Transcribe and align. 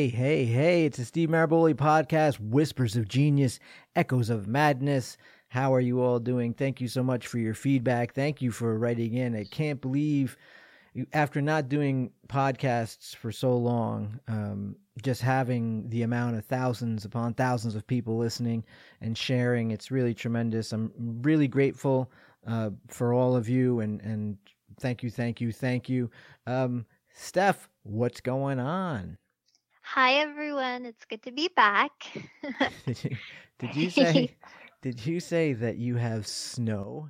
Hey, 0.00 0.08
hey, 0.08 0.46
hey, 0.46 0.86
it's 0.86 0.96
the 0.96 1.04
Steve 1.04 1.28
Maraboli 1.28 1.74
podcast, 1.74 2.40
Whispers 2.40 2.96
of 2.96 3.06
Genius, 3.06 3.60
Echoes 3.94 4.30
of 4.30 4.46
Madness. 4.46 5.18
How 5.48 5.74
are 5.74 5.80
you 5.80 6.00
all 6.00 6.18
doing? 6.18 6.54
Thank 6.54 6.80
you 6.80 6.88
so 6.88 7.02
much 7.02 7.26
for 7.26 7.36
your 7.36 7.52
feedback. 7.52 8.14
Thank 8.14 8.40
you 8.40 8.50
for 8.50 8.78
writing 8.78 9.12
in. 9.12 9.36
I 9.36 9.44
can't 9.44 9.78
believe 9.78 10.38
after 11.12 11.42
not 11.42 11.68
doing 11.68 12.12
podcasts 12.28 13.14
for 13.14 13.30
so 13.30 13.54
long, 13.54 14.18
um, 14.26 14.74
just 15.02 15.20
having 15.20 15.86
the 15.90 16.00
amount 16.00 16.38
of 16.38 16.46
thousands 16.46 17.04
upon 17.04 17.34
thousands 17.34 17.74
of 17.74 17.86
people 17.86 18.16
listening 18.16 18.64
and 19.02 19.18
sharing, 19.18 19.70
it's 19.70 19.90
really 19.90 20.14
tremendous. 20.14 20.72
I'm 20.72 20.90
really 21.20 21.46
grateful 21.46 22.10
uh, 22.46 22.70
for 22.88 23.12
all 23.12 23.36
of 23.36 23.50
you 23.50 23.80
and, 23.80 24.00
and 24.00 24.38
thank 24.80 25.02
you, 25.02 25.10
thank 25.10 25.42
you, 25.42 25.52
thank 25.52 25.90
you. 25.90 26.10
Um, 26.46 26.86
Steph, 27.12 27.68
what's 27.82 28.22
going 28.22 28.58
on? 28.58 29.18
Hi 29.94 30.20
everyone, 30.22 30.86
it's 30.86 31.04
good 31.04 31.20
to 31.24 31.32
be 31.32 31.48
back. 31.48 31.90
did, 32.86 33.02
you, 33.02 33.16
did 33.58 33.74
you 33.74 33.90
say 33.90 34.36
did 34.82 35.04
you 35.04 35.18
say 35.18 35.52
that 35.52 35.78
you 35.78 35.96
have 35.96 36.28
snow? 36.28 37.08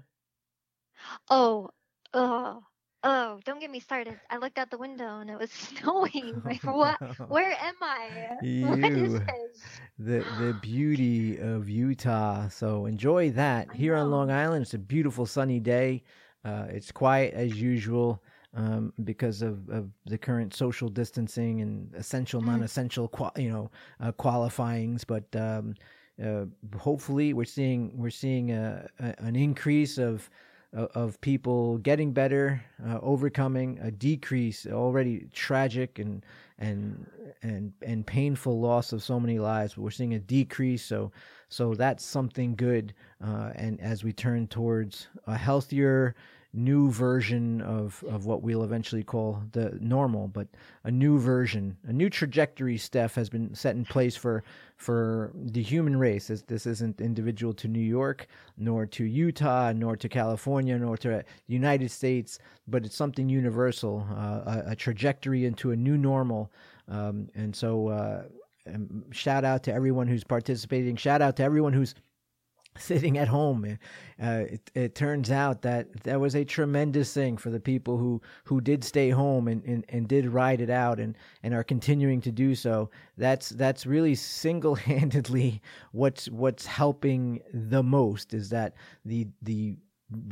Oh, 1.29 1.69
oh, 2.15 2.63
oh! 3.03 3.39
Don't 3.45 3.61
get 3.61 3.71
me 3.71 3.81
started. 3.81 4.19
I 4.31 4.39
looked 4.39 4.59
out 4.59 4.71
the 4.71 4.79
window 4.79 5.19
and 5.19 5.29
it 5.29 5.39
was 5.39 5.51
snowing. 5.79 6.41
Like, 6.43 6.65
what? 6.65 6.97
Where 7.29 7.51
am 7.51 7.75
I? 7.83 8.39
You, 8.41 8.67
what 8.69 8.79
is 8.79 9.13
this? 9.13 9.81
the 9.99 10.25
the 10.39 10.59
beauty 10.63 11.37
of 11.37 11.69
Utah. 11.69 12.49
So 12.49 12.87
enjoy 12.87 13.33
that. 13.33 13.69
I 13.71 13.77
Here 13.77 13.95
on. 13.95 14.11
Long 14.11 14.31
Island, 14.31 14.63
it's 14.63 14.73
a 14.73 14.79
beautiful 14.79 15.27
sunny 15.27 15.61
day. 15.61 16.03
Uh, 16.47 16.65
it's 16.71 16.91
quiet 16.91 17.35
as 17.35 17.61
usual 17.61 18.23
um, 18.55 18.93
because 19.05 19.43
of, 19.43 19.69
of 19.69 19.89
the 20.07 20.19
current 20.19 20.55
social 20.55 20.89
distancing 20.89 21.61
and 21.61 21.95
essential, 21.95 22.41
Mm. 22.43 22.47
non-essential, 22.47 23.11
you 23.37 23.51
know, 23.51 23.71
uh, 24.01 24.13
qualifyings. 24.13 25.05
But 25.05 25.25
um, 25.37 25.75
uh, 26.23 26.47
hopefully, 26.79 27.33
we're 27.33 27.45
seeing 27.45 27.93
we're 27.97 28.11
seeing 28.11 28.51
a, 28.53 28.89
a, 28.99 29.15
an 29.19 29.37
increase 29.37 29.99
of 29.99 30.29
of- 30.73 30.91
of 30.95 31.21
people 31.21 31.79
getting 31.79 32.13
better, 32.13 32.63
uh, 32.87 32.99
overcoming 33.03 33.79
a 33.81 33.91
decrease 33.91 34.67
already 34.67 35.27
tragic 35.33 35.99
and 35.99 36.25
and 36.59 37.07
and 37.43 37.73
and 37.83 38.07
painful 38.07 38.61
loss 38.61 38.93
of 38.93 39.03
so 39.03 39.19
many 39.19 39.39
lives. 39.39 39.75
But 39.75 39.83
we're 39.83 39.91
seeing 39.91 40.15
a 40.15 40.19
decrease, 40.21 40.85
so 40.85 41.11
so 41.49 41.75
that's 41.75 42.05
something 42.05 42.55
good. 42.55 42.95
Uh, 43.25 43.51
and 43.57 43.81
as 43.81 44.05
we 44.05 44.13
turn 44.13 44.47
towards 44.47 45.09
a 45.27 45.37
healthier, 45.37 46.15
new 46.53 46.91
version 46.91 47.61
of 47.61 48.03
of 48.09 48.27
what 48.27 48.43
we'll 48.43 48.65
eventually 48.65 49.05
call 49.05 49.43
the 49.53 49.79
normal, 49.81 50.27
but 50.29 50.49
a 50.85 50.91
new 50.91 51.19
version, 51.19 51.77
a 51.87 51.93
new 51.93 52.11
trajectory. 52.11 52.77
Steph 52.77 53.15
has 53.15 53.29
been 53.29 53.55
set 53.55 53.77
in 53.77 53.85
place 53.85 54.17
for 54.17 54.43
for 54.77 55.33
the 55.35 55.63
human 55.63 55.97
race. 55.97 56.29
This, 56.29 56.43
this 56.43 56.67
isn't 56.67 57.01
individual 57.01 57.53
to 57.55 57.69
New 57.69 57.79
York, 57.79 58.27
nor 58.57 58.87
to 58.87 59.05
Utah, 59.05 59.73
nor 59.73 59.97
to 59.97 60.09
California, 60.09 60.79
nor 60.79 60.97
to 60.99 61.09
the 61.09 61.25
United 61.47 61.91
States, 61.91 62.39
but 62.67 62.85
it's 62.85 62.97
something 62.97 63.29
universal, 63.29 64.07
uh, 64.11 64.63
a, 64.67 64.71
a 64.73 64.77
trajectory 64.77 65.45
into 65.45 65.71
a 65.71 65.77
new 65.77 65.99
normal. 65.99 66.51
Um, 66.89 67.29
and 67.35 67.55
so, 67.55 67.89
uh, 67.89 68.23
um, 68.75 69.05
shout 69.11 69.45
out 69.45 69.63
to 69.65 69.73
everyone 69.73 70.07
who's 70.07 70.25
participating. 70.25 70.97
Shout 70.97 71.23
out 71.23 71.37
to 71.37 71.43
everyone 71.43 71.73
who's 71.73 71.95
sitting 72.77 73.19
at 73.19 73.29
home. 73.29 73.79
Uh, 74.23 74.45
it, 74.49 74.71
it 74.75 74.95
turns 74.95 75.31
out 75.31 75.63
that 75.63 76.03
that 76.05 76.21
was 76.21 76.35
a 76.35 76.45
tremendous 76.45 77.13
thing 77.13 77.37
for 77.37 77.51
the 77.51 77.61
people 77.61 77.99
who, 77.99 78.21
who 78.45 78.61
did 78.61 78.85
stay 78.85 79.11
home 79.11 79.49
and, 79.49 79.65
and, 79.65 79.85
and 79.89 80.09
did 80.09 80.27
ride 80.27 80.61
it 80.61 80.71
out 80.71 81.01
and, 81.01 81.17
and 81.43 81.55
are 81.55 81.65
continuing 81.65 82.21
to 82.21 82.33
do 82.33 82.55
so. 82.55 82.91
That's 83.17 83.51
that's 83.51 83.87
really 83.87 84.15
single 84.15 84.75
handedly 84.75 85.61
what's 85.93 86.29
what's 86.29 86.67
helping 86.67 87.41
the 87.53 87.83
most 87.83 88.35
is 88.35 88.51
that 88.51 88.75
the 89.05 89.27
the 89.43 89.77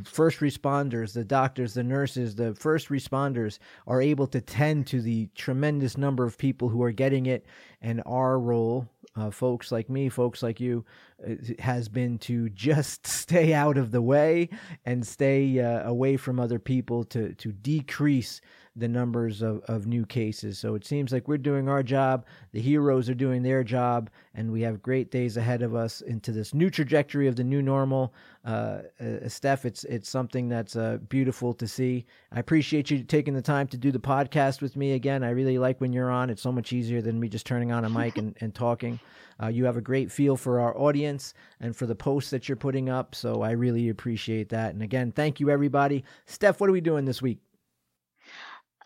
first 0.04 0.40
responders, 0.40 1.12
the 1.12 1.24
doctors, 1.24 1.74
the 1.74 1.82
nurses, 1.82 2.34
the 2.34 2.54
first 2.54 2.88
responders 2.88 3.58
are 3.86 4.02
able 4.02 4.26
to 4.28 4.40
tend 4.40 4.86
to 4.88 5.00
the 5.00 5.28
tremendous 5.34 5.96
number 5.96 6.24
of 6.24 6.38
people 6.38 6.68
who 6.68 6.82
are 6.82 6.92
getting 6.92 7.26
it. 7.26 7.46
And 7.80 8.02
our 8.06 8.38
role, 8.38 8.88
uh, 9.16 9.30
folks 9.30 9.70
like 9.70 9.88
me, 9.88 10.08
folks 10.08 10.42
like 10.42 10.60
you, 10.60 10.84
uh, 11.26 11.34
has 11.60 11.88
been 11.88 12.18
to 12.18 12.48
just 12.50 13.06
stay 13.06 13.54
out 13.54 13.78
of 13.78 13.90
the 13.90 14.02
way 14.02 14.48
and 14.84 15.06
stay 15.06 15.60
uh, 15.60 15.88
away 15.88 16.16
from 16.16 16.40
other 16.40 16.58
people 16.58 17.04
to, 17.04 17.34
to 17.34 17.52
decrease 17.52 18.40
the 18.78 18.88
numbers 18.88 19.42
of, 19.42 19.60
of 19.64 19.86
new 19.86 20.06
cases. 20.06 20.58
So 20.58 20.74
it 20.74 20.86
seems 20.86 21.12
like 21.12 21.28
we're 21.28 21.38
doing 21.38 21.68
our 21.68 21.82
job, 21.82 22.26
the 22.52 22.60
heroes 22.60 23.08
are 23.08 23.14
doing 23.14 23.42
their 23.42 23.64
job, 23.64 24.10
and 24.34 24.50
we 24.50 24.62
have 24.62 24.82
great 24.82 25.10
days 25.10 25.36
ahead 25.36 25.62
of 25.62 25.74
us 25.74 26.00
into 26.00 26.32
this 26.32 26.54
new 26.54 26.70
trajectory 26.70 27.28
of 27.28 27.36
the 27.36 27.44
new 27.44 27.62
normal. 27.62 28.14
Uh, 28.44 28.82
uh, 29.00 29.28
Steph, 29.28 29.64
it's 29.64 29.84
it's 29.84 30.08
something 30.08 30.48
that's 30.48 30.76
uh, 30.76 30.98
beautiful 31.08 31.52
to 31.54 31.66
see. 31.66 32.06
I 32.32 32.40
appreciate 32.40 32.90
you 32.90 33.02
taking 33.02 33.34
the 33.34 33.42
time 33.42 33.66
to 33.68 33.76
do 33.76 33.90
the 33.90 33.98
podcast 33.98 34.62
with 34.62 34.76
me 34.76 34.92
again. 34.92 35.22
I 35.22 35.30
really 35.30 35.58
like 35.58 35.80
when 35.80 35.92
you're 35.92 36.10
on. 36.10 36.30
It's 36.30 36.42
so 36.42 36.52
much 36.52 36.72
easier 36.72 37.02
than 37.02 37.20
me 37.20 37.28
just 37.28 37.46
turning 37.46 37.72
on 37.72 37.84
a 37.84 37.90
mic 37.90 38.16
and, 38.16 38.36
and 38.40 38.54
talking. 38.54 39.00
Uh, 39.42 39.48
you 39.48 39.64
have 39.64 39.76
a 39.76 39.80
great 39.80 40.10
feel 40.10 40.36
for 40.36 40.60
our 40.60 40.76
audience 40.76 41.34
and 41.60 41.76
for 41.76 41.86
the 41.86 41.94
posts 41.94 42.30
that 42.30 42.48
you're 42.48 42.56
putting 42.56 42.88
up. 42.88 43.14
So 43.14 43.42
I 43.42 43.52
really 43.52 43.88
appreciate 43.88 44.48
that. 44.48 44.72
And 44.72 44.82
again, 44.82 45.12
thank 45.12 45.40
you, 45.40 45.50
everybody. 45.50 46.04
Steph, 46.26 46.60
what 46.60 46.68
are 46.68 46.72
we 46.72 46.80
doing 46.80 47.04
this 47.04 47.22
week? 47.22 47.38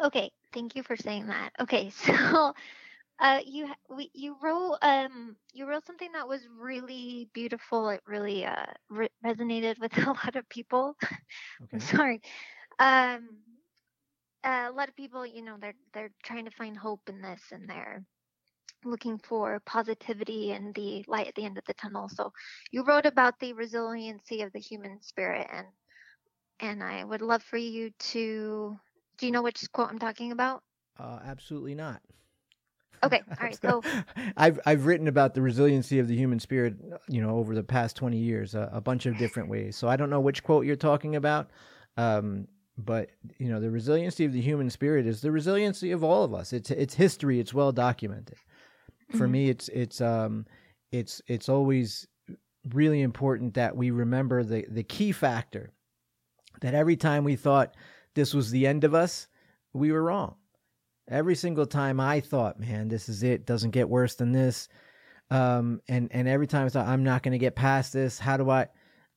Okay, 0.03 0.31
thank 0.53 0.77
you 0.77 0.83
for 0.83 0.97
saying 0.97 1.27
that. 1.29 1.51
Okay, 1.61 1.91
so 1.91 2.53
uh, 3.21 3.41
you 3.47 3.69
we, 3.91 4.11
you 4.15 4.37
wrote 4.43 4.79
um 4.83 5.37
you 5.53 5.67
wrote 5.67 5.87
something 5.87 6.13
that 6.13 6.29
was 6.29 6.41
really 6.59 7.29
beautiful. 7.35 7.89
It 7.91 8.03
really 8.07 8.45
uh 8.45 8.67
re- 8.91 9.09
resonated 9.25 9.79
with 9.81 9.97
a 10.07 10.11
lot 10.11 10.37
of 10.37 10.49
people. 10.49 10.97
I'm 11.73 11.81
sorry. 11.81 12.21
Um, 12.79 13.41
a 14.45 14.71
lot 14.73 14.89
of 14.89 14.97
people, 14.97 15.27
you 15.27 15.43
know, 15.43 15.57
they're 15.61 15.75
they're 15.95 16.13
trying 16.23 16.45
to 16.47 16.51
find 16.51 16.77
hope 16.77 17.01
in 17.09 17.21
this, 17.23 17.43
and 17.53 17.69
they're 17.69 18.05
looking 18.85 19.19
for 19.19 19.61
positivity 19.67 20.53
and 20.53 20.75
the 20.75 21.05
light 21.09 21.29
at 21.29 21.35
the 21.35 21.45
end 21.45 21.59
of 21.59 21.65
the 21.67 21.75
tunnel. 21.75 22.09
So 22.09 22.33
you 22.71 22.85
wrote 22.85 23.07
about 23.07 23.39
the 23.41 23.53
resiliency 23.53 24.43
of 24.43 24.53
the 24.53 24.61
human 24.61 25.01
spirit, 25.03 25.49
and 25.53 25.67
and 26.61 26.83
I 26.83 27.05
would 27.05 27.23
love 27.23 27.43
for 27.43 27.57
you 27.59 27.91
to. 28.13 28.79
Do 29.23 29.27
you 29.27 29.33
know 29.33 29.43
which 29.43 29.71
quote 29.71 29.89
I'm 29.89 30.01
talking 30.01 30.33
about? 30.33 30.65
Uh, 30.99 31.21
absolutely 31.25 31.77
not. 31.77 32.03
Okay, 33.05 33.23
all 33.31 33.37
right. 33.41 33.57
So 33.63 33.81
I've 34.37 34.59
I've 34.67 34.85
written 34.85 35.07
about 35.07 35.35
the 35.35 35.41
resiliency 35.43 36.01
of 36.01 36.09
the 36.09 36.17
human 36.17 36.41
spirit, 36.41 36.75
you 37.09 37.23
know, 37.23 37.37
over 37.37 37.55
the 37.55 37.63
past 37.63 37.95
twenty 37.95 38.17
years, 38.17 38.57
a, 38.57 38.69
a 38.73 38.81
bunch 38.81 39.07
of 39.07 39.17
different 39.17 39.49
ways. 39.49 39.77
So 39.77 39.87
I 39.87 39.95
don't 39.95 40.11
know 40.11 40.19
which 40.19 40.43
quote 40.43 40.67
you're 40.67 40.75
talking 40.75 41.15
about, 41.15 41.51
um, 41.97 42.49
but 42.77 43.11
you 43.39 43.49
know, 43.49 43.61
the 43.61 43.71
resiliency 43.71 44.25
of 44.25 44.33
the 44.33 44.41
human 44.41 44.69
spirit 44.71 45.07
is 45.07 45.21
the 45.21 45.31
resiliency 45.31 45.93
of 45.93 46.03
all 46.03 46.25
of 46.25 46.35
us. 46.35 46.53
It's 46.53 46.73
it's 46.73 46.95
history. 46.95 47.39
It's 47.39 47.55
well 47.55 47.71
documented. 47.71 48.39
For 49.13 49.29
Mhm. 49.29 49.31
me, 49.31 49.51
it's 49.51 49.69
it's 49.69 50.01
um, 50.01 50.47
it's 50.91 51.23
it's 51.29 51.49
always 51.49 52.09
really 52.71 53.03
important 53.03 53.55
that 53.55 53.77
we 53.77 53.93
remember 53.93 54.43
the 54.43 54.67
the 54.69 54.83
key 54.83 55.13
factor 55.13 55.71
that 56.61 56.75
every 56.75 56.97
time 56.97 57.23
we 57.23 57.37
thought 57.37 57.77
this 58.15 58.35
was 58.35 58.51
the 58.51 58.67
end 58.67 58.85
of 58.85 58.95
us, 58.95 59.29
we 59.73 59.93
were 59.93 60.03
wrong. 60.03 60.37
Every 61.09 61.35
single 61.35 61.67
time 61.67 62.01
I 62.01 62.21
thought, 62.21 62.61
man, 62.61 62.89
this 62.89 63.09
is 63.09 63.23
it, 63.23 63.47
doesn't 63.47 63.71
get 63.71 63.89
worse 63.89 64.15
than 64.15 64.33
this. 64.33 64.69
Um, 65.31 65.81
and, 65.89 66.09
and 66.13 66.29
every 66.29 66.47
time 66.47 66.67
I 66.67 66.69
thought, 66.69 66.87
I'm 66.87 67.05
not 67.05 67.23
going 67.23 67.33
to 67.33 67.39
get 67.39 67.57
past 67.57 67.93
this, 67.93 68.19
how 68.19 68.37
do 68.37 68.51
I? 68.51 68.69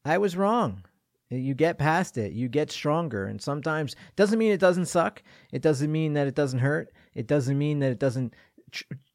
I 0.04 0.18
was 0.18 0.38
wrong. 0.38 0.84
You 1.30 1.56
get 1.56 1.78
past 1.78 2.18
it, 2.18 2.34
you 2.34 2.48
get 2.48 2.72
stronger. 2.72 3.26
And 3.26 3.42
sometimes, 3.42 3.96
doesn't 4.16 4.40
mean 4.40 4.52
it 4.52 4.60
doesn't 4.60 4.86
suck. 4.86 5.24
It 5.52 5.62
doesn't 5.62 5.92
mean 5.92 6.14
that 6.14 6.28
it 6.28 6.36
doesn't 6.36 6.60
hurt. 6.60 6.94
It 7.16 7.28
doesn't 7.28 7.58
mean 7.58 7.80
that 7.80 7.92
it 7.92 8.00
doesn't 8.00 8.34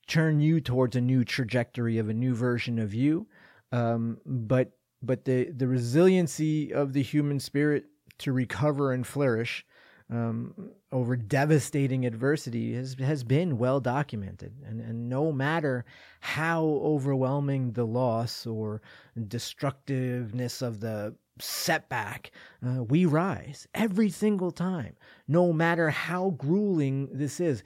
turn 0.09 0.41
you 0.41 0.61
towards 0.61 0.97
a 0.97 1.01
new 1.01 1.25
trajectory 1.25 1.99
of 1.99 2.09
a 2.09 2.15
new 2.15 2.35
version 2.35 2.79
of 2.79 2.93
you. 2.93 3.29
Um, 3.73 4.19
but 4.27 4.73
but 5.03 5.25
the, 5.25 5.51
the 5.51 5.67
resiliency 5.67 6.75
of 6.75 6.93
the 6.93 7.03
human 7.03 7.41
spirit 7.41 7.85
to 8.19 8.33
recover 8.33 8.93
and 8.93 9.07
flourish 9.07 9.65
um, 10.11 10.55
over 10.91 11.17
devastating 11.17 12.05
adversity 12.05 12.75
has 12.75 12.95
has 12.95 13.23
been 13.23 13.59
well 13.59 13.81
documented, 13.81 14.53
and 14.67 14.81
and 14.81 15.09
no 15.09 15.31
matter 15.31 15.85
how 16.21 16.65
overwhelming 16.83 17.73
the 17.73 17.87
loss 17.87 18.47
or 18.47 18.83
destructiveness 19.29 20.63
of 20.63 20.81
the 20.81 21.15
setback, 21.39 22.33
uh, 22.67 22.83
we 22.83 23.05
rise 23.05 23.69
every 23.75 24.11
single 24.11 24.51
time, 24.51 24.97
no 25.29 25.53
matter 25.53 25.91
how 25.91 26.31
grueling 26.31 27.09
this 27.13 27.39
is. 27.41 27.63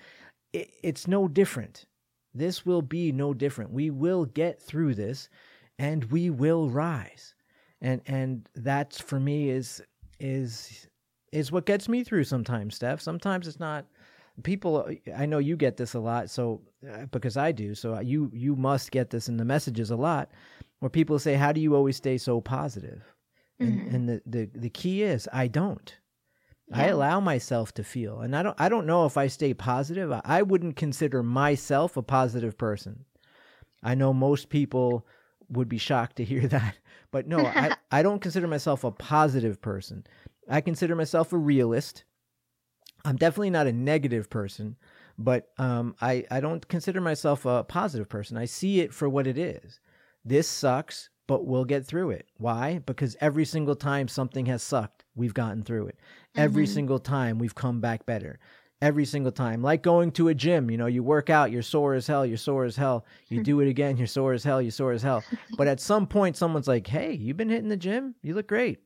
It, 0.52 0.70
it's 0.82 1.08
no 1.08 1.28
different. 1.28 1.86
This 2.34 2.66
will 2.66 2.82
be 2.82 3.10
no 3.10 3.32
different. 3.32 3.70
We 3.70 3.90
will 3.90 4.26
get 4.26 4.60
through 4.60 4.96
this, 4.96 5.30
and 5.78 6.04
we 6.06 6.28
will 6.28 6.68
rise, 6.68 7.34
and 7.80 8.02
and 8.06 8.46
that's 8.54 9.00
for 9.00 9.18
me 9.18 9.48
is 9.48 9.82
is 10.20 10.88
is 11.34 11.50
what 11.52 11.66
gets 11.66 11.88
me 11.88 12.04
through 12.04 12.24
sometimes, 12.24 12.76
Steph. 12.76 13.00
Sometimes 13.00 13.46
it's 13.48 13.60
not 13.60 13.84
people 14.42 14.88
I 15.16 15.26
know 15.26 15.38
you 15.38 15.56
get 15.56 15.76
this 15.76 15.94
a 15.94 16.00
lot 16.00 16.28
so 16.28 16.60
uh, 16.90 17.06
because 17.12 17.36
I 17.36 17.52
do 17.52 17.74
so 17.74 18.00
you 18.00 18.30
you 18.34 18.56
must 18.56 18.90
get 18.90 19.10
this 19.10 19.28
in 19.28 19.36
the 19.36 19.44
messages 19.44 19.90
a 19.92 19.96
lot 19.96 20.30
where 20.80 20.90
people 20.90 21.20
say 21.20 21.34
how 21.34 21.52
do 21.52 21.60
you 21.60 21.76
always 21.76 21.96
stay 21.96 22.18
so 22.18 22.40
positive? 22.40 23.02
And 23.60 23.80
Mhm. 23.80 23.94
and 23.94 24.08
the, 24.08 24.22
the 24.26 24.50
the 24.54 24.70
key 24.70 25.02
is 25.02 25.28
I 25.32 25.46
don't. 25.48 25.96
I 26.72 26.86
allow 26.88 27.20
myself 27.20 27.72
to 27.74 27.84
feel 27.84 28.20
and 28.20 28.34
I 28.34 28.42
don't 28.42 28.60
I 28.60 28.68
don't 28.68 28.86
know 28.86 29.06
if 29.06 29.16
I 29.16 29.28
stay 29.28 29.54
positive. 29.54 30.10
I, 30.10 30.20
I 30.24 30.42
wouldn't 30.42 30.76
consider 30.76 31.22
myself 31.22 31.96
a 31.96 32.02
positive 32.02 32.56
person. 32.58 33.04
I 33.82 33.94
know 33.94 34.12
most 34.12 34.48
people 34.48 35.06
would 35.48 35.68
be 35.68 35.78
shocked 35.78 36.16
to 36.16 36.24
hear 36.24 36.46
that 36.56 36.76
but 37.12 37.28
no 37.28 37.46
I, 37.46 37.76
I 37.92 38.02
don't 38.02 38.20
consider 38.22 38.48
myself 38.48 38.82
a 38.82 38.90
positive 38.90 39.60
person 39.60 40.04
I 40.48 40.60
consider 40.60 40.94
myself 40.96 41.32
a 41.32 41.38
realist 41.38 42.04
I'm 43.04 43.16
definitely 43.16 43.50
not 43.50 43.66
a 43.66 43.72
negative 43.72 44.30
person, 44.30 44.76
but 45.18 45.50
um, 45.58 45.94
I 46.00 46.24
I 46.30 46.40
don't 46.40 46.66
consider 46.68 47.00
myself 47.00 47.44
a 47.44 47.64
positive 47.64 48.08
person. 48.08 48.36
I 48.36 48.46
see 48.46 48.80
it 48.80 48.94
for 48.94 49.08
what 49.08 49.26
it 49.26 49.36
is. 49.38 49.80
This 50.24 50.48
sucks, 50.48 51.10
but 51.26 51.44
we'll 51.46 51.66
get 51.66 51.84
through 51.86 52.10
it. 52.10 52.28
Why? 52.38 52.78
Because 52.78 53.16
every 53.20 53.44
single 53.44 53.76
time 53.76 54.08
something 54.08 54.46
has 54.46 54.62
sucked, 54.62 55.04
we've 55.14 55.34
gotten 55.34 55.62
through 55.62 55.88
it. 55.88 55.98
Every 56.36 56.64
Mhm. 56.64 56.66
single 56.66 56.98
time 56.98 57.38
we've 57.38 57.54
come 57.54 57.80
back 57.80 58.06
better. 58.06 58.38
Every 58.80 59.04
single 59.04 59.32
time, 59.32 59.62
like 59.62 59.82
going 59.82 60.10
to 60.12 60.28
a 60.28 60.34
gym, 60.34 60.70
you 60.70 60.76
know, 60.76 60.86
you 60.86 61.02
work 61.02 61.30
out, 61.30 61.50
you're 61.50 61.62
sore 61.62 61.94
as 61.94 62.06
hell, 62.06 62.26
you're 62.26 62.36
sore 62.36 62.64
as 62.64 62.76
hell. 62.76 63.06
You 63.28 63.38
do 63.40 63.60
it 63.60 63.68
again, 63.68 63.96
you're 63.96 64.06
sore 64.06 64.32
as 64.34 64.44
hell, 64.44 64.60
you're 64.60 64.70
sore 64.70 64.92
as 64.92 65.02
hell. 65.02 65.26
But 65.56 65.68
at 65.68 65.80
some 65.80 66.06
point, 66.06 66.36
someone's 66.36 66.68
like, 66.68 66.86
"Hey, 66.86 67.12
you've 67.12 67.36
been 67.36 67.48
hitting 67.50 67.68
the 67.70 67.76
gym. 67.76 68.14
You 68.22 68.34
look 68.34 68.48
great." 68.48 68.83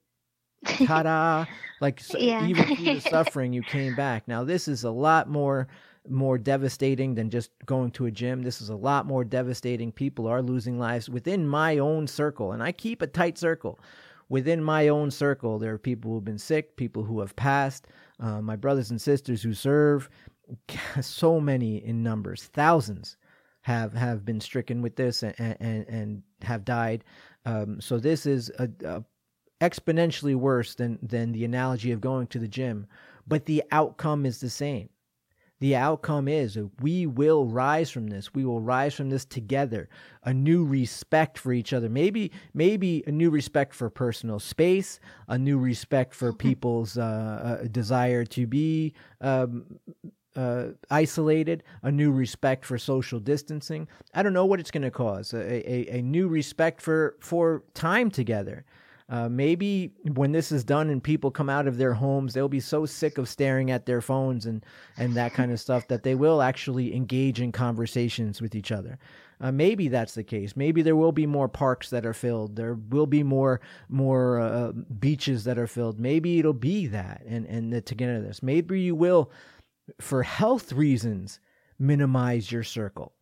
Ta-da. 0.66 1.46
Like 1.80 2.00
Yeah. 2.16 2.46
even 2.46 2.68
through 2.70 2.90
the 2.90 3.00
suffering 3.10 3.52
you 3.52 3.62
came 3.62 3.94
back. 3.94 4.26
Now 4.28 4.44
this 4.44 4.68
is 4.68 4.84
a 4.84 4.90
lot 4.90 5.28
more 5.28 5.68
more 6.08 6.38
devastating 6.38 7.14
than 7.14 7.28
just 7.30 7.50
going 7.66 7.90
to 7.92 8.06
a 8.06 8.10
gym. 8.10 8.42
This 8.42 8.62
is 8.62 8.70
a 8.70 8.76
lot 8.76 9.04
more 9.06 9.24
devastating. 9.24 9.92
People 9.92 10.26
are 10.26 10.40
losing 10.42 10.78
lives 10.78 11.08
within 11.10 11.46
my 11.46 11.78
own 11.78 12.06
circle 12.06 12.52
and 12.52 12.62
i 12.62 12.72
keep 12.72 13.02
a 13.02 13.06
tight 13.06 13.38
circle. 13.38 13.78
Within 14.30 14.62
my 14.62 14.88
own 14.88 15.10
circle 15.10 15.58
there 15.58 15.72
are 15.74 15.78
people 15.78 16.10
who've 16.12 16.24
been 16.24 16.38
sick 16.38 16.76
people 16.76 17.04
who 17.04 17.20
have 17.20 17.36
passed 17.36 17.86
uh, 18.20 18.40
my 18.42 18.56
brothers 18.56 18.90
and 18.90 19.00
sisters 19.00 19.42
who 19.42 19.54
serve. 19.54 20.08
So 21.02 21.40
many 21.40 21.84
in 21.84 22.02
numbers. 22.02 22.44
Thousands 22.54 23.16
have 23.62 23.92
have 23.92 24.24
been 24.24 24.40
stricken 24.40 24.80
with 24.82 24.96
this 24.96 25.22
and 25.22 25.34
and, 25.38 25.86
and 25.88 26.22
have 26.42 26.64
died. 26.64 27.04
Um, 27.44 27.80
so 27.80 27.98
this 27.98 28.24
is 28.26 28.50
a, 28.58 28.68
a 28.84 29.04
exponentially 29.60 30.34
worse 30.34 30.74
than 30.74 30.98
than 31.02 31.32
the 31.32 31.44
analogy 31.44 31.92
of 31.92 32.00
going 32.00 32.26
to 32.26 32.38
the 32.38 32.48
gym 32.48 32.86
but 33.26 33.46
the 33.46 33.62
outcome 33.70 34.24
is 34.24 34.40
the 34.40 34.50
same 34.50 34.88
the 35.60 35.74
outcome 35.74 36.28
is 36.28 36.56
we 36.80 37.06
will 37.06 37.46
rise 37.46 37.90
from 37.90 38.06
this 38.06 38.32
we 38.32 38.44
will 38.44 38.60
rise 38.60 38.94
from 38.94 39.10
this 39.10 39.24
together 39.24 39.88
a 40.24 40.32
new 40.32 40.64
respect 40.64 41.36
for 41.36 41.52
each 41.52 41.72
other 41.72 41.88
maybe 41.88 42.30
maybe 42.54 43.02
a 43.06 43.10
new 43.10 43.30
respect 43.30 43.74
for 43.74 43.90
personal 43.90 44.38
space 44.38 45.00
a 45.26 45.36
new 45.36 45.58
respect 45.58 46.14
for 46.14 46.32
people's 46.32 46.96
uh, 46.96 47.60
uh, 47.62 47.66
desire 47.68 48.24
to 48.24 48.46
be 48.46 48.94
um, 49.20 49.64
uh, 50.36 50.68
isolated, 50.88 51.64
a 51.82 51.90
new 51.90 52.12
respect 52.12 52.64
for 52.64 52.78
social 52.78 53.18
distancing. 53.18 53.88
I 54.14 54.22
don't 54.22 54.32
know 54.32 54.44
what 54.44 54.60
it's 54.60 54.70
going 54.70 54.84
to 54.84 54.90
cause. 54.90 55.34
A, 55.34 55.38
a, 55.38 55.98
a 55.98 56.02
new 56.02 56.28
respect 56.28 56.80
for 56.80 57.16
for 57.18 57.64
time 57.74 58.08
together. 58.08 58.64
Uh, 59.10 59.26
maybe 59.28 59.90
when 60.12 60.32
this 60.32 60.52
is 60.52 60.62
done 60.64 60.90
and 60.90 61.02
people 61.02 61.30
come 61.30 61.48
out 61.48 61.66
of 61.66 61.78
their 61.78 61.94
homes, 61.94 62.34
they'll 62.34 62.46
be 62.48 62.60
so 62.60 62.84
sick 62.84 63.16
of 63.16 63.26
staring 63.28 63.70
at 63.70 63.86
their 63.86 64.02
phones 64.02 64.44
and 64.44 64.64
and 64.98 65.14
that 65.14 65.32
kind 65.32 65.50
of 65.50 65.58
stuff 65.58 65.88
that 65.88 66.02
they 66.02 66.14
will 66.14 66.42
actually 66.42 66.94
engage 66.94 67.40
in 67.40 67.50
conversations 67.50 68.42
with 68.42 68.54
each 68.54 68.70
other. 68.70 68.98
Uh, 69.40 69.52
maybe 69.52 69.88
that's 69.88 70.14
the 70.14 70.24
case. 70.24 70.56
Maybe 70.56 70.82
there 70.82 70.96
will 70.96 71.12
be 71.12 71.24
more 71.26 71.48
parks 71.48 71.88
that 71.90 72.04
are 72.04 72.12
filled. 72.12 72.56
There 72.56 72.74
will 72.74 73.06
be 73.06 73.22
more 73.22 73.60
more 73.88 74.40
uh, 74.40 74.72
beaches 74.72 75.44
that 75.44 75.58
are 75.58 75.66
filled. 75.68 75.98
Maybe 75.98 76.38
it'll 76.38 76.52
be 76.52 76.86
that 76.88 77.22
and 77.26 77.46
and 77.46 77.72
the 77.72 77.80
togetherness. 77.80 78.42
Maybe 78.42 78.80
you 78.80 78.94
will 78.94 79.30
for 80.00 80.22
health 80.22 80.72
reasons 80.72 81.40
minimize 81.78 82.50
your 82.52 82.64
circle 82.64 83.12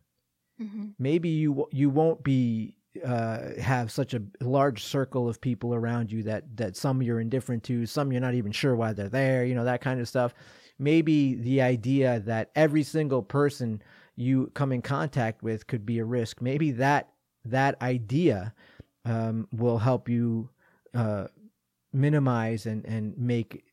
Mhm. 0.59 0.93
maybe 0.97 1.29
you 1.29 1.67
you 1.71 1.89
won't 1.91 2.23
be 2.23 2.76
uh, 3.03 3.59
have 3.61 3.91
such 3.91 4.13
a 4.13 4.21
large 4.41 4.83
circle 4.83 5.27
of 5.27 5.41
people 5.41 5.73
around 5.73 6.11
you 6.11 6.23
that 6.23 6.43
that 6.57 6.75
some 6.75 7.01
you're 7.01 7.19
indifferent 7.19 7.63
to 7.63 7.85
some 7.85 8.11
you're 8.11 8.21
not 8.21 8.33
even 8.33 8.51
sure 8.51 8.75
why 8.75 8.93
they're 8.93 9.09
there 9.09 9.45
you 9.45 9.55
know 9.55 9.65
that 9.65 9.81
kind 9.81 9.99
of 9.99 10.07
stuff 10.07 10.33
maybe 10.79 11.35
the 11.35 11.61
idea 11.61 12.19
that 12.21 12.51
every 12.55 12.83
single 12.83 13.21
person 13.21 13.81
you 14.15 14.51
come 14.53 14.71
in 14.71 14.81
contact 14.81 15.43
with 15.43 15.67
could 15.67 15.85
be 15.85 15.99
a 15.99 16.05
risk 16.05 16.41
maybe 16.41 16.71
that 16.71 17.09
that 17.45 17.81
idea 17.81 18.53
um, 19.05 19.47
will 19.51 19.77
help 19.77 20.09
you 20.09 20.49
uh, 20.93 21.27
minimize 21.93 22.65
and 22.65 22.85
and 22.85 23.17
make 23.17 23.63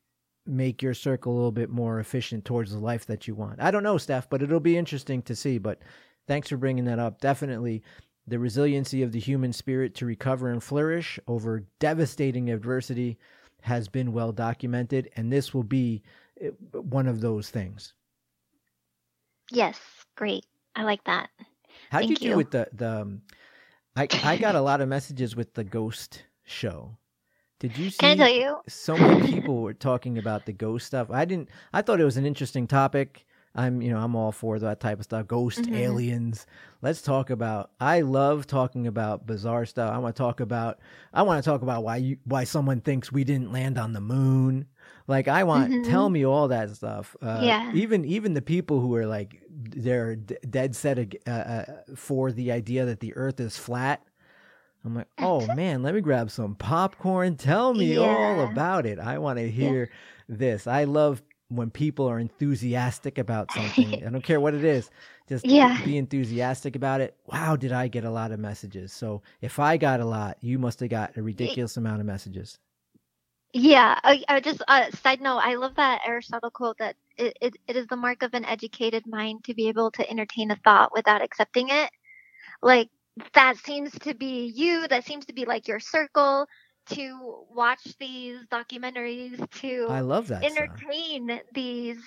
make 0.47 0.83
your 0.83 0.95
circle 0.95 1.33
a 1.33 1.37
little 1.37 1.53
bit 1.53 1.71
more 1.71 2.01
efficient 2.01 2.45
towards 2.45 2.73
the 2.73 2.79
life 2.79 3.07
that 3.07 3.27
you 3.27 3.35
want. 3.35 3.61
I 3.61 3.71
don't 3.71 3.83
know, 3.83 3.97
Steph, 3.97 4.29
but 4.29 4.43
it'll 4.43 4.61
be 4.61 4.77
interesting 4.77 5.23
to 5.23 5.35
see. 5.35 5.59
But 5.59 5.81
thanks 6.27 6.49
for 6.49 6.57
bringing 6.57 6.85
that 6.85 6.99
up. 6.99 7.21
Definitely 7.21 7.83
the 8.27 8.39
resiliency 8.39 9.03
of 9.03 9.13
the 9.13 9.21
human 9.21 9.53
spirit 9.53 9.95
to 9.97 10.07
recover 10.07 10.51
and 10.51 10.63
flourish 10.63 11.19
over 11.27 11.65
devastating 11.79 12.51
adversity 12.51 13.19
has 13.61 13.89
been 13.89 14.13
well 14.13 14.33
documented, 14.33 15.11
and 15.17 15.33
this 15.33 15.55
will 15.55 15.63
be 15.63 16.03
eh, 16.41 16.51
one 16.73 17.07
of 17.07 17.21
those 17.21 17.51
things. 17.51 17.95
Yes, 19.51 19.79
great. 20.17 20.45
I 20.77 20.85
like 20.85 21.05
that. 21.05 21.31
How'd 21.91 22.05
you 22.05 22.17
Thank 22.17 22.21
do 22.21 22.37
with 22.37 22.51
the 22.51 22.69
the? 22.73 23.03
Um, 23.03 23.23
I 23.97 24.09
I 24.23 24.37
got 24.37 24.55
a 24.55 24.61
lot 24.61 24.81
of 24.81 24.89
messages 24.89 25.37
with 25.37 25.55
the 25.55 25.65
ghost 25.65 26.25
show. 26.45 26.97
Did 27.61 27.79
you 27.79 27.91
see? 27.91 27.99
Can 27.99 28.11
I 28.11 28.17
tell 28.17 28.35
you? 28.35 28.57
so 28.69 28.97
many 28.97 29.33
people 29.33 29.63
were 29.63 29.75
talking 29.75 30.19
about 30.19 30.45
the 30.45 30.53
ghost 30.53 30.87
stuff. 30.87 31.11
I 31.11 31.25
didn't. 31.25 31.49
I 31.73 31.83
thought 31.83 32.01
it 32.01 32.05
was 32.05 32.17
an 32.17 32.27
interesting 32.27 32.67
topic. 32.67 33.27
I'm, 33.57 33.81
you 33.81 33.91
know, 33.93 33.99
I'm 34.01 34.17
all 34.17 34.33
for 34.33 34.59
that 34.59 34.81
type 34.81 34.99
of 34.99 35.05
stuff. 35.05 35.29
Ghost 35.29 35.61
Mhm. 35.63 35.77
aliens. 35.77 36.45
Let's 36.83 37.01
talk 37.03 37.31
about. 37.31 37.71
I 37.81 38.01
love 38.01 38.47
talking 38.49 38.87
about 38.87 39.27
bizarre 39.27 39.65
stuff. 39.65 39.93
I 39.93 39.99
want 39.99 40.17
to 40.17 40.21
talk 40.23 40.41
about. 40.41 40.81
I 41.13 41.23
want 41.23 41.43
to 41.43 41.49
talk 41.49 41.63
about 41.63 41.85
why 41.85 41.97
you, 41.99 42.17
why 42.25 42.45
someone 42.45 42.81
thinks 42.81 43.13
we 43.13 43.23
didn't 43.25 43.53
land 43.53 43.79
on 43.79 43.93
the 43.93 44.01
moon. 44.01 44.67
Like 45.07 45.29
I 45.29 45.45
want. 45.45 45.71
Mhm. 45.73 45.85
Tell 45.89 46.11
me 46.11 46.25
all 46.27 46.49
that 46.49 46.71
stuff. 46.71 47.17
Uh, 47.23 47.41
Yeah. 47.45 47.71
Even 47.75 48.05
even 48.05 48.35
the 48.35 48.43
people 48.43 48.81
who 48.81 48.95
are 48.97 49.07
like 49.07 49.41
they're 49.49 50.17
d- 50.17 50.37
dead 50.51 50.75
set 50.75 50.99
ag- 50.99 51.23
uh, 51.27 51.31
uh, 51.31 51.65
for 51.95 52.33
the 52.33 52.51
idea 52.51 52.85
that 52.87 52.99
the 53.01 53.15
Earth 53.17 53.39
is 53.39 53.57
flat. 53.57 54.03
I'm 54.85 54.95
like, 54.97 55.09
oh 55.19 55.47
man, 55.55 55.83
let 55.83 55.95
me 55.95 56.01
grab 56.03 56.31
some 56.31 56.57
popcorn. 56.57 57.37
Tell 57.37 57.73
me 57.73 57.97
all 57.97 58.41
about 58.41 58.85
it. 58.85 58.99
I 58.99 59.17
want 59.19 59.39
to 59.39 59.51
hear 59.51 59.91
this. 60.29 60.67
I 60.67 60.85
love 60.85 61.23
when 61.49 61.71
people 61.71 62.07
are 62.09 62.21
enthusiastic 62.21 63.19
about 63.19 63.53
something. 63.53 64.03
I 64.07 64.11
don't 64.11 64.23
care 64.25 64.41
what 64.41 64.55
it 64.55 64.65
is. 64.65 64.91
Just 65.29 65.47
Yeah. 65.47 65.79
be 65.83 65.99
enthusiastic 65.99 66.77
about 66.77 67.01
it. 67.03 67.17
Wow, 67.27 67.57
did 67.57 67.73
I 67.73 67.89
get 67.89 68.05
a 68.05 68.11
lot 68.11 68.33
of 68.33 68.41
messages? 68.41 68.93
So 68.93 69.23
if 69.43 69.59
I 69.61 69.77
got 69.79 70.01
a 70.01 70.07
lot, 70.07 70.39
you 70.43 70.59
must 70.59 70.81
have 70.81 70.91
got 70.91 71.17
a 71.17 71.23
ridiculous 71.23 71.77
amount 71.79 72.01
of 72.01 72.07
messages. 72.07 72.59
Yeah, 73.55 73.99
I, 74.05 74.25
I 74.29 74.41
just 74.41 74.63
uh, 74.69 74.93
side 74.93 75.23
note. 75.23 75.39
I 75.39 75.57
love 75.57 75.77
that 75.77 76.03
Aristotle 76.07 76.53
quote 76.53 76.79
that 76.79 76.97
it, 77.19 77.37
it, 77.43 77.57
it 77.69 77.77
is 77.77 77.89
the 77.89 77.97
mark 77.97 78.23
of 78.23 78.35
an 78.35 78.47
educated 78.47 79.05
mind 79.09 79.45
to 79.47 79.55
be 79.55 79.69
able 79.71 79.91
to 79.93 80.09
entertain 80.11 80.53
a 80.53 80.57
thought 80.65 80.93
without 80.95 81.23
accepting 81.23 81.71
it. 81.71 81.91
Like 82.63 82.89
that 83.35 83.59
seems 83.59 83.93
to 84.01 84.15
be 84.15 84.47
you. 84.55 84.89
That 84.89 85.05
seems 85.07 85.27
to 85.27 85.35
be 85.35 85.47
like 85.47 85.69
your 85.69 85.81
circle 85.81 86.47
to 86.87 87.45
watch 87.51 87.97
these 87.99 88.45
documentaries 88.47 89.49
to 89.61 89.89
I 89.89 90.01
love 90.01 90.29
that. 90.29 90.51
stuff. 90.51 90.85
entertain 90.89 91.41
these 91.55 92.03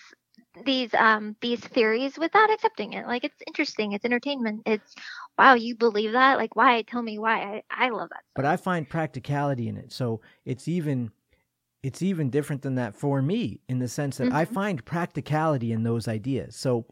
these 0.65 0.93
um 0.95 1.35
these 1.41 1.59
theories 1.59 2.17
without 2.17 2.51
accepting 2.51 2.93
it. 2.93 3.07
Like 3.07 3.23
it's 3.23 3.41
interesting. 3.47 3.93
It's 3.93 4.05
entertainment. 4.05 4.63
It's 4.65 4.95
wow. 5.37 5.53
You 5.55 5.75
believe 5.75 6.13
that? 6.13 6.37
Like 6.37 6.55
why? 6.55 6.83
Tell 6.83 7.01
me 7.01 7.19
why. 7.19 7.63
I 7.69 7.87
I 7.87 7.89
love 7.89 8.09
that. 8.09 8.23
but 8.35 8.45
I 8.45 8.57
find 8.57 8.87
practicality 8.87 9.67
in 9.67 9.77
it. 9.77 9.91
So 9.91 10.21
it's 10.45 10.67
even 10.67 11.11
it's 11.83 12.01
even 12.01 12.29
different 12.29 12.63
than 12.63 12.75
that 12.75 12.95
for 12.95 13.21
me 13.21 13.61
in 13.69 13.79
the 13.79 13.87
sense 13.87 14.17
that 14.17 14.31
I 14.31 14.45
Mhm. 14.45 14.53
find 14.53 14.85
practicality 14.85 15.71
in 15.71 15.83
those 15.83 16.07
ideas. 16.07 16.55
So 16.55 16.85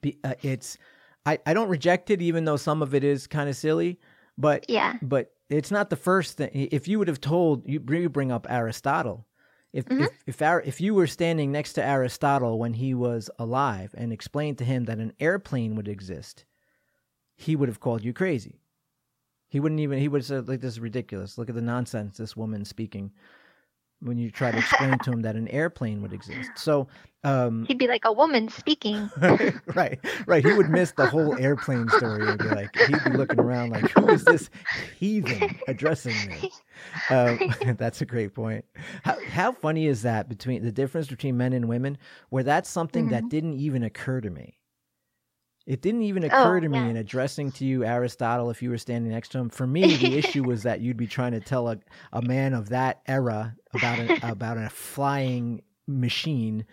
be, 0.00 0.18
uh, 0.24 0.34
it's 0.42 0.78
I, 1.26 1.38
I 1.46 1.54
don't 1.54 1.68
reject 1.68 2.10
it 2.10 2.22
even 2.22 2.44
though 2.44 2.56
some 2.56 2.82
of 2.82 2.94
it 2.94 3.04
is 3.04 3.26
kind 3.26 3.48
of 3.48 3.56
silly, 3.56 4.00
but 4.38 4.66
Yeah. 4.68 4.98
but 5.02 5.32
it's 5.52 5.70
not 5.70 5.90
the 5.90 5.96
first 5.96 6.36
thing. 6.36 6.50
If 6.52 6.88
you 6.88 6.98
would 6.98 7.08
have 7.08 7.20
told 7.20 7.66
you, 7.68 7.82
you 7.88 8.08
bring 8.08 8.32
up 8.32 8.46
Aristotle, 8.50 9.26
if 9.72 9.84
Mhm. 9.86 10.02
if 10.06 10.10
if, 10.26 10.42
Ar- 10.42 10.62
if 10.62 10.80
you 10.80 10.94
were 10.94 11.06
standing 11.06 11.52
next 11.52 11.74
to 11.74 11.84
Aristotle 11.84 12.58
when 12.58 12.74
he 12.74 12.94
was 12.94 13.30
alive 13.38 13.94
and 13.96 14.12
explained 14.12 14.58
to 14.58 14.64
him 14.64 14.84
that 14.84 14.98
an 14.98 15.12
airplane 15.20 15.74
would 15.76 15.88
exist, 15.88 16.44
he 17.36 17.56
would 17.56 17.68
have 17.68 17.80
called 17.80 18.04
you 18.04 18.12
crazy. 18.12 18.60
He 19.48 19.60
wouldn't 19.60 19.80
even. 19.80 19.98
He 19.98 20.08
would 20.08 20.20
have 20.22 20.26
said 20.26 20.48
like 20.48 20.60
this 20.60 20.74
is 20.74 20.80
ridiculous. 20.80 21.36
Look 21.36 21.48
at 21.48 21.54
the 21.54 21.60
nonsense 21.62 22.16
this 22.16 22.36
woman's 22.36 22.68
speaking. 22.68 23.12
When 24.02 24.18
you 24.18 24.30
try 24.30 24.50
to 24.50 24.58
explain 24.58 24.98
to 24.98 25.12
him 25.12 25.22
that 25.22 25.36
an 25.36 25.48
airplane 25.48 26.02
would 26.02 26.12
exist. 26.12 26.50
So 26.56 26.88
um, 27.24 27.66
he'd 27.66 27.78
be 27.78 27.86
like 27.86 28.04
a 28.04 28.12
woman 28.12 28.48
speaking. 28.48 29.08
right, 29.74 29.98
right. 30.26 30.44
He 30.44 30.52
would 30.52 30.70
miss 30.70 30.92
the 30.92 31.06
whole 31.06 31.38
airplane 31.38 31.88
story. 31.90 32.26
He'd 32.26 32.38
be 32.38 32.48
like, 32.48 32.76
he'd 32.76 33.04
be 33.04 33.16
looking 33.16 33.38
around 33.38 33.70
like, 33.70 33.88
who 33.90 34.08
is 34.08 34.24
this 34.24 34.50
heathen 34.98 35.56
addressing 35.68 36.16
me? 36.28 36.50
Um, 37.10 37.54
that's 37.78 38.00
a 38.00 38.06
great 38.06 38.34
point. 38.34 38.64
How, 39.04 39.16
how 39.28 39.52
funny 39.52 39.86
is 39.86 40.02
that 40.02 40.28
between 40.28 40.64
the 40.64 40.72
difference 40.72 41.06
between 41.06 41.36
men 41.36 41.52
and 41.52 41.68
women, 41.68 41.96
where 42.30 42.42
that's 42.42 42.68
something 42.68 43.04
mm-hmm. 43.04 43.12
that 43.12 43.28
didn't 43.28 43.54
even 43.54 43.84
occur 43.84 44.20
to 44.20 44.30
me. 44.30 44.58
It 45.66 45.80
didn't 45.80 46.02
even 46.02 46.24
oh, 46.24 46.26
occur 46.26 46.56
oh, 46.56 46.60
to 46.60 46.68
me 46.68 46.78
yeah. 46.78 46.86
in 46.86 46.96
addressing 46.96 47.52
to 47.52 47.64
you 47.64 47.84
Aristotle 47.84 48.50
if 48.50 48.62
you 48.62 48.70
were 48.70 48.78
standing 48.78 49.12
next 49.12 49.30
to 49.30 49.38
him. 49.38 49.48
For 49.48 49.66
me, 49.66 49.96
the 49.96 50.16
issue 50.16 50.42
was 50.46 50.64
that 50.64 50.80
you'd 50.80 50.96
be 50.96 51.06
trying 51.06 51.32
to 51.32 51.40
tell 51.40 51.68
a, 51.68 51.78
a 52.12 52.22
man 52.22 52.54
of 52.54 52.70
that 52.70 53.02
era 53.06 53.54
about 53.74 53.98
an, 53.98 54.18
about 54.22 54.58
a 54.58 54.68
flying 54.68 55.62
machine 55.86 56.64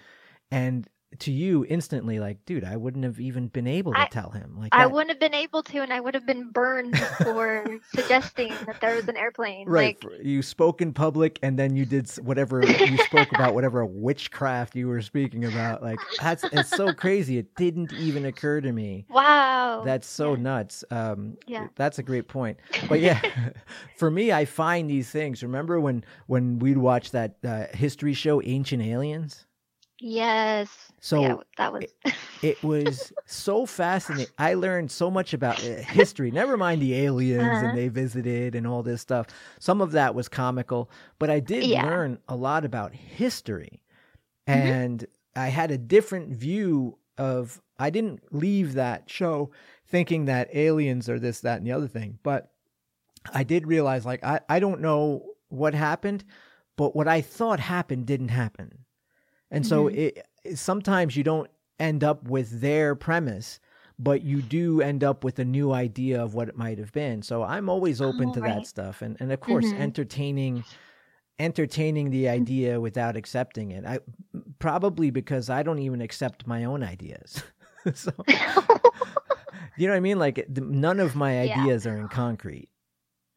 and 0.52 0.88
to 1.18 1.32
you 1.32 1.66
instantly 1.70 2.20
like 2.20 2.44
dude 2.46 2.64
i 2.64 2.76
wouldn't 2.76 3.04
have 3.04 3.20
even 3.20 3.48
been 3.48 3.68
able 3.68 3.92
to 3.94 4.00
I, 4.00 4.08
tell 4.08 4.30
him. 4.30 4.56
Like 4.60 4.72
that. 4.72 4.80
i 4.80 4.86
wouldn't 4.86 5.10
have 5.10 5.20
been 5.20 5.34
able 5.34 5.64
to 5.64 5.80
and 5.82 5.92
i 5.92 6.00
would 6.00 6.14
have 6.14 6.26
been 6.26 6.50
burned 6.52 6.98
for 7.00 7.66
suggesting 7.96 8.54
that 8.66 8.80
there 8.80 8.96
was 8.96 9.08
an 9.08 9.18
airplane 9.18 9.68
right 9.68 10.02
like, 10.04 10.20
you 10.24 10.42
spoke 10.42 10.82
in 10.82 10.94
public 10.94 11.40
and 11.42 11.58
then 11.58 11.76
you 11.76 11.86
did 11.86 12.10
whatever 12.20 12.66
you 12.66 12.98
spoke 12.98 13.32
about 13.34 13.54
whatever 13.54 13.86
witchcraft 13.86 14.76
you 14.76 14.88
were 14.88 15.02
speaking 15.02 15.46
about 15.46 15.82
like 15.82 16.00
that's 16.22 16.44
it's 16.52 16.70
so 16.70 16.94
crazy. 16.94 17.38
It 17.38 17.56
didn't 17.56 17.94
even 17.94 18.26
occur 18.26 18.62
to 18.62 18.72
me. 18.72 19.06
Wow. 19.10 19.84
That's 19.86 20.08
so 20.08 20.34
yeah. 20.34 20.42
nuts. 20.42 20.84
Um 20.92 21.38
yeah. 21.48 21.68
that's 21.76 22.00
a 22.00 22.04
great 22.04 22.28
point. 22.28 22.58
But 22.88 23.00
yeah 23.00 23.22
for 23.98 24.10
me 24.12 24.32
i 24.32 24.46
find 24.46 24.90
these 24.90 25.10
things. 25.10 25.44
Remember 25.44 25.80
when 25.80 26.04
when 26.28 26.60
we'd 26.60 26.78
watch 26.78 27.12
that 27.12 27.38
uh, 27.44 27.66
history 27.74 28.14
show 28.14 28.42
ancient 28.42 28.84
aliens 28.84 29.46
Yes. 30.02 30.70
So 31.02 31.22
yeah, 31.22 31.36
that 31.58 31.74
was. 31.74 31.84
it, 32.06 32.14
it, 32.42 32.64
was 32.64 33.12
so 33.26 33.66
fascinating. 33.66 34.34
I 34.38 34.54
learned 34.54 34.92
so 34.92 35.12
much 35.12 35.34
about 35.34 35.64
uh, 35.64 35.76
history. 35.78 36.32
Never 36.32 36.58
mind 36.58 36.82
the 36.82 36.96
aliens 36.96 37.44
uh-huh. 37.44 37.68
and 37.68 37.78
they 37.78 37.88
visited 37.90 38.56
and 38.56 38.66
all 38.66 38.84
this 38.84 39.02
stuff. 39.02 39.28
Some 39.60 39.82
of 39.82 39.92
that 39.94 40.16
was 40.16 40.28
comical, 40.28 40.90
but 41.20 41.30
I 41.30 41.40
did 41.40 41.66
yeah. 41.66 41.86
learn 41.86 42.20
a 42.28 42.36
lot 42.36 42.66
about 42.66 42.94
history, 42.94 43.82
mm-hmm. 44.48 44.60
and 44.60 45.06
I 45.36 45.48
had 45.48 45.72
a 45.72 45.78
different 45.78 46.30
view 46.30 46.98
of. 47.18 47.62
I 47.82 47.90
didn't 47.90 48.22
leave 48.34 48.74
that 48.74 49.10
show 49.10 49.52
thinking 49.88 50.26
that 50.26 50.54
aliens 50.54 51.08
are 51.08 51.18
this, 51.18 51.40
that, 51.42 51.60
and 51.60 51.66
the 51.66 51.72
other 51.72 51.88
thing, 51.88 52.20
but 52.24 52.52
I 53.34 53.44
did 53.44 53.68
realize 53.68 54.06
like 54.06 54.24
I, 54.24 54.42
I 54.50 54.60
don't 54.60 54.82
know 54.82 55.24
what 55.48 55.74
happened, 55.74 56.26
but 56.76 56.94
what 56.94 57.08
I 57.08 57.22
thought 57.22 57.62
happened 57.62 58.06
didn't 58.06 58.30
happen 58.30 58.86
and 59.52 59.64
mm-hmm. 59.64 59.70
so 59.70 59.88
it, 59.88 60.26
sometimes 60.56 61.16
you 61.16 61.24
don't 61.24 61.50
end 61.80 62.04
up 62.04 62.24
with 62.24 62.62
their 62.62 62.96
premise, 62.96 63.60
but 63.98 64.22
you 64.22 64.42
do 64.42 64.82
end 64.82 65.04
up 65.04 65.24
with 65.24 65.40
a 65.40 65.46
new 65.46 65.74
idea 65.74 66.22
of 66.22 66.34
what 66.34 66.50
it 66.50 66.58
might 66.58 66.78
have 66.78 66.92
been. 66.92 67.22
So 67.22 67.44
I'm 67.44 67.70
always 67.70 68.02
open 68.02 68.30
oh, 68.30 68.34
to 68.34 68.42
right. 68.42 68.56
that 68.56 68.68
stuff. 68.68 69.02
And 69.02 69.18
and 69.20 69.32
of 69.32 69.40
course 69.40 69.66
mm-hmm. 69.66 69.82
entertaining 69.82 70.64
entertaining 71.40 72.10
the 72.10 72.26
mm-hmm. 72.26 72.42
idea 72.42 72.82
without 72.82 73.16
accepting 73.16 73.72
it. 73.72 73.86
I 73.86 74.00
probably 74.60 75.10
because 75.10 75.50
I 75.50 75.64
don't 75.64 75.80
even 75.80 76.02
accept 76.02 76.48
my 76.48 76.66
own 76.66 76.84
ideas. 76.84 77.44
so 77.94 78.12
you 79.78 79.88
know 79.88 79.94
what 79.94 79.98
I 79.98 80.02
mean? 80.02 80.20
Like 80.20 80.48
none 80.50 81.00
of 81.00 81.16
my 81.16 81.40
ideas 81.40 81.86
yeah. 81.86 81.92
are 81.92 81.98
in 81.98 82.08
concrete. 82.08 82.70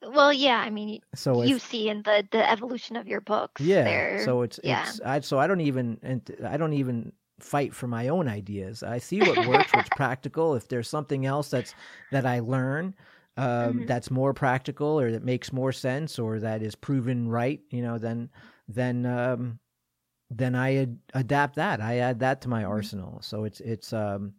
Well, 0.07 0.33
yeah, 0.33 0.59
I 0.59 0.71
mean, 0.71 1.01
so 1.15 1.43
you 1.43 1.59
see 1.59 1.89
in 1.89 2.03
the 2.03 2.27
the 2.31 2.49
evolution 2.49 2.97
of 2.97 3.07
your 3.07 3.21
books. 3.21 3.61
Yeah. 3.61 3.85
There, 3.85 4.25
so 4.25 4.43
it's 4.43 4.59
yeah. 4.65 4.89
It's, 4.89 5.01
I, 5.01 5.21
so 5.21 5.39
I 5.39 5.47
don't 5.47 5.61
even 5.61 6.23
I 6.45 6.57
don't 6.57 6.73
even 6.73 7.13
fight 7.41 7.75
for 7.75 7.87
my 7.87 8.09
own 8.09 8.29
ideas. 8.29 8.83
I 8.83 8.99
see 8.99 9.21
what 9.21 9.47
works, 9.47 9.73
what's 9.73 9.89
practical. 9.97 10.55
If 10.55 10.69
there's 10.69 10.89
something 10.89 11.27
else 11.27 11.51
that's 11.51 11.75
that 12.11 12.27
I 12.27 12.41
learn 12.41 12.95
um, 13.37 13.47
mm-hmm. 13.47 13.87
that's 13.87 14.11
more 14.11 14.35
practical 14.35 14.99
or 14.99 15.11
that 15.13 15.25
makes 15.25 15.53
more 15.53 15.73
sense 15.73 16.19
or 16.19 16.41
that 16.41 16.63
is 16.63 16.75
proven 16.75 17.29
right, 17.29 17.61
you 17.71 17.83
know, 17.83 17.99
then 17.99 18.29
then 18.69 19.07
um, 19.07 19.59
then 20.31 20.55
I 20.55 20.77
ad- 20.77 20.99
adapt 21.15 21.57
that. 21.57 21.81
I 21.81 21.99
add 21.99 22.21
that 22.21 22.41
to 22.43 22.49
my 22.49 22.63
mm-hmm. 22.63 22.73
arsenal. 22.73 23.19
So 23.23 23.45
it's 23.45 23.61
it's 23.61 23.93
um, 23.93 24.33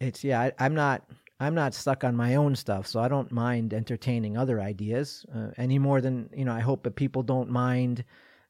it's 0.00 0.24
yeah. 0.24 0.40
I, 0.40 0.52
I'm 0.58 0.74
not 0.74 1.04
I'm 1.40 1.54
not 1.54 1.72
stuck 1.72 2.04
on 2.04 2.14
my 2.14 2.34
own 2.34 2.54
stuff, 2.54 2.86
so 2.86 3.00
I 3.00 3.08
don't 3.08 3.32
mind 3.32 3.72
entertaining 3.72 4.36
other 4.36 4.60
ideas 4.60 5.24
uh, 5.34 5.48
any 5.56 5.78
more 5.78 6.02
than 6.02 6.28
you 6.36 6.44
know. 6.44 6.52
I 6.52 6.60
hope 6.60 6.82
that 6.82 6.96
people 6.96 7.22
don't 7.22 7.50
mind 7.50 8.04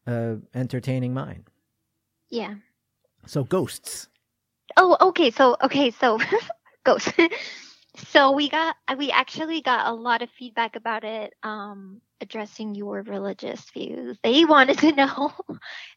uh, 0.09 0.35
entertaining 0.55 1.15
mine. 1.15 1.45
Yeah. 2.31 2.55
So 3.27 3.45
ghosts. 3.45 4.09
Oh, 4.77 4.97
okay. 5.01 5.31
So 5.31 5.57
okay, 5.63 5.93
so 5.93 6.19
ghosts. 6.85 7.13
so 7.97 8.33
we 8.33 8.49
got 8.49 8.77
we 8.97 9.11
actually 9.11 9.61
got 9.61 9.87
a 9.87 9.93
lot 9.93 10.23
of 10.23 10.31
feedback 10.39 10.77
about 10.77 11.05
it 11.05 11.35
um 11.43 12.01
addressing 12.21 12.75
your 12.75 13.03
religious 13.03 13.65
views. 13.71 14.19
They 14.23 14.45
wanted 14.45 14.79
to 14.79 14.93
know 14.97 15.33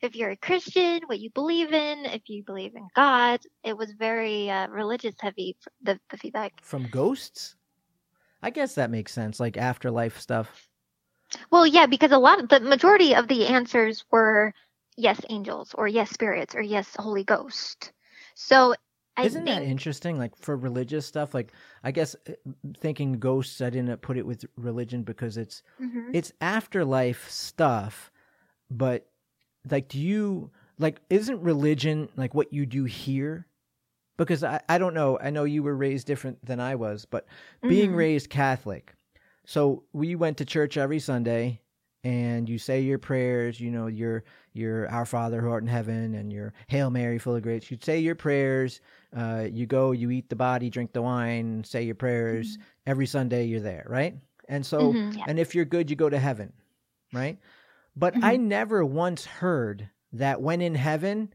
if 0.02 0.16
you're 0.16 0.32
a 0.32 0.38
Christian, 0.38 1.02
what 1.06 1.20
you 1.20 1.30
believe 1.32 1.74
in, 1.74 2.06
if 2.06 2.24
you 2.28 2.44
believe 2.44 2.76
in 2.76 2.88
God. 2.96 3.40
It 3.64 3.78
was 3.78 3.92
very 3.94 4.50
uh, 4.50 4.68
religious 4.68 5.16
heavy, 5.20 5.58
the, 5.82 6.00
the 6.10 6.18
feedback. 6.18 6.54
From 6.62 6.88
ghosts? 6.90 7.56
I 8.42 8.50
guess 8.50 8.76
that 8.76 8.92
makes 8.92 9.14
sense, 9.14 9.40
like 9.40 9.58
afterlife 9.58 10.20
stuff. 10.20 10.68
Well, 11.50 11.66
yeah, 11.66 11.86
because 11.86 12.12
a 12.12 12.18
lot 12.18 12.42
of 12.42 12.50
the 12.50 12.60
majority 12.60 13.16
of 13.16 13.28
the 13.28 13.48
answers 13.48 14.04
were 14.12 14.54
yes, 14.98 15.20
angels, 15.30 15.74
or 15.74 15.88
yes, 15.88 16.10
spirits, 16.10 16.54
or 16.56 16.62
yes, 16.62 16.96
Holy 16.98 17.24
Ghost. 17.24 17.92
So 18.36 18.76
I 19.16 19.26
Isn't 19.26 19.46
think... 19.46 19.60
that 19.60 19.64
interesting? 19.64 20.18
Like 20.18 20.36
for 20.36 20.56
religious 20.56 21.06
stuff, 21.06 21.34
like 21.34 21.52
I 21.84 21.92
guess 21.92 22.16
uh, 22.28 22.34
thinking 22.80 23.20
ghosts, 23.20 23.62
I 23.62 23.70
didn't 23.70 24.02
put 24.02 24.18
it 24.18 24.26
with 24.26 24.46
religion 24.58 25.04
because 25.04 25.38
it's 25.38 25.62
mm-hmm. 25.80 26.10
it's 26.14 26.32
afterlife 26.42 27.30
stuff. 27.30 28.12
But 28.72 29.08
like, 29.70 29.88
do 29.88 30.00
you 30.00 30.52
like? 30.80 31.00
Isn't 31.10 31.42
religion 31.42 32.10
like 32.16 32.34
what 32.34 32.52
you 32.52 32.66
do 32.66 32.86
here? 32.86 33.48
Because 34.18 34.44
I 34.44 34.62
I 34.68 34.78
don't 34.80 34.96
know. 34.96 35.20
I 35.20 35.30
know 35.30 35.44
you 35.44 35.62
were 35.62 35.76
raised 35.76 36.08
different 36.08 36.44
than 36.44 36.60
I 36.60 36.76
was, 36.76 37.06
but 37.06 37.28
being 37.62 37.90
mm-hmm. 37.90 37.98
raised 37.98 38.30
Catholic, 38.32 38.96
so 39.46 39.84
we 39.94 40.16
went 40.16 40.38
to 40.38 40.46
church 40.46 40.76
every 40.76 41.00
Sunday 41.00 41.62
and 42.04 42.50
you 42.50 42.58
say 42.58 42.82
your 42.82 43.00
prayers, 43.00 43.60
you 43.60 43.72
know, 43.72 43.88
your 43.88 44.24
your 44.54 44.90
Our 44.90 45.06
Father 45.06 45.42
who 45.42 45.50
art 45.50 45.64
in 45.64 45.70
heaven 45.70 46.16
and 46.16 46.32
your 46.32 46.54
Hail 46.68 46.90
Mary 46.90 47.18
full 47.18 47.36
of 47.36 47.44
grace. 47.44 47.72
You 47.72 47.78
say 47.82 48.00
your 48.00 48.16
prayers, 48.16 48.82
uh, 49.16 49.48
you 49.50 49.66
go, 49.66 49.92
you 49.92 50.12
eat 50.12 50.30
the 50.30 50.36
body, 50.36 50.70
drink 50.70 50.94
the 50.94 51.02
wine, 51.02 51.64
say 51.64 51.84
your 51.84 51.96
prayers. 51.96 52.54
Mm-hmm. 52.54 52.64
Every 52.88 53.06
Sunday 53.06 53.46
you're 53.46 53.62
there, 53.62 53.86
right? 53.88 54.16
And 54.50 54.66
so 54.66 54.94
mm-hmm, 54.94 55.18
yeah. 55.18 55.26
and 55.28 55.40
if 55.40 55.56
you're 55.56 55.66
good, 55.66 55.90
you 55.90 55.96
go 55.96 56.10
to 56.10 56.20
heaven, 56.20 56.52
right? 57.14 57.38
But 57.96 58.16
mm-hmm. 58.16 58.26
I 58.26 58.36
never 58.36 58.84
once 58.84 59.26
heard 59.26 59.90
that 60.12 60.42
when 60.42 60.62
in 60.62 60.76
heaven, 60.76 61.34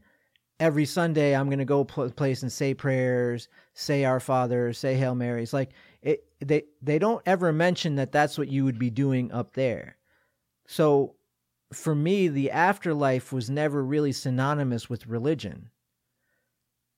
every 0.59 0.85
Sunday 0.85 1.35
I'm 1.35 1.47
going 1.47 1.59
to 1.59 1.65
go 1.65 1.83
pl- 1.83 2.11
place 2.11 2.43
and 2.43 2.51
say 2.51 2.73
prayers, 2.73 3.47
say 3.73 4.05
Our 4.05 4.19
Father, 4.19 4.71
say 4.73 4.95
Hail 4.95 5.15
Mary. 5.15 5.41
It's 5.41 5.53
like 5.53 5.71
it, 6.01 6.25
they 6.39 6.63
they 6.81 6.99
don't 6.99 7.23
ever 7.25 7.51
mention 7.51 7.95
that 7.95 8.11
that's 8.11 8.37
what 8.37 8.49
you 8.49 8.65
would 8.65 8.77
be 8.77 8.91
doing 8.91 9.31
up 9.31 9.53
there. 9.53 9.95
So 10.71 11.15
for 11.73 11.95
me, 11.95 12.27
the 12.27 12.51
afterlife 12.51 13.33
was 13.33 13.49
never 13.49 13.83
really 13.83 14.11
synonymous 14.11 14.87
with 14.87 15.07
religion 15.07 15.71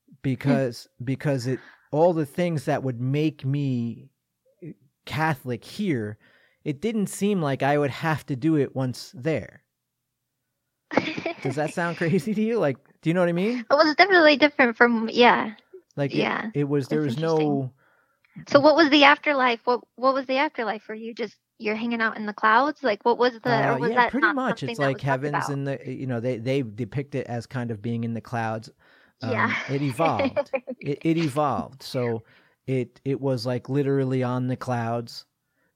hmm. 0.09 0.15
because 0.21 0.89
because 1.01 1.47
it 1.47 1.59
all 1.89 2.11
the 2.11 2.25
things 2.25 2.65
that 2.65 2.83
would 2.83 2.99
make 2.99 3.45
me 3.45 4.09
uh, 4.61 4.71
Catholic 5.05 5.63
here, 5.63 6.17
it 6.65 6.81
didn't 6.81 7.07
seem 7.07 7.41
like 7.41 7.63
I 7.63 7.77
would 7.77 7.91
have 7.91 8.25
to 8.25 8.35
do 8.35 8.57
it 8.57 8.75
once 8.75 9.13
there. 9.15 9.63
Does 11.41 11.55
that 11.55 11.73
sound 11.73 11.95
crazy 12.01 12.33
to 12.33 12.41
you? 12.41 12.59
Like, 12.59 12.77
do 13.01 13.09
you 13.09 13.13
know 13.13 13.21
what 13.21 13.29
I 13.29 13.33
mean? 13.33 13.59
It 13.59 13.73
was 13.73 13.95
definitely 13.95 14.35
different 14.35 14.75
from 14.75 15.09
yeah. 15.09 15.53
Like 15.95 16.13
yeah, 16.13 16.47
it, 16.53 16.61
it 16.61 16.63
was 16.67 16.89
there 16.89 17.01
was 17.01 17.17
no. 17.17 17.71
So 18.49 18.59
mm. 18.59 18.63
what 18.63 18.75
was 18.75 18.89
the 18.89 19.05
afterlife? 19.05 19.61
What 19.63 19.79
what 19.95 20.13
was 20.13 20.25
the 20.25 20.39
afterlife 20.39 20.83
for 20.83 20.93
you? 20.93 21.13
Just 21.13 21.37
you're 21.61 21.75
hanging 21.75 22.01
out 22.01 22.17
in 22.17 22.25
the 22.25 22.33
clouds? 22.33 22.83
Like 22.83 23.03
what 23.03 23.17
was 23.17 23.39
the 23.43 23.51
uh, 23.51 23.77
was 23.77 23.91
yeah, 23.91 24.09
pretty 24.09 24.33
much. 24.33 24.63
It's 24.63 24.79
like 24.79 25.01
heavens 25.01 25.49
in 25.49 25.63
the 25.63 25.79
you 25.85 26.07
know, 26.07 26.19
they 26.19 26.37
they 26.37 26.61
depict 26.61 27.15
it 27.15 27.27
as 27.27 27.45
kind 27.45 27.71
of 27.71 27.81
being 27.81 28.03
in 28.03 28.13
the 28.13 28.21
clouds. 28.21 28.69
Um, 29.21 29.31
yeah. 29.31 29.55
it 29.69 29.81
evolved. 29.81 30.51
it, 30.79 30.99
it 31.01 31.17
evolved. 31.17 31.83
So 31.83 32.23
it 32.67 32.99
it 33.05 33.19
was 33.19 33.45
like 33.45 33.69
literally 33.69 34.23
on 34.23 34.47
the 34.47 34.55
clouds 34.55 35.25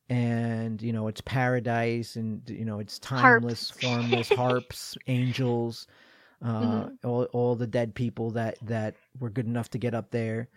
and 0.10 0.82
you 0.82 0.94
know 0.94 1.08
it's 1.08 1.22
paradise 1.22 2.16
and 2.16 2.48
you 2.48 2.64
know 2.64 2.80
it's 2.80 3.00
timeless 3.00 3.72
harps. 3.72 3.84
formless 3.84 4.30
harps 4.30 4.98
angels 5.08 5.88
uh 6.44 6.62
mm-hmm. 6.62 7.08
all, 7.08 7.24
all 7.34 7.56
the 7.56 7.66
dead 7.66 7.96
people 7.96 8.30
that 8.30 8.56
that 8.62 8.96
were 9.20 9.30
good 9.30 9.48
enough 9.48 9.70
to 9.70 9.80
get 9.80 9.96
up 9.96 10.12
there 10.12 10.48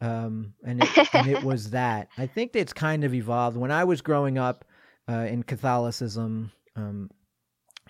um 0.00 0.54
and 0.64 0.82
it, 0.82 1.14
and 1.14 1.28
it 1.28 1.42
was 1.44 1.70
that 1.70 2.08
i 2.16 2.26
think 2.26 2.52
it's 2.54 2.72
kind 2.72 3.04
of 3.04 3.12
evolved 3.12 3.56
when 3.56 3.70
i 3.70 3.84
was 3.84 4.00
growing 4.00 4.38
up 4.38 4.64
uh, 5.08 5.26
in 5.28 5.42
Catholicism, 5.42 6.52
um, 6.76 7.10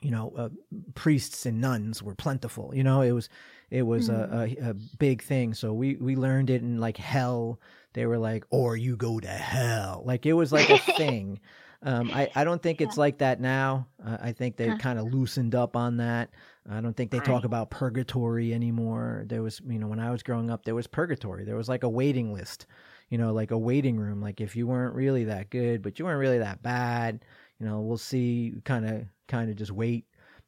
you 0.01 0.11
know, 0.11 0.33
uh, 0.37 0.49
priests 0.95 1.47
and 1.47 1.61
nuns 1.61 2.03
were 2.03 2.15
plentiful. 2.15 2.73
You 2.75 2.85
know, 2.85 3.01
it 3.01 3.13
was 3.13 3.29
it 3.71 3.83
was 3.83 4.09
mm-hmm. 4.09 4.65
a, 4.65 4.69
a, 4.69 4.71
a, 4.71 4.75
big 4.99 5.23
thing. 5.23 5.55
So 5.55 5.73
we 5.73 5.97
we 5.97 6.17
learned 6.17 6.51
it 6.51 6.63
in 6.63 6.79
like 6.79 6.97
hell. 6.97 7.61
They 7.95 8.07
were 8.07 8.19
like, 8.19 8.45
or 8.51 8.77
you 8.77 8.97
go 8.97 9.21
to 9.21 9.29
hell. 9.29 10.03
Like 10.05 10.27
it 10.27 10.35
was 10.35 10.53
like 10.53 10.69
a 10.71 10.79
thing. 10.97 11.41
Um, 11.83 12.11
I 12.13 12.31
I 12.35 12.45
don't 12.45 12.63
think 12.63 12.81
it's 12.81 12.97
like 12.97 13.19
that 13.19 13.41
now. 13.41 13.89
Uh, 14.05 14.19
I 14.21 14.33
think 14.33 14.57
they 14.57 14.75
kind 14.79 14.99
of 14.99 15.13
loosened 15.13 15.55
up 15.55 15.77
on 15.77 15.99
that. 15.99 16.31
I 16.69 16.81
don't 16.81 16.97
think 16.97 17.11
they 17.11 17.21
talk 17.21 17.45
about 17.45 17.71
purgatory 17.71 18.55
anymore. 18.55 19.25
There 19.27 19.43
was, 19.43 19.61
you 19.67 19.79
know, 19.79 19.87
when 19.87 20.01
I 20.01 20.11
was 20.11 20.23
growing 20.23 20.51
up, 20.51 20.65
there 20.65 20.75
was 20.75 20.87
purgatory. 20.87 21.45
There 21.45 21.57
was 21.57 21.69
like 21.69 21.83
a 21.83 21.89
waiting 21.89 22.33
list, 22.33 22.67
you 23.11 23.19
know, 23.19 23.33
like 23.33 23.51
a 23.51 23.59
waiting 23.59 23.97
room. 23.97 24.21
Like 24.21 24.41
if 24.41 24.57
you 24.57 24.67
weren't 24.67 24.95
really 24.95 25.25
that 25.25 25.51
good, 25.51 25.83
but 25.83 25.99
you 25.99 26.05
weren't 26.05 26.21
really 26.21 26.39
that 26.39 26.63
bad, 26.63 27.25
you 27.59 27.67
know, 27.67 27.81
we'll 27.81 27.99
see. 27.99 28.55
Kind 28.65 28.87
of, 28.89 29.05
kind 29.29 29.51
of 29.51 29.57
just 29.57 29.73
wait. 29.73 30.07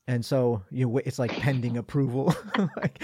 And 0.09 0.25
so 0.25 0.63
you, 0.71 0.99
it's 0.99 1.19
like 1.19 1.33
pending 1.33 1.79
approval, 1.79 2.33
like, 2.77 3.03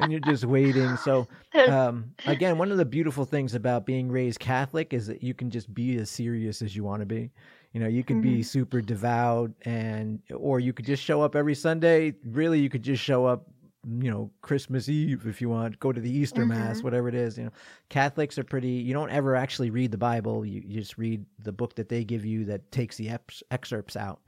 and 0.00 0.10
you're 0.10 0.20
just 0.20 0.46
waiting. 0.46 0.96
So 0.96 1.28
um, 1.68 2.12
again, 2.26 2.56
one 2.56 2.72
of 2.72 2.78
the 2.78 2.84
beautiful 2.84 3.26
things 3.26 3.54
about 3.54 3.84
being 3.84 4.10
raised 4.10 4.40
Catholic 4.40 4.94
is 4.94 5.06
that 5.06 5.22
you 5.22 5.34
can 5.34 5.50
just 5.50 5.72
be 5.74 5.96
as 5.98 6.08
serious 6.08 6.62
as 6.62 6.74
you 6.74 6.82
want 6.82 7.00
to 7.00 7.06
be. 7.06 7.30
You 7.74 7.80
know, 7.80 7.88
you 7.88 8.04
could 8.04 8.16
mm-hmm. 8.16 8.36
be 8.36 8.42
super 8.42 8.80
devout 8.80 9.50
and 9.62 10.20
or 10.34 10.60
you 10.60 10.72
could 10.72 10.86
just 10.86 11.02
show 11.02 11.20
up 11.20 11.36
every 11.36 11.54
Sunday. 11.54 12.14
Really, 12.24 12.60
you 12.60 12.70
could 12.70 12.84
just 12.84 13.02
show 13.02 13.26
up, 13.26 13.46
you 13.86 14.10
know, 14.10 14.30
Christmas 14.42 14.88
Eve 14.88 15.26
if 15.26 15.40
you 15.40 15.48
want, 15.48 15.78
go 15.78 15.92
to 15.92 16.00
the 16.00 16.10
Easter 16.10 16.42
mm-hmm. 16.42 16.50
mass, 16.50 16.82
whatever 16.82 17.08
it 17.08 17.14
is, 17.14 17.38
you 17.38 17.44
know. 17.44 17.52
Catholics 17.88 18.38
are 18.38 18.44
pretty 18.44 18.68
you 18.68 18.92
don't 18.94 19.10
ever 19.10 19.36
actually 19.36 19.70
read 19.70 19.90
the 19.90 19.98
Bible. 19.98 20.44
You, 20.44 20.62
you 20.64 20.80
just 20.80 20.98
read 20.98 21.24
the 21.38 21.52
book 21.52 21.74
that 21.76 21.88
they 21.88 22.04
give 22.04 22.24
you 22.24 22.44
that 22.46 22.70
takes 22.72 22.96
the 22.96 23.10
ex- 23.10 23.42
excerpts 23.50 23.96
out. 23.96 24.20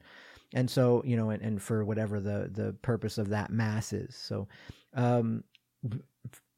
And 0.54 0.70
so, 0.70 1.02
you 1.04 1.16
know, 1.16 1.30
and, 1.30 1.42
and 1.42 1.62
for 1.62 1.84
whatever 1.84 2.20
the 2.20 2.50
the 2.52 2.74
purpose 2.82 3.18
of 3.18 3.28
that 3.30 3.50
mass 3.50 3.92
is. 3.92 4.14
So 4.14 4.48
um 4.94 5.44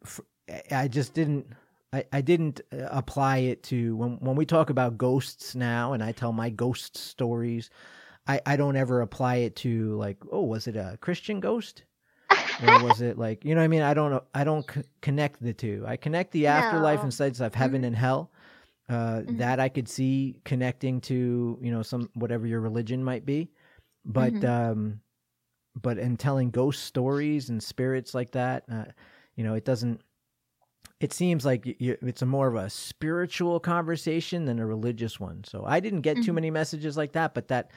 f- 0.05 0.21
I 0.71 0.89
just 0.89 1.15
didn't 1.15 1.47
I, 1.93 2.05
I 2.13 2.21
didn't 2.21 2.61
uh, 2.73 2.89
apply 2.91 3.39
it 3.39 3.63
to 3.65 3.97
when 3.97 4.19
when 4.21 4.37
we 4.37 4.47
talk 4.47 4.71
about 4.71 4.99
ghosts 4.99 5.55
now 5.55 5.93
and 5.93 6.03
I 6.03 6.13
tell 6.13 6.33
my 6.33 6.51
ghost 6.51 6.97
stories, 6.97 7.71
I, 8.27 8.41
I 8.45 8.57
don't 8.57 8.77
ever 8.77 9.01
apply 9.01 9.37
it 9.37 9.57
to 9.57 9.97
like, 9.97 10.19
oh, 10.31 10.43
was 10.43 10.67
it 10.67 10.77
a 10.77 10.99
Christian 11.01 11.41
ghost? 11.41 11.85
Or 12.67 12.85
was 12.85 13.01
it 13.01 13.19
like 13.19 13.45
you 13.45 13.55
know 13.55 13.61
what 13.61 13.67
I 13.67 13.69
mean? 13.69 13.83
I 13.83 13.95
don't 13.95 14.23
I 14.35 14.45
don't 14.45 14.69
c- 14.71 14.83
connect 15.01 15.43
the 15.43 15.53
two. 15.53 15.85
I 15.87 15.97
connect 15.97 16.33
the 16.33 16.47
afterlife 16.47 16.99
no. 16.99 17.05
and 17.05 17.15
sides 17.15 17.41
of 17.41 17.55
heaven 17.55 17.79
mm-hmm. 17.79 17.87
and 17.87 17.97
hell. 17.97 18.31
Uh, 18.89 18.95
mm-hmm. 19.21 19.37
That 19.37 19.61
I 19.61 19.69
could 19.69 19.89
see 19.89 20.41
connecting 20.45 21.01
to 21.03 21.59
you 21.61 21.71
know 21.71 21.83
some 21.83 22.11
whatever 22.15 22.47
your 22.47 22.61
religion 22.61 23.05
might 23.05 23.27
be, 23.27 23.51
but 24.05 24.33
mm-hmm. 24.33 24.71
um, 24.71 25.01
but 25.81 25.99
in 25.99 26.17
telling 26.17 26.51
ghost 26.51 26.85
stories 26.85 27.51
and 27.51 27.63
spirits 27.63 28.15
like 28.15 28.33
that, 28.33 28.65
uh, 28.71 28.85
you 29.37 29.45
know, 29.45 29.55
it 29.55 29.65
doesn't 29.65 30.01
it 31.01 31.13
seems 31.13 31.45
like 31.45 31.65
it's 31.81 32.23
a 32.23 32.27
more 32.27 32.49
of 32.49 32.57
a 32.57 32.69
spiritual 32.69 33.61
conversation 33.61 34.45
than 34.47 34.59
a 34.59 34.67
religious 34.67 35.21
one. 35.21 35.45
So 35.45 35.65
I 35.65 35.79
didn't 35.79 36.01
get 36.01 36.17
too 36.17 36.23
mm-hmm. 36.23 36.35
many 36.35 36.51
messages 36.51 36.97
like 36.97 37.13
that, 37.13 37.35
but 37.35 37.49
that 37.49 37.71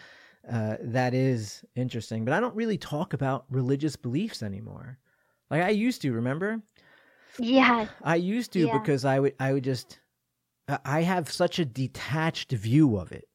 uh, 0.49 0.77
that 0.82 1.13
is 1.13 1.63
interesting. 1.75 2.25
But 2.25 2.34
I 2.34 2.39
don't 2.39 2.56
really 2.56 2.77
talk 2.77 3.13
about 3.13 3.45
religious 3.49 3.95
beliefs 3.95 4.43
anymore, 4.43 4.97
like 5.49 5.62
I 5.62 5.69
used 5.69 6.01
to. 6.04 6.13
Remember? 6.13 6.62
Yeah, 7.39 7.88
I 8.04 8.15
used 8.15 8.54
to 8.54 8.67
yeah. 8.67 8.77
because 8.77 9.06
I 9.06 9.19
would 9.19 9.34
I 9.39 9.54
would 9.54 9.63
just 9.63 9.99
I 10.86 11.01
have 11.01 11.32
such 11.32 11.60
a 11.60 11.65
detached 11.65 12.51
view 12.51 12.97
of 12.97 13.12
it. 13.12 13.27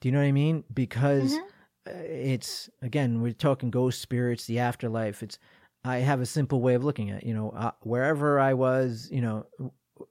Do 0.00 0.08
you 0.08 0.12
know 0.12 0.20
what 0.20 0.26
I 0.26 0.32
mean? 0.32 0.64
Because 0.72 1.32
mm-hmm. 1.32 1.46
Uh, 1.86 1.92
it's 1.92 2.68
again 2.82 3.22
we're 3.22 3.32
talking 3.32 3.70
ghost 3.70 4.02
spirits, 4.02 4.44
the 4.44 4.58
afterlife. 4.58 5.22
It's 5.22 5.38
I 5.82 5.98
have 5.98 6.20
a 6.20 6.26
simple 6.26 6.60
way 6.60 6.74
of 6.74 6.84
looking 6.84 7.10
at, 7.10 7.22
it. 7.22 7.26
you 7.26 7.32
know, 7.32 7.50
uh, 7.50 7.70
wherever 7.80 8.38
I 8.38 8.52
was, 8.52 9.08
you 9.10 9.22
know, 9.22 9.46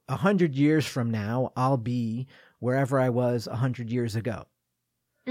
a 0.08 0.16
hundred 0.16 0.56
years 0.56 0.84
from 0.84 1.12
now, 1.12 1.52
I'll 1.56 1.76
be 1.76 2.26
wherever 2.58 2.98
I 2.98 3.10
was 3.10 3.46
a 3.46 3.54
hundred 3.54 3.88
years 3.88 4.16
ago. 4.16 4.46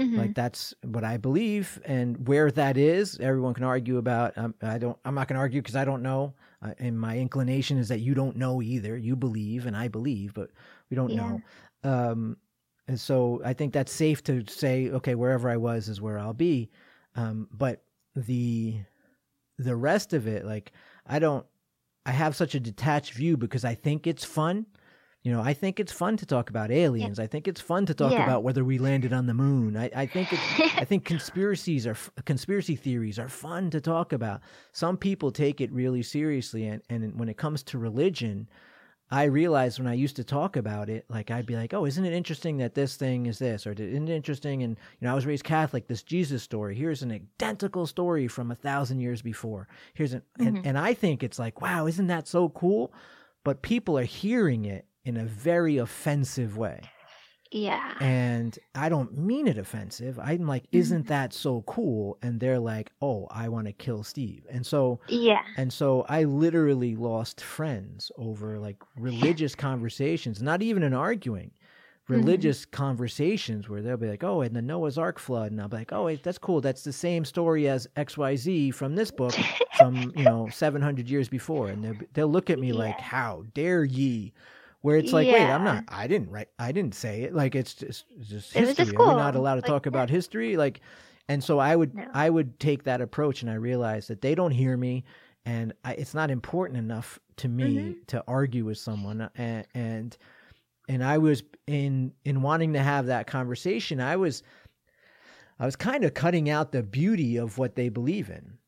Mm-hmm. 0.00 0.16
Like 0.16 0.34
that's 0.34 0.72
what 0.82 1.04
I 1.04 1.18
believe, 1.18 1.78
and 1.84 2.26
where 2.26 2.50
that 2.52 2.78
is, 2.78 3.18
everyone 3.20 3.52
can 3.52 3.64
argue 3.64 3.98
about. 3.98 4.36
Um, 4.38 4.54
I 4.62 4.78
don't. 4.78 4.96
I'm 5.04 5.14
not 5.14 5.28
going 5.28 5.34
to 5.34 5.40
argue 5.40 5.60
because 5.60 5.76
I 5.76 5.84
don't 5.84 6.02
know. 6.02 6.32
Uh, 6.62 6.72
and 6.78 6.98
my 6.98 7.18
inclination 7.18 7.76
is 7.76 7.88
that 7.88 8.00
you 8.00 8.14
don't 8.14 8.36
know 8.36 8.62
either. 8.62 8.96
You 8.96 9.14
believe, 9.14 9.66
and 9.66 9.76
I 9.76 9.88
believe, 9.88 10.32
but 10.32 10.50
we 10.88 10.94
don't 10.94 11.10
yeah. 11.10 11.16
know. 11.16 11.42
Um, 11.84 12.36
and 12.88 12.98
so 12.98 13.42
I 13.44 13.52
think 13.52 13.74
that's 13.74 13.92
safe 13.92 14.24
to 14.24 14.42
say, 14.48 14.88
okay, 14.88 15.14
wherever 15.14 15.50
I 15.50 15.58
was 15.58 15.88
is 15.88 16.00
where 16.00 16.18
I'll 16.18 16.32
be. 16.32 16.70
Um, 17.14 17.46
but 17.52 17.82
the 18.16 18.76
the 19.58 19.76
rest 19.76 20.14
of 20.14 20.26
it, 20.26 20.46
like 20.46 20.72
I 21.06 21.18
don't, 21.18 21.44
I 22.06 22.12
have 22.12 22.34
such 22.34 22.54
a 22.54 22.60
detached 22.60 23.12
view 23.12 23.36
because 23.36 23.64
I 23.64 23.74
think 23.74 24.06
it's 24.06 24.24
fun. 24.24 24.64
You 25.22 25.32
know, 25.32 25.42
I 25.42 25.52
think 25.52 25.78
it's 25.78 25.92
fun 25.92 26.16
to 26.16 26.24
talk 26.24 26.48
about 26.48 26.70
aliens. 26.70 27.18
Yeah. 27.18 27.24
I 27.24 27.26
think 27.26 27.46
it's 27.46 27.60
fun 27.60 27.84
to 27.86 27.94
talk 27.94 28.12
yeah. 28.12 28.24
about 28.24 28.42
whether 28.42 28.64
we 28.64 28.78
landed 28.78 29.12
on 29.12 29.26
the 29.26 29.34
moon. 29.34 29.76
I, 29.76 29.90
I 29.94 30.06
think 30.06 30.32
it's, 30.32 30.42
I 30.76 30.84
think 30.84 31.04
conspiracies 31.14 31.86
are 31.86 31.96
conspiracy 32.24 32.74
theories 32.74 33.18
are 33.18 33.28
fun 33.28 33.68
to 33.70 33.82
talk 33.82 34.14
about. 34.14 34.40
Some 34.72 34.96
people 34.96 35.30
take 35.30 35.60
it 35.60 35.70
really 35.72 36.02
seriously, 36.02 36.66
and 36.66 36.82
and 36.88 37.18
when 37.18 37.28
it 37.28 37.36
comes 37.36 37.62
to 37.64 37.78
religion, 37.78 38.48
I 39.10 39.24
realized 39.24 39.78
when 39.78 39.88
I 39.88 39.92
used 39.92 40.16
to 40.16 40.24
talk 40.24 40.56
about 40.56 40.88
it, 40.88 41.04
like 41.10 41.30
I'd 41.30 41.44
be 41.44 41.56
like, 41.56 41.74
"Oh, 41.74 41.84
isn't 41.84 42.04
it 42.04 42.14
interesting 42.14 42.56
that 42.58 42.74
this 42.74 42.96
thing 42.96 43.26
is 43.26 43.38
this?" 43.38 43.66
Or 43.66 43.72
"Isn't 43.72 44.08
it 44.08 44.14
interesting?" 44.14 44.62
And 44.62 44.78
you 45.00 45.06
know, 45.06 45.12
I 45.12 45.14
was 45.14 45.26
raised 45.26 45.44
Catholic. 45.44 45.86
This 45.86 46.02
Jesus 46.02 46.42
story. 46.42 46.74
Here's 46.74 47.02
an 47.02 47.12
identical 47.12 47.86
story 47.86 48.26
from 48.26 48.50
a 48.50 48.54
thousand 48.54 49.00
years 49.00 49.20
before. 49.20 49.68
Here's 49.92 50.14
an, 50.14 50.22
mm-hmm. 50.38 50.46
and, 50.46 50.66
and 50.66 50.78
I 50.78 50.94
think 50.94 51.22
it's 51.22 51.38
like, 51.38 51.60
wow, 51.60 51.86
isn't 51.86 52.06
that 52.06 52.26
so 52.26 52.48
cool? 52.48 52.94
But 53.44 53.60
people 53.60 53.98
are 53.98 54.04
hearing 54.04 54.64
it 54.64 54.86
in 55.04 55.16
a 55.16 55.24
very 55.24 55.78
offensive 55.78 56.56
way. 56.56 56.80
Yeah. 57.52 57.94
And 58.00 58.56
I 58.76 58.88
don't 58.88 59.16
mean 59.18 59.48
it 59.48 59.58
offensive. 59.58 60.18
I'm 60.20 60.46
like, 60.46 60.64
isn't 60.70 61.02
mm-hmm. 61.02 61.08
that 61.08 61.32
so 61.32 61.62
cool? 61.62 62.16
And 62.22 62.38
they're 62.38 62.60
like, 62.60 62.92
oh, 63.02 63.26
I 63.30 63.48
want 63.48 63.66
to 63.66 63.72
kill 63.72 64.04
Steve. 64.04 64.46
And 64.48 64.64
so, 64.64 65.00
yeah. 65.08 65.42
And 65.56 65.72
so 65.72 66.06
I 66.08 66.24
literally 66.24 66.94
lost 66.94 67.40
friends 67.40 68.12
over 68.16 68.58
like 68.58 68.76
religious 68.96 69.54
conversations, 69.56 70.40
not 70.40 70.62
even 70.62 70.84
an 70.84 70.94
arguing, 70.94 71.50
mm-hmm. 71.50 72.14
religious 72.14 72.60
mm-hmm. 72.60 72.76
conversations 72.76 73.68
where 73.68 73.82
they'll 73.82 73.96
be 73.96 74.08
like, 74.08 74.22
oh, 74.22 74.42
and 74.42 74.54
the 74.54 74.62
Noah's 74.62 74.96
Ark 74.96 75.18
flood. 75.18 75.50
And 75.50 75.60
I'll 75.60 75.68
be 75.68 75.78
like, 75.78 75.92
oh, 75.92 76.04
wait, 76.04 76.22
that's 76.22 76.38
cool. 76.38 76.60
That's 76.60 76.84
the 76.84 76.92
same 76.92 77.24
story 77.24 77.68
as 77.68 77.88
XYZ 77.96 78.72
from 78.74 78.94
this 78.94 79.10
book 79.10 79.34
from, 79.76 80.12
you 80.14 80.22
know, 80.22 80.48
700 80.52 81.08
years 81.08 81.28
before. 81.28 81.66
And 81.66 81.82
they'll, 81.82 82.06
they'll 82.12 82.28
look 82.28 82.48
at 82.48 82.60
me 82.60 82.68
yeah. 82.72 82.74
like, 82.74 83.00
how 83.00 83.42
dare 83.54 83.82
ye? 83.82 84.32
Where 84.82 84.96
it's 84.96 85.12
like, 85.12 85.26
yeah. 85.26 85.32
wait, 85.34 85.44
I'm 85.44 85.64
not, 85.64 85.84
I 85.88 86.06
didn't 86.06 86.30
write, 86.30 86.48
I 86.58 86.72
didn't 86.72 86.94
say 86.94 87.22
it. 87.22 87.34
Like 87.34 87.54
it's 87.54 87.74
just, 87.74 88.04
it's 88.18 88.28
just 88.28 88.52
history. 88.52 88.84
Just 88.84 88.96
cool. 88.96 89.06
Are 89.06 89.14
we 89.14 89.20
not 89.20 89.36
allowed 89.36 89.56
to 89.56 89.60
like, 89.60 89.68
talk 89.68 89.86
about 89.86 90.08
history? 90.08 90.56
Like, 90.56 90.80
and 91.28 91.42
so 91.44 91.58
I 91.58 91.76
would, 91.76 91.94
no. 91.94 92.06
I 92.14 92.30
would 92.30 92.58
take 92.58 92.84
that 92.84 93.00
approach, 93.00 93.42
and 93.42 93.50
I 93.50 93.54
realized 93.54 94.08
that 94.08 94.20
they 94.20 94.34
don't 94.34 94.50
hear 94.50 94.76
me, 94.76 95.04
and 95.44 95.72
I, 95.84 95.94
it's 95.94 96.14
not 96.14 96.30
important 96.30 96.78
enough 96.78 97.18
to 97.36 97.48
me 97.48 97.76
mm-hmm. 97.76 97.92
to 98.08 98.24
argue 98.26 98.64
with 98.64 98.78
someone, 98.78 99.30
and, 99.36 99.66
and 99.74 100.16
and 100.88 101.04
I 101.04 101.18
was 101.18 101.44
in 101.68 102.12
in 102.24 102.42
wanting 102.42 102.72
to 102.72 102.80
have 102.80 103.06
that 103.06 103.26
conversation. 103.28 104.00
I 104.00 104.16
was, 104.16 104.42
I 105.60 105.66
was 105.66 105.76
kind 105.76 106.02
of 106.04 106.14
cutting 106.14 106.50
out 106.50 106.72
the 106.72 106.82
beauty 106.82 107.36
of 107.36 107.58
what 107.58 107.76
they 107.76 107.90
believe 107.90 108.28
in 108.28 108.58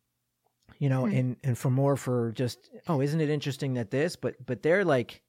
you 0.79 0.88
know, 0.88 1.05
mm-hmm. 1.05 1.16
and 1.16 1.37
and 1.44 1.57
for 1.57 1.70
more 1.70 1.96
for 1.96 2.33
just 2.33 2.68
oh, 2.88 3.01
isn't 3.01 3.20
it 3.20 3.31
interesting 3.31 3.75
that 3.75 3.92
this? 3.92 4.16
But 4.16 4.44
but 4.44 4.64
they're 4.64 4.85
like 4.85 5.22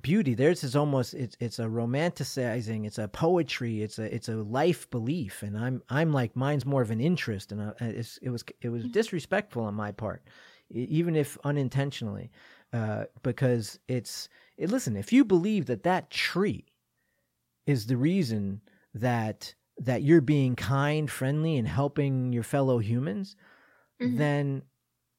beauty. 0.00 0.34
Theirs 0.34 0.64
is 0.64 0.76
almost 0.76 1.14
it's 1.14 1.36
it's 1.40 1.58
a 1.58 1.64
romanticizing 1.64 2.86
it's 2.86 2.98
a 2.98 3.08
poetry 3.08 3.82
it's 3.82 3.98
a 3.98 4.14
it's 4.14 4.28
a 4.28 4.36
life 4.36 4.88
belief. 4.90 5.42
And 5.42 5.56
i'm 5.56 5.82
i'm 5.88 6.12
like 6.12 6.36
mine's 6.36 6.66
more 6.66 6.82
of 6.82 6.90
an 6.90 7.00
interest. 7.00 7.52
And 7.52 7.72
it's, 7.80 8.18
it 8.18 8.30
was 8.30 8.44
it 8.60 8.68
was 8.68 8.82
mm-hmm. 8.82 8.92
disrespectful 8.92 9.64
on 9.64 9.74
my 9.74 9.92
part 9.92 10.22
even 10.70 11.14
if 11.14 11.38
unintentionally 11.44 12.30
uh, 12.72 13.04
because 13.22 13.78
it's 13.86 14.28
it, 14.56 14.70
listen 14.70 14.96
if 14.96 15.12
you 15.12 15.24
believe 15.24 15.66
that 15.66 15.84
that 15.84 16.10
tree 16.10 16.64
is 17.66 17.86
the 17.86 17.96
reason 17.96 18.60
that 18.94 19.54
that 19.78 20.02
you're 20.02 20.20
being 20.20 20.56
kind 20.56 21.10
friendly 21.10 21.56
and 21.56 21.68
helping 21.68 22.32
your 22.32 22.42
fellow 22.42 22.78
humans 22.78 23.36
mm-hmm. 24.00 24.16
then 24.16 24.62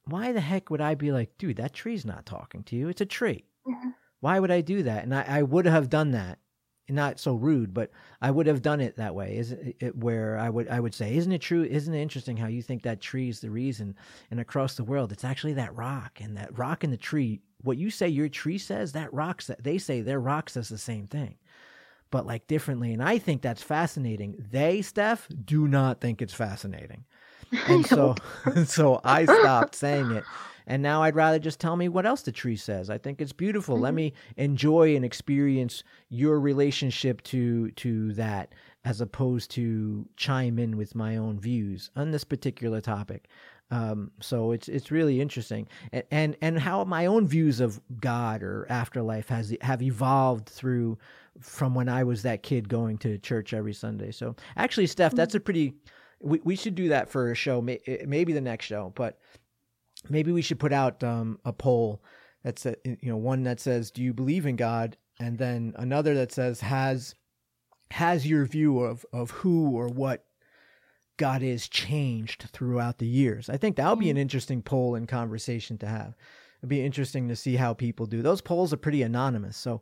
why 0.05 0.31
the 0.31 0.41
heck 0.41 0.69
would 0.69 0.81
i 0.81 0.95
be 0.95 1.11
like 1.11 1.38
dude 1.38 1.57
that 1.57 1.73
tree's 1.73 2.05
not 2.05 2.25
talking 2.25 2.63
to 2.63 2.75
you. 2.75 2.89
It's 2.89 3.01
a 3.01 3.05
tree. 3.05 3.45
Mm-hmm 3.67 3.89
why 4.25 4.39
would 4.39 4.49
I 4.49 4.61
do 4.61 4.81
that? 4.81 5.03
And 5.03 5.13
I, 5.13 5.23
I 5.27 5.43
would 5.43 5.67
have 5.67 5.88
done 5.88 6.09
that. 6.13 6.39
Not 6.89 7.19
so 7.19 7.35
rude, 7.35 7.75
but 7.75 7.91
I 8.23 8.31
would 8.31 8.47
have 8.47 8.63
done 8.63 8.81
it 8.81 8.95
that 8.95 9.13
way. 9.13 9.38
Is 9.38 9.51
it 9.51 9.95
where 9.95 10.39
I 10.39 10.49
would 10.49 10.67
I 10.67 10.79
would 10.79 10.95
say, 10.95 11.15
isn't 11.15 11.31
it 11.31 11.41
true? 11.41 11.61
Isn't 11.63 11.93
it 11.93 12.01
interesting 12.01 12.35
how 12.35 12.47
you 12.47 12.63
think 12.63 12.81
that 12.83 13.01
tree 13.01 13.29
is 13.29 13.39
the 13.39 13.51
reason? 13.51 13.95
And 14.31 14.39
across 14.39 14.73
the 14.73 14.83
world, 14.83 15.11
it's 15.11 15.23
actually 15.23 15.53
that 15.53 15.75
rock, 15.75 16.21
and 16.21 16.38
that 16.38 16.57
rock 16.57 16.83
and 16.83 16.91
the 16.91 16.97
tree. 16.97 17.41
What 17.61 17.77
you 17.77 17.91
say 17.91 18.07
your 18.09 18.27
tree 18.27 18.57
says, 18.57 18.93
that 18.93 19.13
rock 19.13 19.43
that 19.43 19.63
they 19.63 19.77
say 19.77 20.01
their 20.01 20.19
rock 20.19 20.49
says 20.49 20.69
the 20.69 20.79
same 20.79 21.05
thing, 21.05 21.35
but 22.09 22.25
like 22.25 22.47
differently. 22.47 22.93
And 22.93 23.03
I 23.03 23.19
think 23.19 23.43
that's 23.43 23.61
fascinating. 23.61 24.43
They, 24.51 24.81
Steph, 24.81 25.27
do 25.43 25.67
not 25.67 26.01
think 26.01 26.19
it's 26.21 26.33
fascinating. 26.33 27.05
And 27.67 27.85
so, 27.85 28.15
so 28.65 28.99
I 29.03 29.25
stopped 29.25 29.75
saying 29.75 30.09
it. 30.11 30.23
And 30.67 30.82
now 30.82 31.04
I'd 31.04 31.15
rather 31.15 31.39
just 31.39 31.60
tell 31.60 31.75
me 31.75 31.89
what 31.89 32.06
else 32.06 32.21
the 32.21 32.32
tree 32.32 32.56
says. 32.56 32.89
I 32.89 32.97
think 32.97 33.21
it's 33.21 33.34
beautiful. 33.34 33.75
Mm-hmm. 33.75 33.84
Let 33.84 33.93
me 33.93 34.13
enjoy 34.38 34.95
and 34.95 35.06
experience 35.06 35.84
your 36.10 36.39
relationship 36.39 37.21
to 37.23 37.71
to 37.71 38.13
that 38.13 38.54
as 38.84 39.01
opposed 39.01 39.51
to 39.51 40.08
chime 40.15 40.60
in 40.60 40.78
with 40.78 40.95
my 40.95 41.17
own 41.17 41.39
views 41.39 41.89
on 41.95 42.12
this 42.12 42.23
particular 42.23 42.82
topic. 42.82 43.28
Um, 43.71 44.12
so 44.21 44.51
it's 44.51 44.67
it's 44.67 44.91
really 44.91 45.19
interesting, 45.19 45.67
and, 45.91 46.04
and 46.12 46.38
and 46.41 46.60
how 46.60 46.84
my 46.84 47.08
own 47.08 47.28
views 47.28 47.60
of 47.60 47.82
God 47.99 48.43
or 48.43 48.67
afterlife 48.69 49.28
has 49.30 49.56
have 49.62 49.82
evolved 49.82 50.47
through 50.47 50.99
from 51.39 51.73
when 51.73 51.89
I 51.89 52.04
was 52.04 52.21
that 52.21 52.43
kid 52.43 52.69
going 52.69 52.99
to 52.99 53.17
church 53.17 53.54
every 53.54 53.73
Sunday. 53.73 54.12
So 54.12 54.36
actually, 54.56 54.88
Steph, 54.88 55.15
that's 55.15 55.34
a 55.34 55.39
pretty 55.39 55.73
we 56.21 56.39
we 56.43 56.56
should 56.56 56.75
do 56.75 56.89
that 56.89 57.10
for 57.10 57.32
a 57.32 57.36
show, 57.36 57.60
maybe 57.62 58.34
the 58.34 58.41
next 58.41 58.65
show, 58.65 58.93
but 58.95 59.19
maybe 60.09 60.31
we 60.31 60.41
should 60.41 60.59
put 60.59 60.73
out 60.73 61.03
um, 61.03 61.39
a 61.45 61.53
poll 61.53 62.03
that's 62.43 62.65
a, 62.65 62.75
you 62.85 63.09
know 63.09 63.17
one 63.17 63.43
that 63.43 63.59
says 63.59 63.91
do 63.91 64.03
you 64.03 64.13
believe 64.13 64.45
in 64.45 64.55
God, 64.55 64.97
and 65.19 65.37
then 65.37 65.73
another 65.77 66.13
that 66.15 66.31
says 66.31 66.61
has 66.61 67.15
has 67.91 68.27
your 68.27 68.45
view 68.45 68.79
of 68.79 69.05
of 69.11 69.31
who 69.31 69.71
or 69.71 69.87
what 69.87 70.25
God 71.17 71.41
is 71.41 71.67
changed 71.69 72.49
throughout 72.51 72.97
the 72.97 73.07
years. 73.07 73.49
I 73.49 73.57
think 73.57 73.77
that 73.77 73.89
would 73.89 73.99
be 73.99 74.09
an 74.09 74.17
mm. 74.17 74.21
interesting 74.21 74.61
poll 74.61 74.95
and 74.95 75.07
conversation 75.07 75.77
to 75.79 75.87
have. 75.87 76.15
It'd 76.59 76.69
be 76.69 76.85
interesting 76.85 77.27
to 77.29 77.35
see 77.35 77.55
how 77.55 77.73
people 77.73 78.05
do. 78.05 78.21
Those 78.21 78.41
polls 78.41 78.73
are 78.73 78.77
pretty 78.77 79.01
anonymous, 79.01 79.57
so 79.57 79.81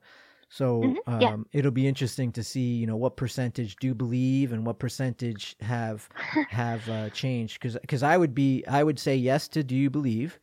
so 0.50 0.82
mm-hmm. 0.82 1.22
yeah. 1.22 1.34
um, 1.34 1.46
it'll 1.52 1.72
be 1.72 1.88
interesting 1.88 2.32
to 2.34 2.44
see 2.44 2.76
you 2.76 2.88
know 2.88 2.96
what 2.96 3.18
percentage 3.18 3.76
do 3.78 3.94
believe 3.94 4.54
and 4.54 4.66
what 4.66 4.80
percentage 4.80 5.56
have 5.62 6.08
have 6.50 6.88
uh, 6.90 7.10
changed. 7.10 7.60
Because 7.60 7.78
because 7.82 8.04
I 8.04 8.18
would 8.18 8.36
be 8.36 8.64
I 8.68 8.84
would 8.84 9.00
say 9.00 9.16
yes 9.16 9.48
to 9.50 9.64
do 9.64 9.76
you 9.76 9.90
believe, 9.90 10.40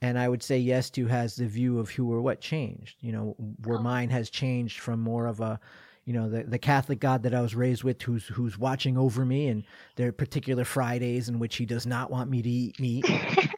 and 0.00 0.18
I 0.18 0.28
would 0.28 0.42
say 0.42 0.58
yes 0.58 0.90
to 0.90 1.06
has 1.06 1.36
the 1.36 1.46
view 1.46 1.78
of 1.78 1.90
who 1.90 2.12
or 2.12 2.20
what 2.20 2.40
changed. 2.40 2.96
You 3.00 3.12
know 3.12 3.36
where 3.64 3.78
oh. 3.78 3.82
mine 3.82 4.10
has 4.10 4.30
changed 4.30 4.80
from 4.80 5.00
more 5.00 5.26
of 5.26 5.40
a 5.40 5.60
you 6.04 6.12
know 6.12 6.28
the 6.28 6.44
the 6.44 6.58
Catholic 6.58 7.00
God 7.00 7.22
that 7.22 7.34
I 7.34 7.40
was 7.40 7.54
raised 7.54 7.84
with, 7.84 8.02
who's 8.02 8.26
who's 8.26 8.58
watching 8.58 8.98
over 8.98 9.24
me, 9.24 9.48
and 9.48 9.64
there 9.96 10.08
are 10.08 10.12
particular 10.12 10.64
Fridays 10.64 11.28
in 11.28 11.38
which 11.38 11.56
He 11.56 11.66
does 11.66 11.86
not 11.86 12.10
want 12.10 12.30
me 12.30 12.42
to 12.42 12.50
eat 12.50 12.80
meat. 12.80 13.06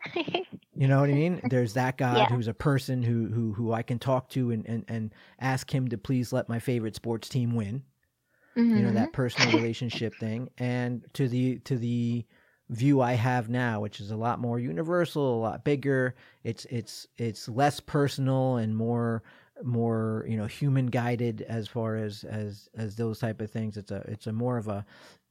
you 0.76 0.88
know 0.88 1.00
what 1.00 1.10
I 1.10 1.14
mean? 1.14 1.40
There's 1.48 1.74
that 1.74 1.96
God 1.98 2.16
yeah. 2.16 2.26
who's 2.26 2.48
a 2.48 2.54
person 2.54 3.02
who 3.02 3.26
who 3.26 3.52
who 3.52 3.72
I 3.72 3.82
can 3.82 3.98
talk 3.98 4.28
to 4.30 4.50
and 4.50 4.66
and 4.66 4.84
and 4.88 5.14
ask 5.40 5.72
him 5.72 5.88
to 5.88 5.98
please 5.98 6.32
let 6.32 6.48
my 6.48 6.58
favorite 6.58 6.94
sports 6.94 7.28
team 7.28 7.54
win. 7.54 7.82
Mm-hmm. 8.56 8.76
You 8.76 8.82
know 8.84 8.92
that 8.92 9.08
mm-hmm. 9.08 9.12
personal 9.12 9.56
relationship 9.56 10.14
thing, 10.20 10.50
and 10.58 11.04
to 11.14 11.28
the 11.28 11.58
to 11.60 11.76
the 11.76 12.24
view 12.68 13.00
I 13.00 13.12
have 13.12 13.48
now, 13.48 13.80
which 13.80 14.00
is 14.00 14.10
a 14.10 14.16
lot 14.16 14.40
more 14.40 14.58
universal, 14.58 15.38
a 15.38 15.40
lot 15.40 15.64
bigger. 15.64 16.14
It's 16.44 16.64
it's 16.66 17.06
it's 17.16 17.48
less 17.48 17.80
personal 17.80 18.56
and 18.56 18.76
more 18.76 19.22
more 19.62 20.24
you 20.28 20.36
know 20.36 20.46
human 20.46 20.86
guided 20.86 21.42
as 21.42 21.66
far 21.66 21.96
as 21.96 22.24
as 22.24 22.68
as 22.76 22.96
those 22.96 23.18
type 23.18 23.40
of 23.40 23.50
things 23.50 23.78
it's 23.78 23.90
a 23.90 24.04
it's 24.06 24.26
a 24.26 24.32
more 24.32 24.58
of 24.58 24.68
a 24.68 24.84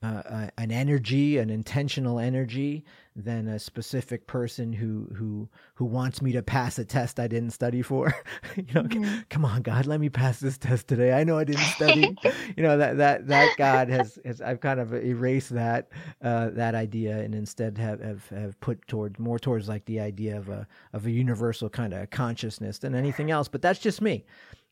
uh, 0.05 0.49
an 0.57 0.71
energy, 0.71 1.37
an 1.37 1.49
intentional 1.49 2.19
energy, 2.19 2.83
than 3.15 3.47
a 3.47 3.57
specific 3.57 4.27
person 4.27 4.73
who 4.73 5.07
who 5.15 5.47
who 5.75 5.85
wants 5.85 6.21
me 6.21 6.33
to 6.33 6.43
pass 6.43 6.77
a 6.77 6.83
test 6.83 7.17
I 7.19 7.27
didn't 7.27 7.51
study 7.51 7.81
for. 7.81 8.13
you 8.55 8.65
know, 8.73 8.83
mm-hmm. 8.83 9.19
come 9.29 9.45
on, 9.45 9.61
God, 9.61 9.85
let 9.85 10.01
me 10.01 10.09
pass 10.09 10.39
this 10.39 10.57
test 10.57 10.87
today. 10.87 11.13
I 11.13 11.23
know 11.23 11.37
I 11.37 11.45
didn't 11.45 11.61
study. 11.61 12.15
you 12.57 12.63
know 12.63 12.77
that 12.77 12.97
that 12.97 13.27
that 13.27 13.55
God 13.57 13.89
has, 13.89 14.19
has 14.25 14.41
I've 14.41 14.59
kind 14.59 14.79
of 14.79 14.93
erased 14.93 15.51
that 15.51 15.89
uh, 16.21 16.49
that 16.51 16.75
idea 16.75 17.17
and 17.19 17.33
instead 17.33 17.77
have, 17.77 18.01
have 18.01 18.27
have 18.29 18.59
put 18.59 18.85
toward 18.87 19.17
more 19.17 19.39
towards 19.39 19.69
like 19.69 19.85
the 19.85 20.01
idea 20.01 20.37
of 20.37 20.49
a 20.49 20.67
of 20.91 21.05
a 21.05 21.11
universal 21.11 21.69
kind 21.69 21.93
of 21.93 22.09
consciousness 22.09 22.79
than 22.79 22.95
anything 22.95 23.31
else. 23.31 23.47
But 23.47 23.61
that's 23.61 23.79
just 23.79 24.01
me. 24.01 24.25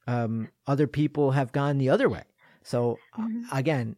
Um, 0.05 0.49
other 0.67 0.87
people 0.87 1.31
have 1.31 1.53
gone 1.53 1.77
the 1.77 1.89
other 1.89 2.09
way. 2.09 2.23
So 2.61 2.99
mm-hmm. 3.17 3.43
again, 3.55 3.95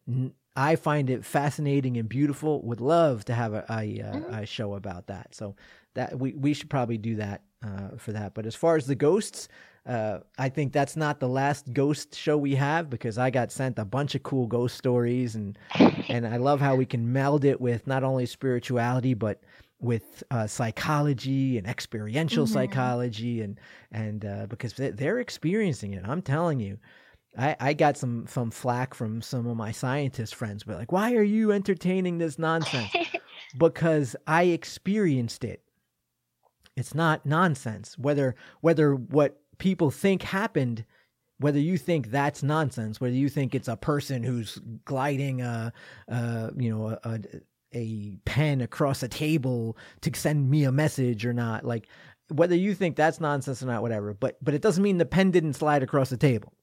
I 0.56 0.76
find 0.76 1.10
it 1.10 1.26
fascinating 1.26 1.98
and 1.98 2.08
beautiful. 2.08 2.62
Would 2.64 2.82
love 2.82 3.26
to 3.26 3.34
have 3.34 3.54
a, 3.54 3.66
a, 3.70 4.00
mm-hmm. 4.00 4.34
a 4.34 4.46
show 4.46 4.76
about 4.76 5.08
that. 5.08 5.36
So 5.36 5.56
that 5.96 6.18
we 6.18 6.34
we 6.34 6.54
should 6.54 6.70
probably 6.70 6.98
do 6.98 7.16
that 7.16 7.42
uh, 7.64 7.98
for 7.98 8.12
that. 8.14 8.34
But 8.34 8.46
as 8.46 8.56
far 8.56 8.76
as 8.76 8.86
the 8.86 8.96
ghosts, 8.96 9.48
uh, 9.86 10.20
I 10.38 10.50
think 10.50 10.74
that's 10.74 10.96
not 10.96 11.20
the 11.20 11.28
last 11.28 11.74
ghost 11.74 12.16
show 12.16 12.38
we 12.38 12.56
have 12.56 12.90
because 12.90 13.18
I 13.18 13.30
got 13.30 13.52
sent 13.52 13.80
a 13.80 13.86
bunch 13.86 14.16
of 14.16 14.24
cool 14.24 14.48
ghost 14.48 14.78
stories 14.78 15.36
and 15.36 15.58
and 16.10 16.28
I 16.28 16.38
love 16.38 16.60
how 16.62 16.76
we 16.76 16.86
can 16.86 17.12
meld 17.12 17.44
it 17.46 17.60
with 17.60 17.86
not 17.88 18.04
only 18.04 18.26
spirituality 18.26 19.14
but 19.14 19.42
with 19.80 20.24
uh, 20.32 20.48
psychology 20.48 21.58
and 21.58 21.68
experiential 21.68 22.46
mm-hmm. 22.46 22.54
psychology 22.54 23.42
and 23.42 23.60
and 23.92 24.26
uh, 24.26 24.46
because 24.48 24.74
they're 24.74 25.20
experiencing 25.20 25.94
it. 25.94 26.04
I'm 26.06 26.22
telling 26.22 26.60
you. 26.60 26.78
I, 27.38 27.56
I 27.60 27.74
got 27.74 27.98
some 27.98 28.28
some 28.28 28.52
flack 28.52 28.94
from 28.94 29.22
some 29.22 29.48
of 29.48 29.58
my 29.58 29.72
scientist 29.72 30.36
friends, 30.36 30.64
but 30.64 30.78
like, 30.78 30.92
why 30.92 31.14
are 31.14 31.24
you 31.24 31.52
entertaining 31.52 32.18
this 32.18 32.40
nonsense? 32.40 32.94
because 33.58 34.16
I 34.28 34.44
experienced 34.44 35.44
it. 35.44 35.62
It's 36.76 36.94
not 36.94 37.26
nonsense. 37.26 37.98
Whether 37.98 38.36
whether 38.62 38.96
what 38.96 39.40
people 39.58 39.92
think 39.92 40.24
happened, 40.24 40.86
whether 41.40 41.60
you 41.60 41.78
think 41.78 42.12
that's 42.12 42.44
nonsense, 42.44 43.00
whether 43.00 43.16
you 43.16 43.30
think 43.30 43.56
it's 43.56 43.68
a 43.68 43.78
person 43.78 44.24
who's 44.24 44.60
gliding 44.86 45.42
a, 45.42 45.74
a 46.08 46.52
you 46.58 46.70
know 46.70 46.90
a, 46.90 47.00
a, 47.04 47.20
a 47.74 48.18
pen 48.26 48.62
across 48.62 49.04
a 49.04 49.08
table 49.08 49.78
to 50.02 50.12
send 50.14 50.50
me 50.50 50.64
a 50.64 50.72
message 50.72 51.26
or 51.26 51.34
not, 51.34 51.66
like 51.66 51.88
whether 52.30 52.56
you 52.56 52.74
think 52.74 52.96
that's 52.96 53.20
nonsense 53.20 53.62
or 53.62 53.68
not, 53.68 53.82
whatever. 53.82 54.14
But 54.14 54.38
but 54.44 54.54
it 54.54 54.62
doesn't 54.62 54.84
mean 54.84 54.98
the 54.98 55.06
pen 55.06 55.32
didn't 55.32 55.54
slide 55.54 55.84
across 55.84 56.10
the 56.10 56.18
table 56.18 56.55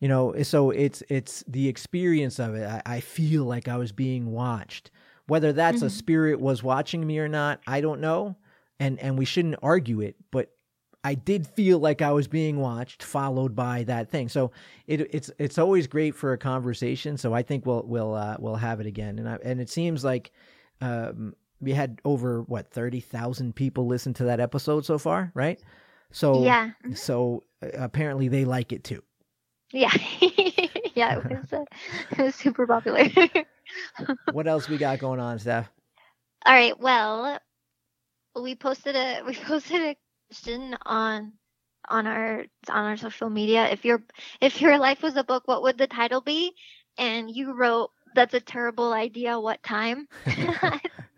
you 0.00 0.08
know 0.08 0.34
so 0.42 0.70
it's 0.70 1.02
it's 1.08 1.44
the 1.46 1.68
experience 1.68 2.38
of 2.38 2.54
it. 2.54 2.66
I, 2.66 2.82
I 2.86 3.00
feel 3.00 3.44
like 3.44 3.68
i 3.68 3.76
was 3.76 3.92
being 3.92 4.32
watched. 4.32 4.90
Whether 5.26 5.52
that's 5.52 5.78
mm-hmm. 5.78 5.86
a 5.86 5.90
spirit 5.90 6.40
was 6.40 6.62
watching 6.62 7.06
me 7.06 7.18
or 7.18 7.28
not 7.28 7.60
i 7.66 7.80
don't 7.80 8.00
know. 8.00 8.36
And 8.80 8.98
and 8.98 9.18
we 9.18 9.24
shouldn't 9.26 9.56
argue 9.62 10.00
it 10.00 10.16
but 10.30 10.50
i 11.04 11.14
did 11.14 11.46
feel 11.46 11.78
like 11.78 12.02
i 12.02 12.10
was 12.12 12.28
being 12.28 12.58
watched 12.58 13.02
followed 13.02 13.54
by 13.54 13.84
that 13.84 14.10
thing. 14.10 14.28
So 14.28 14.50
it 14.86 15.02
it's 15.14 15.30
it's 15.38 15.58
always 15.58 15.86
great 15.86 16.14
for 16.14 16.32
a 16.32 16.38
conversation. 16.38 17.16
So 17.18 17.34
i 17.34 17.42
think 17.42 17.66
we'll 17.66 17.84
we'll 17.86 18.14
uh, 18.14 18.36
we'll 18.40 18.56
have 18.56 18.80
it 18.80 18.86
again. 18.86 19.18
And 19.18 19.28
I, 19.28 19.38
and 19.44 19.60
it 19.60 19.68
seems 19.68 20.02
like 20.02 20.32
um, 20.80 21.34
we 21.60 21.72
had 21.72 22.00
over 22.06 22.40
what 22.44 22.70
30,000 22.70 23.54
people 23.54 23.86
listen 23.86 24.14
to 24.14 24.24
that 24.24 24.40
episode 24.40 24.86
so 24.86 24.96
far 24.96 25.30
right? 25.34 25.60
So 26.10 26.42
yeah. 26.42 26.70
so 26.94 27.44
uh, 27.62 27.68
apparently 27.74 28.28
they 28.28 28.46
like 28.46 28.72
it 28.72 28.82
too 28.82 29.02
yeah, 29.72 29.90
yeah, 30.94 31.18
it 31.18 31.30
was, 31.30 31.52
uh, 31.52 31.64
it 32.18 32.22
was 32.22 32.34
super 32.34 32.66
popular. 32.66 33.08
what 34.32 34.46
else 34.46 34.68
we 34.68 34.78
got 34.78 34.98
going 34.98 35.20
on, 35.20 35.38
Steph? 35.38 35.70
All 36.44 36.52
right. 36.52 36.78
Well, 36.78 37.38
we 38.40 38.54
posted 38.54 38.96
a 38.96 39.22
we 39.26 39.34
posted 39.34 39.80
a 39.82 39.96
question 40.28 40.76
on 40.86 41.32
on 41.88 42.06
our 42.06 42.44
on 42.68 42.84
our 42.84 42.96
social 42.96 43.30
media. 43.30 43.68
If 43.68 43.84
your 43.84 44.02
if 44.40 44.60
your 44.60 44.78
life 44.78 45.02
was 45.02 45.16
a 45.16 45.24
book, 45.24 45.46
what 45.46 45.62
would 45.62 45.78
the 45.78 45.86
title 45.86 46.20
be? 46.20 46.52
And 46.98 47.30
you 47.30 47.54
wrote, 47.54 47.90
"That's 48.14 48.34
a 48.34 48.40
terrible 48.40 48.92
idea. 48.92 49.38
What 49.38 49.62
time?" 49.62 50.08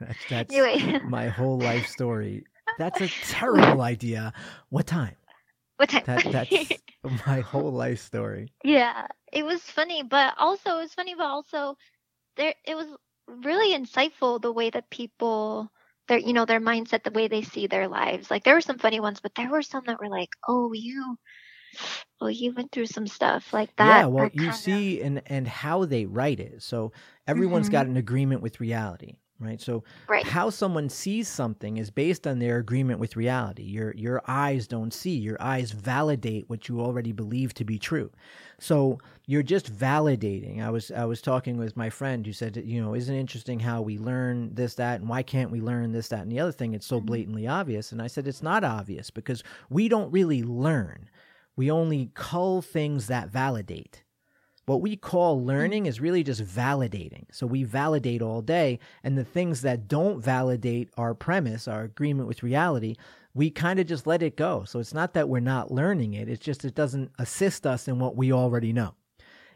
that's 0.01 0.25
that's 0.29 0.55
anyway. 0.55 1.01
my 1.05 1.29
whole 1.29 1.59
life 1.59 1.87
story. 1.87 2.45
That's 2.79 3.01
a 3.01 3.09
terrible 3.09 3.83
idea. 3.83 4.33
What 4.71 4.87
time? 4.87 5.17
What 5.83 5.89
time? 5.89 6.05
That, 6.07 6.49
that's 6.49 7.27
my 7.27 7.41
whole 7.41 7.73
life 7.73 7.99
story. 7.99 8.53
Yeah, 8.63 9.09
it 9.33 9.45
was 9.45 9.61
funny, 9.63 10.05
but 10.05 10.35
also 10.39 10.77
it 10.77 10.83
was 10.83 10.95
funny, 10.95 11.17
but 11.17 11.27
also 11.27 11.77
there 12.37 12.55
it 12.65 12.77
was 12.77 12.87
really 13.27 13.77
insightful 13.77 14.41
the 14.41 14.53
way 14.53 14.71
that 14.71 14.91
people 14.91 15.73
their 16.07 16.19
you 16.19 16.35
know 16.35 16.45
their 16.45 16.61
mindset, 16.61 17.03
the 17.03 17.11
way 17.11 17.27
they 17.27 17.43
see 17.43 17.67
their 17.67 17.89
lives. 17.89 18.31
Like 18.31 18.45
there 18.45 18.55
were 18.55 18.61
some 18.61 18.79
funny 18.79 19.01
ones, 19.01 19.19
but 19.21 19.35
there 19.35 19.51
were 19.51 19.63
some 19.63 19.83
that 19.87 19.99
were 19.99 20.09
like, 20.09 20.29
oh, 20.47 20.73
you. 20.73 21.17
Well, 22.21 22.31
you 22.31 22.55
went 22.55 22.71
through 22.71 22.87
some 22.87 23.09
stuff 23.09 23.53
like 23.53 23.75
that. 23.75 24.03
Yeah, 24.03 24.07
well, 24.07 24.31
you 24.33 24.53
see, 24.53 25.01
of... 25.01 25.07
and 25.07 25.23
and 25.27 25.49
how 25.49 25.85
they 25.85 26.07
write 26.07 26.39
it. 26.39 26.63
So 26.63 26.93
everyone's 27.27 27.67
mm-hmm. 27.67 27.73
got 27.73 27.87
an 27.87 27.97
agreement 27.97 28.41
with 28.41 28.61
reality 28.61 29.17
right? 29.43 29.61
So 29.61 29.85
right. 30.09 30.27
how 30.27 30.51
someone 30.51 30.89
sees 30.89 31.29
something 31.29 31.77
is 31.77 31.91
based 31.91 32.27
on 32.27 32.39
their 32.39 32.59
agreement 32.59 33.01
with 33.01 33.17
reality. 33.17 33.63
Your 33.63 33.95
your 33.95 34.23
eyes 34.27 34.67
don't 34.67 34.93
see. 34.93 35.17
Your 35.17 35.37
eyes 35.41 35.73
validate 35.73 36.49
what 36.49 36.69
you 36.69 36.81
already 36.81 37.13
believe 37.13 37.55
to 37.55 37.65
be 37.65 37.79
true. 37.79 38.11
So 38.59 38.99
you're 39.27 39.43
just 39.43 39.75
validating. 39.75 40.63
I 40.63 40.71
was 40.71 40.91
i 40.91 41.05
was 41.05 41.21
talking 41.21 41.57
with 41.57 41.77
my 41.77 41.91
friend 41.91 42.25
who 42.25 42.33
said 42.33 42.57
you 42.65 42.81
know 42.81 42.95
isn't 42.95 43.15
it 43.15 43.21
interesting 43.21 43.61
how 43.61 43.83
we 43.83 43.99
learn 43.99 44.55
this 44.55 44.75
that 44.75 45.01
and 45.01 45.09
why 45.09 45.23
can't 45.23 45.51
we 45.51 45.61
learn 45.61 45.93
this 45.93 46.09
that 46.09 46.23
and 46.23 46.33
the 46.33 46.41
other 46.41 46.53
thing? 46.53 46.75
It's 46.75 46.87
so 46.87 46.97
mm-hmm. 46.97 47.07
blatantly 47.07 47.47
obvious. 47.47 47.93
And 47.93 48.01
i 48.01 48.07
said 48.07 48.27
it's 48.27 48.43
not 48.43 48.65
obvious 48.65 49.11
because 49.11 49.43
we 49.69 49.89
don't 49.89 50.13
really 50.13 50.43
learn. 50.43 51.09
We 51.55 51.71
only 51.71 52.11
cull 52.15 52.63
things 52.63 53.09
that 53.09 53.29
validate 53.29 54.02
What 54.67 54.81
we 54.81 54.97
call 54.97 55.45
learning 55.45 55.87
is 55.87 56.01
really 56.01 56.23
just 56.23 56.43
validating. 56.43 57.25
So 57.33 57.47
we 57.47 57.65
validate 57.65 58.23
all 58.23 58.43
day, 58.43 58.79
and 59.03 59.19
the 59.19 59.25
things 59.25 59.63
that 59.63 59.89
don't 59.89 60.23
validate 60.23 60.91
our 60.97 61.15
premise, 61.15 61.67
our 61.67 61.83
agreement 61.83 62.29
with 62.29 62.45
reality, 62.45 62.97
we 63.35 63.51
kind 63.51 63.81
of 63.81 63.87
just 63.87 64.07
let 64.07 64.23
it 64.23 64.37
go. 64.37 64.65
So 64.65 64.79
it's 64.79 64.95
not 64.95 65.15
that 65.15 65.29
we're 65.29 65.41
not 65.41 65.73
learning 65.73 66.15
it; 66.15 66.29
it's 66.29 66.45
just 66.45 66.65
it 66.65 66.75
doesn't 66.75 67.11
assist 67.19 67.67
us 67.67 67.89
in 67.89 67.99
what 67.99 68.17
we 68.17 68.33
already 68.33 68.73
know. 68.73 68.95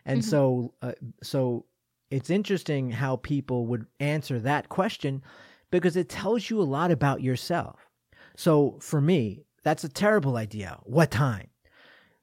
And 0.05 0.21
mm-hmm. 0.21 0.31
so, 0.31 0.75
uh, 0.83 0.93
so 1.23 1.67
it's 2.11 2.31
interesting 2.31 2.91
how 2.91 3.17
people 3.17 3.67
would 3.67 3.87
answer 4.01 4.39
that 4.41 4.69
question 4.69 5.23
because 5.71 5.97
it 5.97 6.09
tells 6.09 6.49
you 6.49 6.61
a 6.61 6.63
lot 6.63 6.91
about 6.91 7.21
yourself. 7.23 7.89
So 8.37 8.79
for 8.81 9.01
me, 9.01 9.45
that's 9.63 9.85
a 9.85 9.89
terrible 9.89 10.37
idea. 10.37 10.79
What 10.85 11.11
time? 11.11 11.49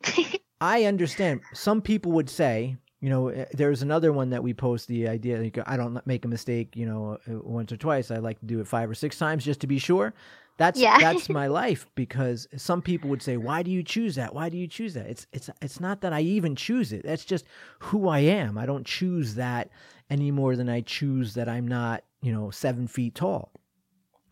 I 0.63 0.86
understand. 0.86 1.41
Some 1.54 1.82
people 1.82 2.13
would 2.13 2.30
say, 2.30 2.78
you 3.02 3.10
know, 3.10 3.28
eh, 3.28 3.45
there's 3.52 3.82
another 3.82 4.13
one 4.13 4.30
that 4.30 4.41
we 4.41 4.54
post 4.54 4.88
the 4.88 5.10
idea. 5.10 5.52
I 5.67 5.76
don't 5.76 6.08
make 6.08 6.23
a 6.23 6.30
mistake, 6.30 6.73
you 6.78 6.86
know, 6.86 7.17
uh, 7.30 7.39
once 7.43 7.73
or 7.73 7.78
twice. 7.78 8.12
I 8.12 8.19
like 8.19 8.39
to 8.39 8.45
do 8.45 8.62
it 8.62 8.67
five 8.67 8.89
or 8.89 8.93
six 8.93 9.17
times 9.17 9.43
just 9.43 9.60
to 9.60 9.67
be 9.67 9.78
sure. 9.78 10.13
That's 10.58 10.80
yeah. 10.80 10.97
that's 11.02 11.28
my 11.28 11.47
life 11.47 11.86
because 11.95 12.47
some 12.56 12.82
people 12.82 13.10
would 13.10 13.21
say, 13.21 13.36
"Why 13.36 13.62
do 13.62 13.71
you 13.71 13.84
choose 13.84 14.15
that? 14.15 14.34
Why 14.34 14.47
do 14.47 14.56
you 14.56 14.67
choose 14.67 14.93
that?" 14.93 15.08
It's 15.08 15.28
it's 15.34 15.49
it's 15.62 15.82
not 15.82 15.99
that 15.99 16.13
I 16.13 16.21
even 16.21 16.56
choose 16.56 16.93
it. 16.93 17.04
That's 17.04 17.26
just 17.26 17.43
who 17.80 18.08
I 18.08 18.19
am. 18.19 18.58
I 18.58 18.65
don't 18.65 18.86
choose 18.86 19.36
that 19.36 19.69
any 20.10 20.32
more 20.32 20.56
than 20.56 20.69
I 20.69 20.80
choose 20.80 21.34
that 21.34 21.49
I'm 21.49 21.67
not, 21.67 22.06
you 22.21 22.32
know, 22.32 22.52
seven 22.52 22.88
feet 22.88 23.15
tall. 23.15 23.52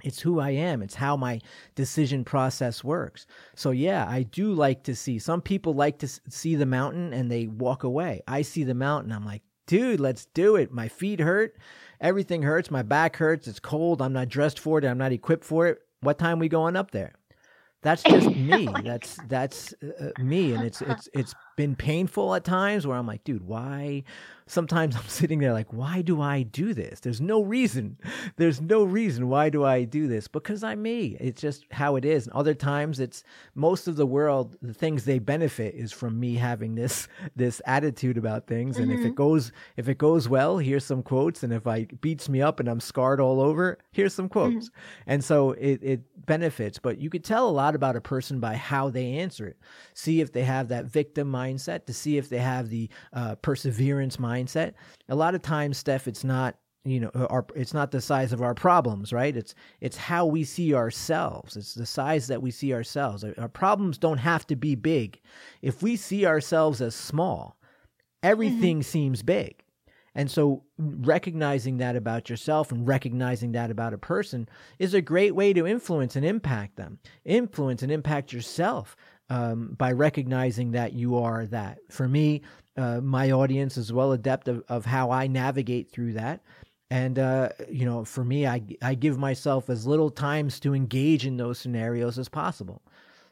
It's 0.03 0.19
who 0.19 0.39
I 0.39 0.51
am. 0.51 0.81
It's 0.81 0.95
how 0.95 1.15
my 1.15 1.39
decision 1.75 2.23
process 2.23 2.83
works. 2.83 3.25
So 3.55 3.71
yeah, 3.71 4.05
I 4.07 4.23
do 4.23 4.53
like 4.53 4.83
to 4.83 4.95
see. 4.95 5.19
Some 5.19 5.41
people 5.41 5.73
like 5.73 5.99
to 5.99 6.07
see 6.29 6.55
the 6.55 6.65
mountain 6.65 7.13
and 7.13 7.31
they 7.31 7.47
walk 7.47 7.83
away. 7.83 8.21
I 8.27 8.41
see 8.41 8.63
the 8.63 8.73
mountain. 8.73 9.11
I'm 9.11 9.25
like, 9.25 9.43
dude, 9.67 9.99
let's 9.99 10.25
do 10.33 10.55
it. 10.55 10.71
My 10.71 10.87
feet 10.87 11.19
hurt. 11.19 11.57
Everything 11.99 12.41
hurts. 12.41 12.71
My 12.71 12.81
back 12.81 13.15
hurts. 13.17 13.47
It's 13.47 13.59
cold. 13.59 14.01
I'm 14.01 14.13
not 14.13 14.29
dressed 14.29 14.59
for 14.59 14.79
it. 14.79 14.85
I'm 14.85 14.97
not 14.97 15.11
equipped 15.11 15.45
for 15.45 15.67
it. 15.67 15.79
What 16.01 16.17
time 16.17 16.39
we 16.39 16.49
going 16.49 16.75
up 16.75 16.91
there? 16.91 17.13
That's 17.81 18.03
just 18.03 18.29
me. 18.35 18.67
that's 18.83 19.17
that's 19.27 19.73
uh, 19.83 20.11
uh, 20.17 20.23
me, 20.23 20.53
and 20.53 20.63
it's 20.63 20.81
it's 20.81 21.09
it's 21.13 21.33
been 21.55 21.75
painful 21.75 22.33
at 22.35 22.43
times 22.43 22.87
where 22.87 22.97
I'm 22.97 23.07
like, 23.07 23.23
dude, 23.23 23.45
why? 23.45 24.03
Sometimes 24.47 24.95
I'm 24.97 25.07
sitting 25.07 25.39
there 25.39 25.53
like, 25.53 25.71
why 25.71 26.01
do 26.01 26.21
I 26.21 26.43
do 26.43 26.73
this? 26.73 26.99
There's 26.99 27.21
no 27.21 27.41
reason. 27.41 27.97
There's 28.37 28.61
no 28.61 28.83
reason. 28.83 29.29
Why 29.29 29.49
do 29.49 29.63
I 29.63 29.83
do 29.83 30.07
this? 30.07 30.27
Because 30.27 30.63
I'm 30.63 30.81
me. 30.81 31.17
It's 31.19 31.41
just 31.41 31.65
how 31.71 31.95
it 31.95 32.05
is. 32.05 32.27
And 32.27 32.35
other 32.35 32.53
times, 32.53 32.99
it's 32.99 33.23
most 33.55 33.87
of 33.87 33.95
the 33.95 34.05
world. 34.05 34.57
The 34.61 34.73
things 34.73 35.05
they 35.05 35.19
benefit 35.19 35.75
is 35.75 35.91
from 35.91 36.19
me 36.19 36.35
having 36.35 36.75
this 36.75 37.07
this 37.35 37.61
attitude 37.65 38.17
about 38.17 38.47
things. 38.47 38.77
And 38.77 38.87
mm-hmm. 38.87 38.99
if 38.99 39.05
it 39.05 39.09
mm-hmm. 39.09 39.15
goes 39.15 39.51
if 39.77 39.87
it 39.87 39.97
goes 39.97 40.27
well, 40.27 40.57
here's 40.57 40.85
some 40.85 41.03
quotes. 41.03 41.43
And 41.43 41.53
if 41.53 41.67
I 41.67 41.85
beats 42.01 42.29
me 42.29 42.41
up 42.41 42.59
and 42.59 42.67
I'm 42.67 42.79
scarred 42.79 43.19
all 43.19 43.39
over, 43.39 43.77
here's 43.91 44.13
some 44.13 44.29
quotes. 44.29 44.69
Mm-hmm. 44.69 45.11
And 45.11 45.23
so 45.23 45.51
it 45.51 45.79
it 45.81 46.25
benefits. 46.25 46.79
But 46.79 46.99
you 46.99 47.09
could 47.09 47.23
tell 47.23 47.47
a 47.47 47.51
lot 47.51 47.75
about 47.75 47.95
a 47.95 48.01
person 48.01 48.39
by 48.39 48.55
how 48.55 48.89
they 48.89 49.13
answer 49.19 49.47
it. 49.47 49.57
See 49.93 50.21
if 50.21 50.31
they 50.31 50.43
have 50.43 50.69
that 50.69 50.85
victim 50.85 51.31
mindset 51.31 51.50
mindset 51.51 51.85
to 51.85 51.93
see 51.93 52.17
if 52.17 52.29
they 52.29 52.39
have 52.39 52.69
the 52.69 52.89
uh, 53.13 53.35
perseverance 53.35 54.17
mindset. 54.17 54.73
A 55.09 55.15
lot 55.15 55.35
of 55.35 55.41
times, 55.41 55.77
Steph, 55.77 56.07
it's 56.07 56.23
not 56.23 56.55
you 56.83 56.99
know 56.99 57.11
our 57.29 57.45
it's 57.55 57.75
not 57.75 57.91
the 57.91 58.01
size 58.01 58.33
of 58.33 58.41
our 58.41 58.55
problems 58.55 59.13
right? 59.13 59.37
It's 59.37 59.53
it's 59.81 59.97
how 59.97 60.25
we 60.25 60.43
see 60.43 60.73
ourselves. 60.73 61.55
It's 61.55 61.75
the 61.75 61.85
size 61.85 62.27
that 62.27 62.41
we 62.41 62.49
see 62.49 62.73
ourselves. 62.73 63.23
Our, 63.23 63.47
problems 63.47 63.97
don't 63.97 64.17
have 64.17 64.47
to 64.47 64.55
be 64.55 64.75
big. 64.75 65.19
If 65.61 65.83
we 65.83 65.95
see 65.95 66.25
ourselves 66.25 66.81
as 66.81 66.95
small 66.95 67.57
everything 68.23 68.77
mm-hmm. 68.77 68.89
seems 68.89 69.23
big. 69.23 69.63
And 70.13 70.29
so 70.29 70.63
recognizing 70.77 71.77
that 71.77 71.95
about 71.95 72.29
yourself 72.29 72.71
and 72.71 72.85
recognizing 72.85 73.53
that 73.53 73.71
about 73.71 73.93
a 73.93 73.97
person 73.97 74.49
is 74.77 74.93
a 74.93 75.01
great 75.01 75.35
way 75.35 75.53
to 75.53 75.65
influence 75.65 76.17
and 76.17 76.25
impact 76.25 76.75
them. 76.75 76.99
Influence 77.23 77.81
and 77.81 77.91
impact 77.91 78.33
yourself 78.33 78.97
um, 79.31 79.75
by 79.77 79.93
recognizing 79.93 80.71
that 80.71 80.91
you 80.91 81.17
are 81.17 81.45
that. 81.45 81.79
For 81.89 82.05
me, 82.05 82.41
uh, 82.75 82.99
my 82.99 83.31
audience 83.31 83.77
is 83.77 83.93
well 83.93 84.11
adept 84.11 84.49
of, 84.49 84.61
of 84.67 84.85
how 84.85 85.09
I 85.09 85.27
navigate 85.27 85.89
through 85.89 86.13
that. 86.13 86.41
And, 86.89 87.17
uh, 87.17 87.49
you 87.69 87.85
know, 87.85 88.03
for 88.03 88.25
me, 88.25 88.45
I, 88.45 88.61
I 88.81 88.93
give 88.93 89.17
myself 89.17 89.69
as 89.69 89.87
little 89.87 90.09
times 90.09 90.59
to 90.59 90.75
engage 90.75 91.25
in 91.25 91.37
those 91.37 91.57
scenarios 91.57 92.19
as 92.19 92.27
possible. 92.27 92.81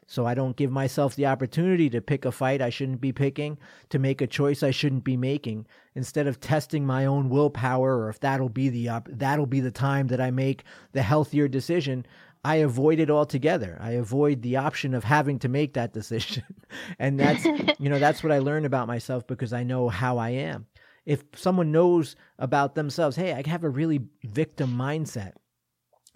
So 0.06 0.24
I 0.26 0.32
don't 0.32 0.56
give 0.56 0.72
myself 0.72 1.14
the 1.14 1.26
opportunity 1.26 1.90
to 1.90 2.00
pick 2.00 2.24
a 2.24 2.32
fight 2.32 2.62
I 2.62 2.70
shouldn't 2.70 3.02
be 3.02 3.12
picking, 3.12 3.58
to 3.90 3.98
make 3.98 4.22
a 4.22 4.26
choice 4.26 4.62
I 4.62 4.70
shouldn't 4.70 5.04
be 5.04 5.18
making. 5.18 5.66
Instead 5.94 6.26
of 6.26 6.40
testing 6.40 6.86
my 6.86 7.04
own 7.04 7.28
willpower 7.28 7.98
or 7.98 8.08
if 8.08 8.20
that'll 8.20 8.48
be 8.48 8.70
the 8.70 8.88
op- 8.88 9.08
that'll 9.12 9.44
be 9.44 9.60
the 9.60 9.70
time 9.70 10.06
that 10.06 10.20
I 10.20 10.30
make 10.30 10.64
the 10.92 11.02
healthier 11.02 11.46
decision, 11.46 12.06
I 12.44 12.56
avoid 12.56 13.00
it 13.00 13.10
altogether. 13.10 13.76
I 13.80 13.92
avoid 13.92 14.42
the 14.42 14.56
option 14.56 14.94
of 14.94 15.04
having 15.04 15.38
to 15.40 15.48
make 15.48 15.74
that 15.74 15.92
decision. 15.92 16.44
and 16.98 17.20
that's, 17.20 17.44
you 17.78 17.90
know, 17.90 17.98
that's 17.98 18.22
what 18.22 18.32
I 18.32 18.38
learned 18.38 18.66
about 18.66 18.86
myself 18.86 19.26
because 19.26 19.52
I 19.52 19.62
know 19.62 19.88
how 19.88 20.18
I 20.18 20.30
am. 20.30 20.66
If 21.04 21.24
someone 21.34 21.72
knows 21.72 22.16
about 22.38 22.74
themselves, 22.74 23.16
hey, 23.16 23.32
I 23.32 23.46
have 23.48 23.64
a 23.64 23.68
really 23.68 24.00
victim 24.24 24.70
mindset. 24.76 25.32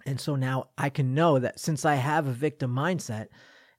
And 0.05 0.19
so 0.19 0.35
now 0.35 0.69
I 0.77 0.89
can 0.89 1.13
know 1.13 1.39
that 1.39 1.59
since 1.59 1.85
I 1.85 1.95
have 1.95 2.27
a 2.27 2.31
victim 2.31 2.73
mindset, 2.73 3.27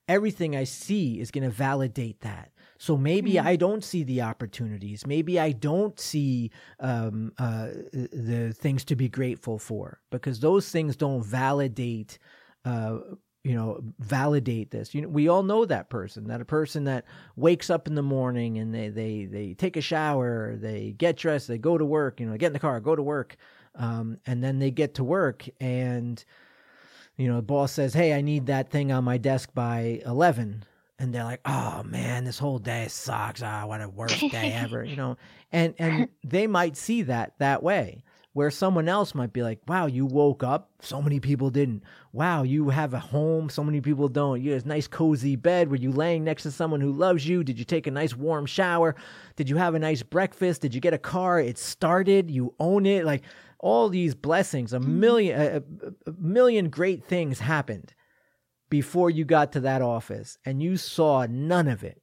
everything 0.07 0.55
I 0.55 0.63
see 0.63 1.19
is 1.19 1.31
going 1.31 1.43
to 1.43 1.49
validate 1.49 2.21
that. 2.21 2.51
So 2.77 2.95
maybe 2.95 3.33
mm-hmm. 3.33 3.47
I 3.47 3.55
don't 3.55 3.83
see 3.83 4.03
the 4.03 4.21
opportunities. 4.21 5.05
Maybe 5.05 5.39
I 5.39 5.51
don't 5.51 5.99
see 5.99 6.51
um, 6.79 7.33
uh, 7.37 7.69
the 7.91 8.53
things 8.55 8.85
to 8.85 8.95
be 8.95 9.09
grateful 9.09 9.57
for 9.57 9.99
because 10.11 10.39
those 10.39 10.69
things 10.69 10.95
don't 10.95 11.23
validate. 11.23 12.19
Uh, 12.67 12.99
you 13.43 13.55
know, 13.55 13.81
validate 13.99 14.71
this. 14.71 14.93
You 14.93 15.03
know, 15.03 15.07
we 15.07 15.29
all 15.29 15.43
know 15.43 15.63
that 15.65 15.89
person. 15.89 16.27
That 16.27 16.41
a 16.41 16.45
person 16.45 16.83
that 16.83 17.05
wakes 17.37 17.69
up 17.69 17.87
in 17.87 17.95
the 17.95 18.03
morning 18.03 18.57
and 18.57 18.73
they 18.73 18.89
they 18.89 19.25
they 19.25 19.53
take 19.53 19.77
a 19.77 19.81
shower, 19.81 20.57
they 20.57 20.93
get 20.97 21.15
dressed, 21.15 21.47
they 21.47 21.57
go 21.57 21.77
to 21.77 21.85
work. 21.85 22.19
You 22.19 22.25
know, 22.25 22.35
get 22.35 22.47
in 22.47 22.53
the 22.53 22.59
car, 22.59 22.79
go 22.81 22.95
to 22.95 23.03
work, 23.03 23.37
um, 23.75 24.17
and 24.25 24.43
then 24.43 24.59
they 24.59 24.71
get 24.71 24.95
to 24.95 25.03
work 25.03 25.45
and 25.61 26.23
you 27.15 27.27
know, 27.27 27.37
the 27.37 27.41
boss 27.41 27.71
says, 27.71 27.93
"Hey, 27.93 28.13
I 28.13 28.21
need 28.21 28.45
that 28.47 28.69
thing 28.69 28.91
on 28.91 29.03
my 29.03 29.17
desk 29.17 29.53
by 29.53 30.01
11." 30.05 30.65
and 30.99 31.13
they're 31.13 31.23
like, 31.23 31.41
"Oh 31.45 31.83
man, 31.83 32.23
this 32.23 32.39
whole 32.39 32.59
day 32.59 32.87
sucks. 32.89 33.41
Ah, 33.43 33.65
what 33.65 33.81
a 33.81 33.89
worst 33.89 34.19
day 34.31 34.51
ever," 34.53 34.83
you 34.83 34.95
know. 34.95 35.17
And 35.51 35.73
and 35.77 36.09
they 36.23 36.47
might 36.47 36.75
see 36.75 37.03
that 37.03 37.33
that 37.39 37.61
way, 37.63 38.03
where 38.33 38.51
someone 38.51 38.87
else 38.87 39.15
might 39.15 39.33
be 39.33 39.41
like, 39.41 39.59
"Wow, 39.67 39.87
you 39.87 40.05
woke 40.05 40.43
up. 40.43 40.69
So 40.81 41.01
many 41.01 41.19
people 41.19 41.49
didn't. 41.49 41.83
Wow, 42.13 42.43
you 42.43 42.69
have 42.69 42.93
a 42.93 42.99
home. 42.99 43.49
So 43.49 43.63
many 43.63 43.81
people 43.81 44.09
don't. 44.09 44.41
You 44.41 44.53
have 44.53 44.65
a 44.65 44.67
nice 44.67 44.87
cozy 44.87 45.35
bed. 45.35 45.69
Were 45.69 45.77
you 45.77 45.91
laying 45.91 46.23
next 46.23 46.43
to 46.43 46.51
someone 46.51 46.81
who 46.81 46.91
loves 46.91 47.27
you? 47.27 47.43
Did 47.43 47.57
you 47.57 47.65
take 47.65 47.87
a 47.87 47.91
nice 47.91 48.15
warm 48.15 48.45
shower? 48.45 48.95
Did 49.35 49.49
you 49.49 49.57
have 49.57 49.75
a 49.75 49.79
nice 49.79 50.03
breakfast? 50.03 50.61
Did 50.61 50.75
you 50.75 50.81
get 50.81 50.93
a 50.93 50.99
car? 50.99 51.39
It 51.39 51.57
started. 51.57 52.29
You 52.31 52.53
own 52.59 52.85
it. 52.85 53.05
Like." 53.05 53.23
All 53.59 53.89
these 53.89 54.13
blessings, 54.13 54.71
a 54.71 54.77
mm-hmm. 54.77 54.99
million, 54.99 55.41
a, 55.41 56.09
a 56.11 56.13
million 56.19 56.69
great 56.69 57.03
things 57.03 57.39
happened 57.39 57.95
before 58.69 59.09
you 59.09 59.25
got 59.25 59.51
to 59.53 59.61
that 59.61 59.81
office 59.81 60.37
and 60.45 60.61
you 60.61 60.77
saw 60.77 61.25
none 61.27 61.67
of 61.67 61.83
it 61.83 62.01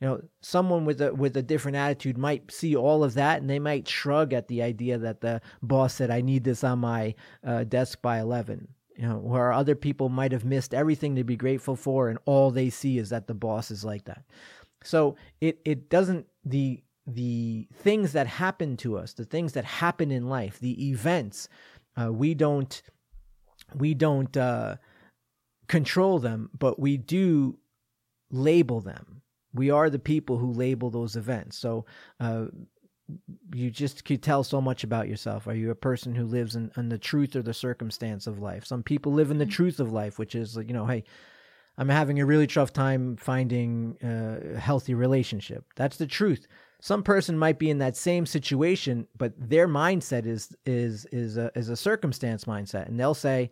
you 0.00 0.08
know 0.08 0.20
someone 0.40 0.84
with 0.84 1.00
a 1.00 1.14
with 1.14 1.36
a 1.36 1.42
different 1.42 1.76
attitude 1.76 2.18
might 2.18 2.50
see 2.50 2.76
all 2.76 3.04
of 3.04 3.14
that 3.14 3.40
and 3.40 3.48
they 3.48 3.58
might 3.58 3.88
shrug 3.88 4.32
at 4.32 4.48
the 4.48 4.62
idea 4.62 4.98
that 4.98 5.20
the 5.20 5.40
boss 5.62 5.94
said 5.94 6.10
i 6.10 6.20
need 6.20 6.44
this 6.44 6.64
on 6.64 6.78
my 6.78 7.14
uh, 7.46 7.64
desk 7.64 8.00
by 8.02 8.18
11 8.20 8.68
you 8.96 9.06
know 9.06 9.18
where 9.18 9.52
other 9.52 9.74
people 9.74 10.08
might 10.08 10.32
have 10.32 10.44
missed 10.44 10.74
everything 10.74 11.16
to 11.16 11.24
be 11.24 11.36
grateful 11.36 11.76
for 11.76 12.08
and 12.08 12.18
all 12.24 12.50
they 12.50 12.70
see 12.70 12.98
is 12.98 13.10
that 13.10 13.26
the 13.26 13.34
boss 13.34 13.70
is 13.70 13.84
like 13.84 14.04
that 14.04 14.24
so 14.82 15.16
it 15.40 15.60
it 15.64 15.90
doesn't 15.90 16.26
the 16.44 16.82
the 17.06 17.66
things 17.74 18.12
that 18.12 18.26
happen 18.26 18.76
to 18.76 18.96
us 18.96 19.14
the 19.14 19.24
things 19.24 19.52
that 19.54 19.64
happen 19.64 20.10
in 20.10 20.28
life 20.28 20.58
the 20.60 20.90
events 20.90 21.48
uh, 21.96 22.12
we 22.12 22.34
don't 22.34 22.82
we 23.74 23.94
don't 23.94 24.36
uh, 24.36 24.76
control 25.66 26.18
them, 26.18 26.50
but 26.58 26.78
we 26.78 26.96
do 26.96 27.58
label 28.30 28.80
them. 28.80 29.22
We 29.54 29.70
are 29.70 29.90
the 29.90 29.98
people 29.98 30.38
who 30.38 30.52
label 30.52 30.90
those 30.90 31.16
events. 31.16 31.58
So 31.58 31.86
uh, 32.20 32.46
you 33.54 33.70
just 33.70 34.04
could 34.04 34.22
tell 34.22 34.44
so 34.44 34.60
much 34.60 34.84
about 34.84 35.08
yourself. 35.08 35.46
Are 35.46 35.54
you 35.54 35.70
a 35.70 35.74
person 35.74 36.14
who 36.14 36.24
lives 36.24 36.56
in, 36.56 36.70
in 36.76 36.88
the 36.88 36.98
truth 36.98 37.34
or 37.34 37.42
the 37.42 37.54
circumstance 37.54 38.26
of 38.26 38.38
life? 38.38 38.66
Some 38.66 38.82
people 38.82 39.12
live 39.12 39.30
in 39.30 39.38
the 39.38 39.44
mm-hmm. 39.44 39.52
truth 39.52 39.80
of 39.80 39.92
life, 39.92 40.18
which 40.18 40.34
is, 40.34 40.56
you 40.56 40.74
know, 40.74 40.86
hey, 40.86 41.04
I'm 41.78 41.88
having 41.88 42.20
a 42.20 42.26
really 42.26 42.46
tough 42.46 42.72
time 42.72 43.16
finding 43.16 43.96
a 44.02 44.58
healthy 44.58 44.94
relationship. 44.94 45.64
That's 45.76 45.96
the 45.96 46.06
truth. 46.06 46.46
Some 46.80 47.02
person 47.02 47.38
might 47.38 47.58
be 47.58 47.70
in 47.70 47.78
that 47.78 47.96
same 47.96 48.26
situation, 48.26 49.06
but 49.16 49.32
their 49.36 49.66
mindset 49.66 50.26
is 50.26 50.54
is 50.66 51.06
is 51.06 51.36
a, 51.36 51.50
is 51.54 51.68
a 51.68 51.76
circumstance 51.76 52.44
mindset, 52.44 52.88
and 52.88 52.98
they'll 52.98 53.14
say, 53.14 53.50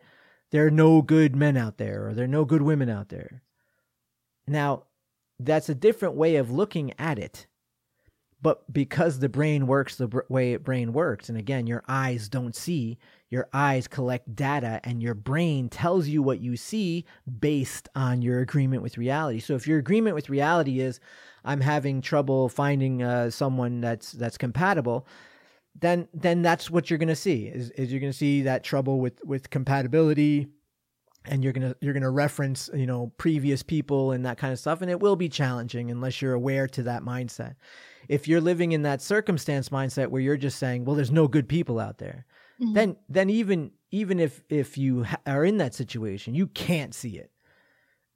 there 0.50 0.66
are 0.66 0.70
no 0.70 1.02
good 1.02 1.34
men 1.34 1.56
out 1.56 1.78
there 1.78 2.08
or 2.08 2.14
there 2.14 2.24
are 2.24 2.28
no 2.28 2.44
good 2.44 2.62
women 2.62 2.88
out 2.88 3.08
there. 3.08 3.42
Now, 4.46 4.84
that's 5.38 5.68
a 5.68 5.74
different 5.74 6.14
way 6.14 6.36
of 6.36 6.50
looking 6.50 6.92
at 6.98 7.18
it. 7.18 7.46
but 8.42 8.70
because 8.72 9.18
the 9.18 9.28
brain 9.28 9.66
works 9.66 9.96
the 9.96 10.08
br- 10.08 10.20
way 10.28 10.52
it 10.52 10.62
brain 10.62 10.92
works 10.92 11.28
and 11.28 11.38
again 11.38 11.66
your 11.66 11.82
eyes 11.88 12.28
don't 12.28 12.54
see 12.54 12.98
your 13.30 13.48
eyes 13.52 13.88
collect 13.88 14.34
data 14.36 14.78
and 14.84 15.02
your 15.02 15.14
brain 15.14 15.68
tells 15.68 16.06
you 16.06 16.22
what 16.22 16.40
you 16.40 16.56
see 16.56 17.04
based 17.40 17.88
on 17.94 18.22
your 18.22 18.40
agreement 18.40 18.82
with 18.82 18.98
reality 18.98 19.40
so 19.40 19.54
if 19.54 19.66
your 19.66 19.78
agreement 19.78 20.14
with 20.14 20.28
reality 20.30 20.80
is 20.80 21.00
i'm 21.44 21.60
having 21.60 22.00
trouble 22.02 22.48
finding 22.48 23.02
uh, 23.02 23.30
someone 23.30 23.80
that's 23.80 24.12
that's 24.12 24.38
compatible 24.38 25.06
then 25.80 26.06
then 26.14 26.42
that's 26.42 26.70
what 26.70 26.88
you're 26.90 26.98
to 27.08 27.16
see 27.16 27.46
is, 27.46 27.70
is 27.70 27.90
you're 27.90 28.00
to 28.12 28.18
see 28.18 28.42
that 28.42 28.62
trouble 28.64 29.00
with 29.00 29.24
with 29.24 29.50
compatibility 29.50 30.46
and 31.28 31.42
you're 31.42 31.52
going 31.52 31.68
to 31.68 31.76
you're 31.80 31.94
to 31.94 32.10
reference 32.10 32.70
you 32.74 32.86
know 32.86 33.12
previous 33.18 33.62
people 33.62 34.12
and 34.12 34.24
that 34.26 34.38
kind 34.38 34.52
of 34.52 34.58
stuff 34.58 34.82
and 34.82 34.90
it 34.90 35.00
will 35.00 35.16
be 35.16 35.28
challenging 35.28 35.90
unless 35.90 36.20
you're 36.20 36.34
aware 36.34 36.66
to 36.68 36.82
that 36.84 37.02
mindset. 37.02 37.54
If 38.08 38.28
you're 38.28 38.40
living 38.40 38.72
in 38.72 38.82
that 38.82 39.02
circumstance 39.02 39.70
mindset 39.70 40.08
where 40.08 40.22
you're 40.22 40.36
just 40.36 40.58
saying 40.58 40.84
well 40.84 40.96
there's 40.96 41.10
no 41.10 41.28
good 41.28 41.48
people 41.48 41.78
out 41.80 41.98
there 41.98 42.26
mm-hmm. 42.60 42.72
then 42.74 42.96
then 43.08 43.30
even 43.30 43.72
even 43.90 44.20
if 44.20 44.42
if 44.48 44.78
you 44.78 45.04
ha- 45.04 45.20
are 45.26 45.44
in 45.44 45.58
that 45.58 45.74
situation 45.74 46.34
you 46.34 46.46
can't 46.48 46.94
see 46.94 47.18
it. 47.18 47.30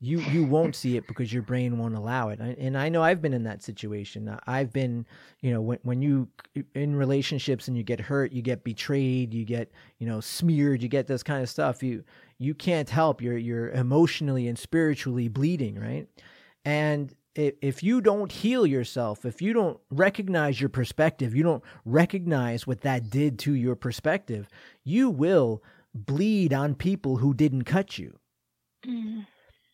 You 0.03 0.21
you 0.21 0.45
won't 0.45 0.75
see 0.75 0.97
it 0.97 1.07
because 1.07 1.31
your 1.31 1.43
brain 1.43 1.77
won't 1.77 1.95
allow 1.95 2.31
it. 2.31 2.41
And 2.41 2.79
i 2.79 2.89
know 2.89 3.03
i've 3.03 3.21
been 3.21 3.35
in 3.35 3.43
that 3.45 3.63
situation. 3.63 4.35
I've 4.47 4.73
been 4.73 5.05
you 5.43 5.53
know 5.53 5.61
when, 5.61 5.79
when 5.83 6.01
you 6.01 6.29
in 6.75 6.97
relationships 6.97 7.69
and 7.69 7.77
you 7.77 7.83
get 7.83 8.01
hurt 8.01 8.33
you 8.33 8.41
get 8.41 8.65
betrayed 8.65 9.35
you 9.35 9.45
get 9.45 9.71
you 9.99 10.07
know 10.07 10.21
smeared 10.21 10.83
you 10.83 10.89
get 10.89 11.07
this 11.07 11.23
kind 11.23 11.43
of 11.43 11.51
stuff 11.51 11.83
you 11.83 12.03
you 12.41 12.55
can't 12.55 12.91
help 12.91 13.23
you're 13.23 13.39
you're 13.39 13.71
emotionally 13.71 14.49
and 14.49 14.59
spiritually 14.59 15.29
bleeding 15.29 15.79
right 15.79 16.09
and 16.65 17.15
if 17.37 17.83
you 17.83 18.01
don't 18.01 18.33
heal 18.33 18.67
yourself 18.67 19.25
if 19.25 19.41
you 19.41 19.53
don't 19.53 19.79
recognize 19.91 20.61
your 20.61 20.69
perspective 20.69 21.37
you 21.37 21.45
don't 21.45 21.63
recognize 21.85 22.67
what 22.67 22.81
that 22.81 23.09
did 23.09 23.39
to 23.39 23.55
your 23.55 23.77
perspective 23.77 24.49
you 24.83 25.09
will 25.09 25.63
bleed 25.95 26.53
on 26.53 26.75
people 26.75 27.19
who 27.19 27.33
didn't 27.33 27.65
cut 27.65 27.99
you 27.99 28.19
mm. 28.85 29.25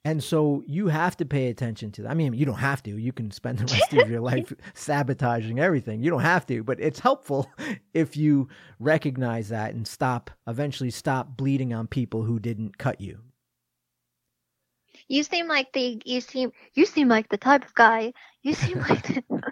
And 0.06 0.22
so 0.22 0.62
you 0.68 0.86
have 0.86 1.16
to 1.16 1.24
pay 1.24 1.48
attention 1.48 1.90
to 1.90 2.02
that. 2.02 2.12
I 2.12 2.14
mean, 2.14 2.32
you 2.32 2.46
don't 2.46 2.54
have 2.54 2.80
to. 2.84 2.96
You 2.96 3.12
can 3.12 3.32
spend 3.32 3.58
the 3.58 3.64
rest 3.64 3.92
of 3.92 4.08
your 4.08 4.20
life 4.32 4.52
sabotaging 4.72 5.58
everything. 5.58 6.00
You 6.00 6.10
don't 6.10 6.20
have 6.20 6.46
to, 6.46 6.62
but 6.62 6.78
it's 6.78 7.00
helpful 7.00 7.50
if 7.92 8.16
you 8.16 8.46
recognize 8.78 9.48
that 9.48 9.74
and 9.74 9.84
stop, 9.84 10.30
eventually 10.46 10.92
stop 10.92 11.36
bleeding 11.36 11.74
on 11.74 11.88
people 11.88 12.22
who 12.22 12.38
didn't 12.38 12.78
cut 12.78 13.00
you. 13.00 13.18
You 15.08 15.24
seem 15.24 15.48
like 15.48 15.72
the 15.72 16.00
you 16.04 16.20
seem 16.20 16.52
you 16.74 16.86
seem 16.86 17.08
like 17.08 17.28
the 17.28 17.36
type 17.36 17.64
of 17.64 17.74
guy. 17.74 18.12
You 18.42 18.54
seem 18.54 18.78
like 18.78 19.02
the, 19.08 19.42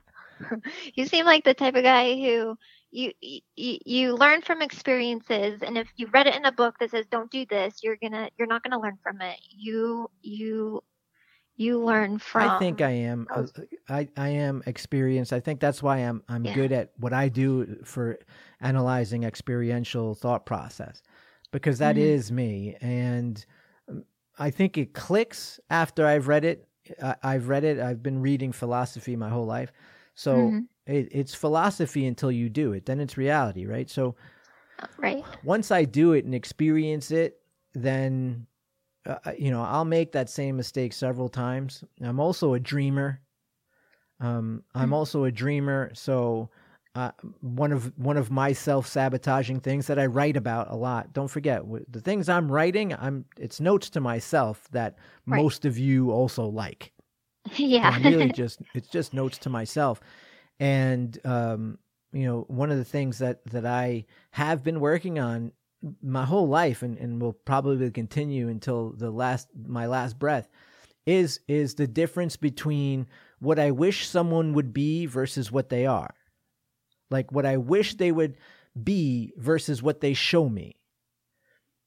you 0.94 1.06
seem 1.06 1.26
like 1.26 1.42
the 1.42 1.54
type 1.54 1.74
of 1.74 1.82
guy 1.82 2.14
who 2.14 2.56
you, 2.94 3.12
you 3.56 3.78
you 3.84 4.14
learn 4.14 4.40
from 4.40 4.62
experiences 4.62 5.62
and 5.62 5.76
if 5.76 5.88
you 5.96 6.06
read 6.14 6.28
it 6.28 6.36
in 6.36 6.44
a 6.44 6.52
book 6.52 6.76
that 6.78 6.92
says 6.92 7.04
don't 7.10 7.30
do 7.30 7.44
this 7.46 7.80
you're 7.82 7.96
gonna 8.00 8.28
you're 8.38 8.46
not 8.46 8.62
gonna 8.62 8.80
learn 8.80 8.96
from 9.02 9.20
it 9.20 9.36
you 9.50 10.08
you 10.22 10.80
you 11.56 11.82
learn 11.84 12.18
from 12.18 12.48
i 12.48 12.58
think 12.58 12.80
i 12.80 12.90
am 12.90 13.26
i 13.88 14.08
i 14.16 14.28
am 14.28 14.62
experienced 14.66 15.32
i 15.32 15.40
think 15.40 15.58
that's 15.58 15.82
why 15.82 15.98
i'm 15.98 16.22
i'm 16.28 16.44
yeah. 16.44 16.54
good 16.54 16.70
at 16.70 16.92
what 16.98 17.12
i 17.12 17.28
do 17.28 17.76
for 17.84 18.16
analyzing 18.60 19.24
experiential 19.24 20.14
thought 20.14 20.46
process 20.46 21.02
because 21.50 21.78
that 21.78 21.96
mm-hmm. 21.96 22.04
is 22.04 22.30
me 22.30 22.76
and 22.80 23.44
um, 23.88 24.04
i 24.38 24.50
think 24.50 24.78
it 24.78 24.94
clicks 24.94 25.58
after 25.68 26.06
i've 26.06 26.28
read 26.28 26.44
it 26.44 26.68
I, 27.02 27.16
i've 27.24 27.48
read 27.48 27.64
it 27.64 27.80
i've 27.80 28.04
been 28.04 28.20
reading 28.20 28.52
philosophy 28.52 29.16
my 29.16 29.28
whole 29.28 29.46
life 29.46 29.72
so 30.14 30.36
mm-hmm. 30.36 30.58
It, 30.86 31.08
it's 31.10 31.34
philosophy 31.34 32.06
until 32.06 32.30
you 32.30 32.48
do 32.48 32.72
it. 32.72 32.86
Then 32.86 33.00
it's 33.00 33.16
reality, 33.16 33.66
right? 33.66 33.88
So, 33.88 34.16
right. 34.98 35.24
Once 35.42 35.70
I 35.70 35.84
do 35.84 36.12
it 36.12 36.24
and 36.24 36.34
experience 36.34 37.10
it, 37.10 37.40
then 37.74 38.46
uh, 39.06 39.32
you 39.38 39.50
know 39.50 39.62
I'll 39.62 39.84
make 39.84 40.12
that 40.12 40.30
same 40.30 40.56
mistake 40.56 40.92
several 40.92 41.28
times. 41.28 41.84
I'm 42.02 42.20
also 42.20 42.54
a 42.54 42.60
dreamer. 42.60 43.20
Um, 44.20 44.62
I'm 44.74 44.86
mm-hmm. 44.86 44.92
also 44.94 45.24
a 45.24 45.32
dreamer, 45.32 45.90
so. 45.94 46.50
Uh, 46.96 47.10
one 47.40 47.72
of 47.72 47.92
one 47.98 48.16
of 48.16 48.30
my 48.30 48.52
self 48.52 48.86
sabotaging 48.86 49.58
things 49.58 49.88
that 49.88 49.98
I 49.98 50.06
write 50.06 50.36
about 50.36 50.70
a 50.70 50.76
lot. 50.76 51.12
Don't 51.12 51.26
forget 51.26 51.62
the 51.88 52.00
things 52.00 52.28
I'm 52.28 52.48
writing. 52.48 52.94
I'm 52.94 53.24
it's 53.36 53.58
notes 53.58 53.90
to 53.90 54.00
myself 54.00 54.68
that 54.70 54.96
right. 55.26 55.42
most 55.42 55.64
of 55.64 55.76
you 55.76 56.12
also 56.12 56.46
like. 56.46 56.92
Yeah. 57.56 57.98
Really 58.00 58.30
just 58.32 58.60
it's 58.74 58.86
just 58.86 59.12
notes 59.12 59.38
to 59.38 59.50
myself. 59.50 60.00
And 60.60 61.18
um, 61.24 61.78
you 62.12 62.24
know, 62.26 62.44
one 62.48 62.70
of 62.70 62.78
the 62.78 62.84
things 62.84 63.18
that 63.18 63.44
that 63.46 63.66
I 63.66 64.06
have 64.30 64.62
been 64.62 64.80
working 64.80 65.18
on 65.18 65.52
my 66.02 66.24
whole 66.24 66.48
life 66.48 66.82
and, 66.82 66.96
and 66.98 67.20
will 67.20 67.32
probably 67.32 67.90
continue 67.90 68.48
until 68.48 68.90
the 68.90 69.10
last 69.10 69.48
my 69.66 69.86
last 69.86 70.18
breath 70.18 70.48
is 71.06 71.40
is 71.48 71.74
the 71.74 71.86
difference 71.86 72.36
between 72.36 73.06
what 73.38 73.58
I 73.58 73.70
wish 73.72 74.06
someone 74.06 74.54
would 74.54 74.72
be 74.72 75.06
versus 75.06 75.52
what 75.52 75.68
they 75.68 75.86
are. 75.86 76.14
Like 77.10 77.32
what 77.32 77.44
I 77.44 77.58
wish 77.58 77.94
they 77.94 78.12
would 78.12 78.36
be 78.82 79.32
versus 79.36 79.82
what 79.82 80.00
they 80.00 80.14
show 80.14 80.48
me. 80.48 80.76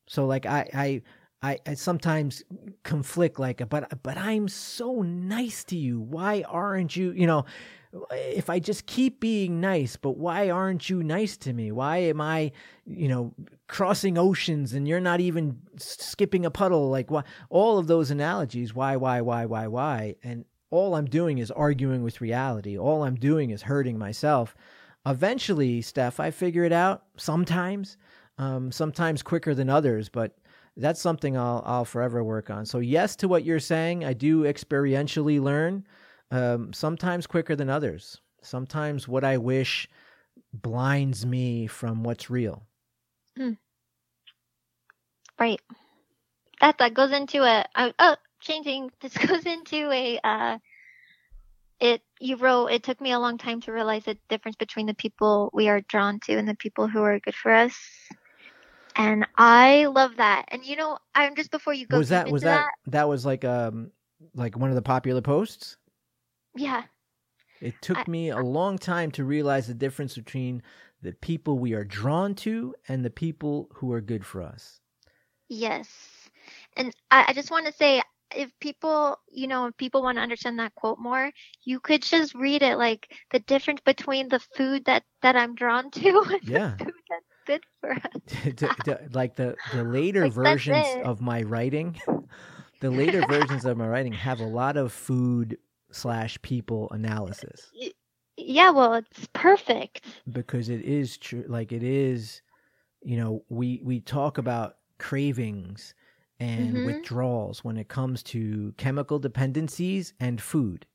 So 0.07 0.25
like 0.25 0.45
I 0.45 0.69
I 0.73 1.01
I, 1.41 1.59
I 1.65 1.73
sometimes 1.75 2.43
conflict 2.83 3.39
like 3.39 3.67
but 3.69 4.03
but 4.03 4.17
I'm 4.17 4.47
so 4.47 5.01
nice 5.01 5.63
to 5.65 5.77
you. 5.77 5.99
Why 5.99 6.43
aren't 6.47 6.95
you, 6.95 7.11
you 7.11 7.27
know, 7.27 7.45
if 8.11 8.49
I 8.49 8.59
just 8.59 8.85
keep 8.85 9.19
being 9.19 9.61
nice, 9.61 9.95
but 9.95 10.17
why 10.17 10.49
aren't 10.49 10.89
you 10.89 11.03
nice 11.03 11.37
to 11.37 11.53
me? 11.53 11.71
Why 11.71 11.97
am 11.97 12.21
I, 12.21 12.51
you 12.85 13.07
know, 13.07 13.33
crossing 13.67 14.17
oceans 14.17 14.73
and 14.73 14.87
you're 14.87 14.99
not 14.99 15.19
even 15.19 15.59
skipping 15.77 16.45
a 16.45 16.51
puddle? 16.51 16.89
Like 16.89 17.09
why 17.09 17.23
all 17.49 17.77
of 17.77 17.87
those 17.87 18.11
analogies, 18.11 18.73
why 18.73 18.95
why 18.95 19.21
why 19.21 19.45
why 19.45 19.67
why? 19.67 20.15
And 20.23 20.45
all 20.69 20.95
I'm 20.95 21.05
doing 21.05 21.37
is 21.37 21.51
arguing 21.51 22.03
with 22.03 22.21
reality. 22.21 22.77
All 22.77 23.03
I'm 23.03 23.15
doing 23.15 23.51
is 23.51 23.61
hurting 23.61 23.97
myself. 23.97 24.55
Eventually, 25.05 25.81
Steph, 25.81 26.19
I 26.19 26.31
figure 26.31 26.65
it 26.65 26.73
out 26.73 27.03
sometimes. 27.15 27.97
Um, 28.39 28.71
sometimes 28.71 29.23
quicker 29.23 29.55
than 29.55 29.67
others, 29.67 30.09
but 30.09 30.37
that's 30.75 31.01
something 31.01 31.35
I'll 31.35 31.63
I'll 31.65 31.85
forever 31.85 32.23
work 32.23 32.51
on. 32.51 32.67
So 32.67 32.77
yes 32.77 33.15
to 33.15 33.27
what 33.27 33.43
you're 33.43 33.59
saying. 33.59 34.05
I 34.05 34.13
do 34.13 34.43
experientially 34.43 35.41
learn, 35.41 35.83
um, 36.31 36.73
sometimes 36.73 37.27
quicker 37.27 37.55
than 37.55 37.69
others. 37.69 38.19
Sometimes 38.41 39.07
what 39.07 39.23
I 39.23 39.37
wish 39.37 39.89
blinds 40.53 41.25
me 41.25 41.67
from 41.67 42.03
what's 42.03 42.29
real. 42.29 42.63
Hmm. 43.35 43.53
Right. 45.39 45.61
That 46.61 46.77
that 46.79 46.93
goes 46.93 47.11
into 47.11 47.43
a 47.43 47.65
uh, 47.75 47.91
oh 47.99 48.15
changing. 48.39 48.91
This 49.01 49.17
goes 49.17 49.45
into 49.45 49.91
a 49.91 50.19
uh, 50.23 50.57
it 51.79 52.01
you 52.19 52.37
wrote 52.37 52.67
it 52.67 52.83
took 52.83 52.99
me 52.99 53.11
a 53.11 53.19
long 53.19 53.37
time 53.37 53.61
to 53.61 53.71
realize 53.71 54.05
the 54.05 54.17
difference 54.29 54.55
between 54.55 54.87
the 54.87 54.95
people 54.95 55.51
we 55.53 55.69
are 55.69 55.81
drawn 55.81 56.19
to 56.21 56.37
and 56.37 56.47
the 56.47 56.55
people 56.55 56.87
who 56.87 57.01
are 57.01 57.19
good 57.19 57.35
for 57.35 57.51
us 57.51 57.77
and 58.97 59.27
I 59.37 59.85
love 59.85 60.17
that. 60.17 60.45
And 60.49 60.65
you 60.65 60.75
know, 60.75 60.97
I'm 61.13 61.35
just 61.35 61.51
before 61.51 61.73
you 61.73 61.85
go. 61.85 61.99
Was 61.99 62.09
that 62.09 62.31
was 62.31 62.41
that, 62.41 62.65
that 62.85 62.91
that 62.91 63.09
was 63.09 63.25
like 63.25 63.45
um 63.45 63.91
like 64.35 64.57
one 64.57 64.69
of 64.69 64.75
the 64.75 64.81
popular 64.81 65.21
posts? 65.21 65.77
Yeah. 66.57 66.83
It 67.61 67.75
took 67.81 67.97
I, 67.97 68.03
me 68.07 68.29
a 68.29 68.37
long 68.37 68.77
time 68.77 69.11
to 69.11 69.23
realize 69.23 69.67
the 69.67 69.73
difference 69.73 70.15
between 70.15 70.61
the 71.01 71.13
people 71.13 71.57
we 71.57 71.73
are 71.73 71.83
drawn 71.83 72.35
to 72.35 72.75
and 72.87 73.03
the 73.03 73.09
people 73.09 73.69
who 73.75 73.91
are 73.93 74.01
good 74.01 74.25
for 74.25 74.41
us. 74.41 74.79
Yes. 75.49 75.89
And 76.75 76.93
I, 77.09 77.25
I 77.29 77.33
just 77.33 77.51
want 77.51 77.65
to 77.65 77.73
say 77.73 78.01
if 78.35 78.51
people, 78.59 79.17
you 79.31 79.47
know, 79.47 79.67
if 79.67 79.77
people 79.77 80.03
want 80.03 80.17
to 80.17 80.21
understand 80.21 80.59
that 80.59 80.75
quote 80.75 80.99
more, 80.99 81.31
you 81.63 81.79
could 81.79 82.01
just 82.01 82.35
read 82.35 82.61
it 82.61 82.77
like 82.77 83.11
the 83.31 83.39
difference 83.39 83.81
between 83.85 84.27
the 84.29 84.39
food 84.39 84.85
that 84.85 85.03
that 85.21 85.35
I'm 85.35 85.55
drawn 85.55 85.89
to 85.91 86.09
and 86.29 86.43
yeah. 86.43 86.75
the 86.77 86.85
food 86.85 86.93
that 87.09 87.21
good 87.47 87.63
for 87.79 87.91
us. 87.91 89.09
like 89.13 89.35
the 89.35 89.55
the 89.73 89.83
later 89.83 90.25
like, 90.25 90.33
versions 90.33 90.87
of 91.03 91.21
my 91.21 91.41
writing, 91.43 91.99
the 92.81 92.91
later 92.91 93.25
versions 93.27 93.65
of 93.65 93.77
my 93.77 93.87
writing 93.87 94.13
have 94.13 94.39
a 94.39 94.45
lot 94.45 94.77
of 94.77 94.91
food 94.91 95.57
slash 95.91 96.41
people 96.41 96.89
analysis. 96.91 97.71
Yeah, 98.37 98.69
well, 98.69 98.93
it's 98.95 99.27
perfect 99.33 100.05
because 100.31 100.69
it 100.69 100.81
is 100.81 101.17
true. 101.17 101.45
Like 101.47 101.71
it 101.71 101.83
is, 101.83 102.41
you 103.01 103.17
know, 103.17 103.43
we 103.49 103.81
we 103.83 103.99
talk 103.99 104.37
about 104.37 104.77
cravings 104.99 105.93
and 106.39 106.73
mm-hmm. 106.73 106.85
withdrawals 106.85 107.63
when 107.63 107.77
it 107.77 107.87
comes 107.87 108.21
to 108.21 108.73
chemical 108.77 109.17
dependencies 109.17 110.13
and 110.19 110.39
food, 110.39 110.85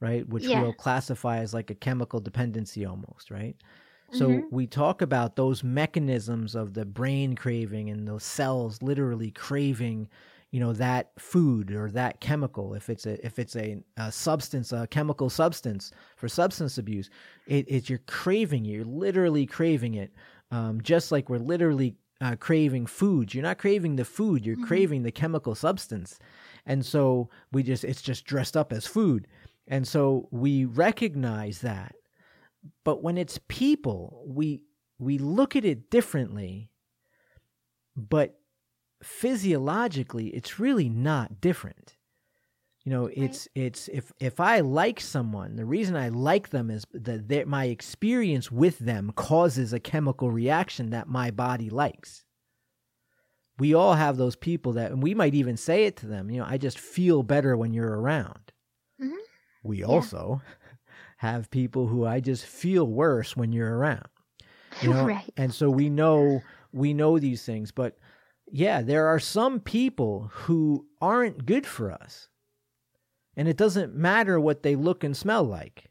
right? 0.00 0.28
Which 0.28 0.44
yeah. 0.44 0.62
we'll 0.62 0.72
classify 0.72 1.38
as 1.38 1.52
like 1.52 1.70
a 1.70 1.74
chemical 1.74 2.20
dependency 2.20 2.84
almost, 2.84 3.30
right? 3.30 3.56
So 4.12 4.28
mm-hmm. 4.28 4.54
we 4.54 4.66
talk 4.68 5.02
about 5.02 5.34
those 5.34 5.64
mechanisms 5.64 6.54
of 6.54 6.74
the 6.74 6.84
brain 6.84 7.34
craving 7.34 7.90
and 7.90 8.06
those 8.06 8.22
cells 8.22 8.80
literally 8.80 9.32
craving, 9.32 10.08
you 10.54 10.60
know 10.60 10.72
that 10.72 11.10
food 11.18 11.72
or 11.72 11.90
that 11.90 12.20
chemical 12.20 12.74
if 12.74 12.88
it's 12.88 13.06
a 13.06 13.26
if 13.26 13.40
it's 13.40 13.56
a, 13.56 13.82
a 13.96 14.12
substance 14.12 14.70
a 14.70 14.86
chemical 14.86 15.28
substance 15.28 15.90
for 16.14 16.28
substance 16.28 16.78
abuse 16.78 17.10
it, 17.48 17.64
it's 17.68 17.90
you're 17.90 17.98
craving 18.06 18.64
you're 18.64 18.84
literally 18.84 19.46
craving 19.46 19.94
it. 19.94 20.12
Um, 20.52 20.80
just 20.80 21.10
like 21.10 21.28
we're 21.28 21.38
literally 21.38 21.96
uh, 22.20 22.36
craving 22.36 22.86
food. 22.86 23.34
You're 23.34 23.42
not 23.42 23.58
craving 23.58 23.96
the 23.96 24.04
food. 24.04 24.46
You're 24.46 24.54
mm-hmm. 24.54 24.66
craving 24.66 25.02
the 25.02 25.10
chemical 25.10 25.56
substance. 25.56 26.20
And 26.64 26.86
so 26.86 27.28
we 27.50 27.64
just 27.64 27.82
it's 27.82 28.02
just 28.02 28.24
dressed 28.24 28.56
up 28.56 28.72
as 28.72 28.86
food. 28.86 29.26
And 29.66 29.88
so 29.88 30.28
we 30.30 30.66
recognize 30.66 31.62
that. 31.62 31.96
But 32.84 33.02
when 33.02 33.18
it's 33.18 33.40
people 33.48 34.22
we 34.24 34.62
we 35.00 35.18
look 35.18 35.56
at 35.56 35.64
it 35.64 35.90
differently 35.90 36.70
but 37.96 38.38
physiologically 39.04 40.28
it's 40.28 40.58
really 40.58 40.88
not 40.88 41.40
different 41.40 41.96
you 42.84 42.92
know 42.92 43.06
it's 43.06 43.48
right. 43.56 43.66
it's 43.66 43.88
if 43.88 44.12
if 44.20 44.40
i 44.40 44.60
like 44.60 45.00
someone 45.00 45.56
the 45.56 45.64
reason 45.64 45.96
i 45.96 46.08
like 46.08 46.50
them 46.50 46.70
is 46.70 46.84
that 46.92 47.48
my 47.48 47.66
experience 47.66 48.50
with 48.50 48.78
them 48.78 49.12
causes 49.14 49.72
a 49.72 49.80
chemical 49.80 50.30
reaction 50.30 50.90
that 50.90 51.08
my 51.08 51.30
body 51.30 51.70
likes 51.70 52.24
we 53.58 53.74
all 53.74 53.94
have 53.94 54.16
those 54.16 54.36
people 54.36 54.72
that 54.72 54.90
and 54.90 55.02
we 55.02 55.14
might 55.14 55.34
even 55.34 55.56
say 55.56 55.84
it 55.84 55.96
to 55.96 56.06
them 56.06 56.30
you 56.30 56.38
know 56.38 56.46
i 56.48 56.58
just 56.58 56.78
feel 56.78 57.22
better 57.22 57.56
when 57.56 57.72
you're 57.72 58.00
around 58.00 58.52
mm-hmm. 59.00 59.14
we 59.62 59.80
yeah. 59.80 59.86
also 59.86 60.40
have 61.18 61.50
people 61.50 61.86
who 61.86 62.06
i 62.06 62.20
just 62.20 62.44
feel 62.44 62.86
worse 62.86 63.36
when 63.36 63.52
you're 63.52 63.76
around 63.76 64.06
you 64.82 64.90
know 64.92 65.06
right. 65.06 65.32
and 65.36 65.52
so 65.52 65.70
we 65.70 65.88
know 65.88 66.42
we 66.72 66.92
know 66.92 67.18
these 67.18 67.44
things 67.44 67.70
but 67.70 67.96
yeah, 68.50 68.82
there 68.82 69.06
are 69.06 69.18
some 69.18 69.60
people 69.60 70.30
who 70.32 70.86
aren't 71.00 71.46
good 71.46 71.66
for 71.66 71.90
us. 71.92 72.28
And 73.36 73.48
it 73.48 73.56
doesn't 73.56 73.94
matter 73.94 74.38
what 74.38 74.62
they 74.62 74.76
look 74.76 75.02
and 75.02 75.16
smell 75.16 75.44
like. 75.44 75.90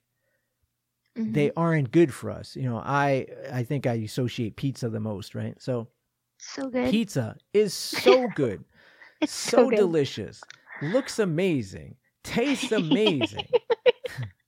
Mm-hmm. 1.18 1.34
They 1.34 1.52
aren't 1.56 1.92
good 1.92 2.14
for 2.14 2.32
us. 2.32 2.56
You 2.56 2.64
know, 2.64 2.78
I 2.78 3.28
I 3.52 3.64
think 3.64 3.86
I 3.86 3.94
associate 3.96 4.56
pizza 4.56 4.90
the 4.90 5.00
most, 5.00 5.36
right? 5.36 5.62
So 5.62 5.90
so 6.38 6.70
good. 6.70 6.90
Pizza 6.90 7.36
is 7.54 7.74
so 7.74 8.28
good. 8.36 8.64
it's 9.22 9.34
so, 9.34 9.58
so 9.58 9.70
good. 9.70 9.76
delicious. 9.76 10.42
Looks 10.82 11.20
amazing. 11.20 11.96
Tastes 12.24 12.72
amazing. 12.72 13.48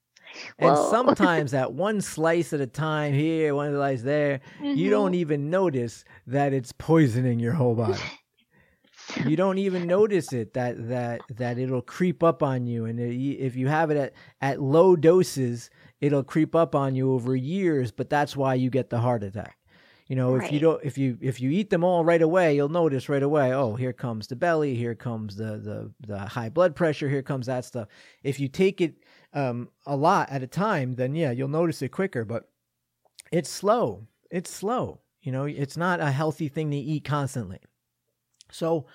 and 0.59 0.77
sometimes 0.89 1.53
at 1.53 1.73
one 1.73 2.01
slice 2.01 2.53
at 2.53 2.61
a 2.61 2.67
time 2.67 3.13
here, 3.13 3.55
one 3.55 3.73
slice 3.73 4.01
there, 4.01 4.41
mm-hmm. 4.59 4.77
you 4.77 4.89
don't 4.89 5.13
even 5.15 5.49
notice 5.49 6.05
that 6.27 6.53
it's 6.53 6.71
poisoning 6.71 7.39
your 7.39 7.53
whole 7.53 7.75
body. 7.75 7.99
you 9.25 9.35
don't 9.35 9.57
even 9.57 9.85
notice 9.85 10.33
it 10.33 10.53
that 10.53 10.89
that 10.89 11.21
that 11.29 11.57
it'll 11.57 11.81
creep 11.81 12.23
up 12.23 12.41
on 12.41 12.65
you 12.65 12.85
and 12.85 12.99
if 12.99 13.55
you 13.55 13.67
have 13.67 13.91
it 13.91 13.97
at 13.97 14.13
at 14.41 14.61
low 14.61 14.95
doses 14.95 15.69
it'll 16.01 16.23
creep 16.23 16.55
up 16.55 16.73
on 16.73 16.95
you 16.95 17.13
over 17.13 17.35
years 17.35 17.91
but 17.91 18.09
that's 18.09 18.35
why 18.35 18.53
you 18.53 18.69
get 18.69 18.89
the 18.89 18.99
heart 18.99 19.23
attack 19.23 19.57
you 20.07 20.15
know 20.15 20.35
right. 20.35 20.45
if 20.45 20.51
you 20.51 20.59
don't 20.59 20.83
if 20.83 20.97
you 20.97 21.17
if 21.21 21.39
you 21.39 21.49
eat 21.51 21.69
them 21.69 21.83
all 21.83 22.03
right 22.03 22.21
away 22.21 22.55
you'll 22.55 22.69
notice 22.69 23.09
right 23.09 23.23
away 23.23 23.53
oh 23.53 23.75
here 23.75 23.93
comes 23.93 24.27
the 24.27 24.35
belly 24.35 24.75
here 24.75 24.95
comes 24.95 25.35
the 25.35 25.57
the 25.57 25.91
the 26.07 26.19
high 26.19 26.49
blood 26.49 26.75
pressure 26.75 27.09
here 27.09 27.23
comes 27.23 27.47
that 27.47 27.65
stuff 27.65 27.87
if 28.23 28.39
you 28.39 28.47
take 28.47 28.81
it 28.81 28.95
um, 29.35 29.69
a 29.85 29.95
lot 29.95 30.31
at 30.31 30.41
a 30.41 30.47
time, 30.47 30.95
then 30.95 31.13
yeah, 31.13 31.31
you'll 31.31 31.47
notice 31.47 31.81
it 31.81 31.89
quicker. 31.89 32.25
But 32.25 32.49
it's 33.31 33.49
slow. 33.49 34.07
It's 34.31 34.51
slow. 34.51 35.01
You 35.21 35.31
know, 35.31 35.45
it's 35.45 35.77
not 35.77 35.99
a 35.99 36.11
healthy 36.11 36.47
thing 36.47 36.71
to 36.71 36.77
eat 36.77 37.03
constantly. 37.03 37.59
So, 38.51 38.85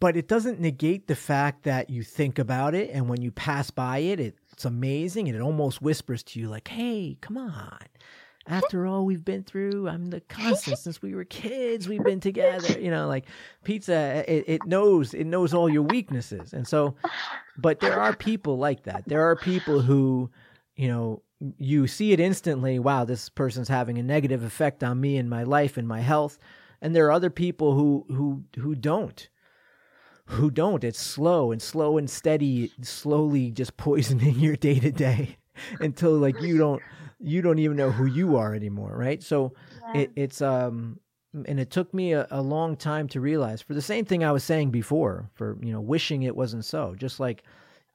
but 0.00 0.16
it 0.16 0.28
doesn't 0.28 0.60
negate 0.60 1.06
the 1.06 1.16
fact 1.16 1.62
that 1.62 1.88
you 1.88 2.02
think 2.02 2.38
about 2.38 2.74
it, 2.74 2.90
and 2.92 3.08
when 3.08 3.22
you 3.22 3.30
pass 3.30 3.70
by 3.70 3.98
it, 3.98 4.20
it's 4.20 4.64
amazing, 4.64 5.28
and 5.28 5.36
it 5.36 5.40
almost 5.40 5.80
whispers 5.80 6.22
to 6.24 6.40
you 6.40 6.48
like, 6.48 6.68
"Hey, 6.68 7.16
come 7.20 7.38
on." 7.38 7.78
After 8.48 8.86
all 8.86 9.04
we've 9.04 9.24
been 9.24 9.42
through, 9.42 9.88
I'm 9.88 10.06
the 10.06 10.20
constant 10.22 10.78
since 10.80 11.02
we 11.02 11.14
were 11.14 11.24
kids. 11.24 11.88
We've 11.88 12.02
been 12.02 12.20
together, 12.20 12.80
you 12.80 12.90
know, 12.90 13.06
like 13.06 13.26
pizza, 13.62 14.24
it, 14.26 14.44
it 14.46 14.66
knows, 14.66 15.14
it 15.14 15.24
knows 15.24 15.54
all 15.54 15.68
your 15.68 15.82
weaknesses. 15.82 16.52
And 16.52 16.66
so, 16.66 16.96
but 17.56 17.80
there 17.80 18.00
are 18.00 18.16
people 18.16 18.58
like 18.58 18.84
that. 18.84 19.04
There 19.06 19.28
are 19.28 19.36
people 19.36 19.80
who, 19.80 20.30
you 20.76 20.88
know, 20.88 21.22
you 21.58 21.86
see 21.86 22.12
it 22.12 22.20
instantly. 22.20 22.78
Wow, 22.78 23.04
this 23.04 23.28
person's 23.28 23.68
having 23.68 23.98
a 23.98 24.02
negative 24.02 24.42
effect 24.42 24.82
on 24.82 25.00
me 25.00 25.18
and 25.18 25.28
my 25.28 25.44
life 25.44 25.76
and 25.76 25.86
my 25.86 26.00
health. 26.00 26.38
And 26.80 26.96
there 26.96 27.06
are 27.06 27.12
other 27.12 27.30
people 27.30 27.74
who, 27.74 28.06
who, 28.08 28.44
who 28.60 28.74
don't 28.74 29.28
who 30.28 30.50
don't. 30.50 30.84
It's 30.84 31.00
slow 31.00 31.52
and 31.52 31.60
slow 31.60 31.96
and 31.96 32.08
steady, 32.08 32.70
slowly 32.82 33.50
just 33.50 33.78
poisoning 33.78 34.38
your 34.38 34.56
day 34.56 34.78
to 34.78 34.92
day 34.92 35.38
until 35.80 36.12
like 36.12 36.40
you 36.42 36.58
don't 36.58 36.82
you 37.20 37.42
don't 37.42 37.58
even 37.58 37.76
know 37.76 37.90
who 37.90 38.06
you 38.06 38.36
are 38.36 38.54
anymore, 38.54 38.94
right? 38.96 39.22
So 39.22 39.54
yeah. 39.94 40.02
it, 40.02 40.10
it's 40.16 40.40
um 40.40 41.00
and 41.46 41.60
it 41.60 41.70
took 41.70 41.92
me 41.92 42.12
a, 42.12 42.26
a, 42.30 42.40
long 42.40 42.74
time 42.74 43.06
to 43.08 43.20
realize 43.20 43.60
for 43.60 43.74
the 43.74 43.82
same 43.82 44.06
thing 44.06 44.24
I 44.24 44.32
was 44.32 44.42
saying 44.42 44.70
before, 44.70 45.30
for 45.34 45.58
you 45.60 45.72
know, 45.72 45.80
wishing 45.80 46.22
it 46.22 46.34
wasn't 46.34 46.64
so. 46.64 46.94
Just 46.96 47.20
like 47.20 47.42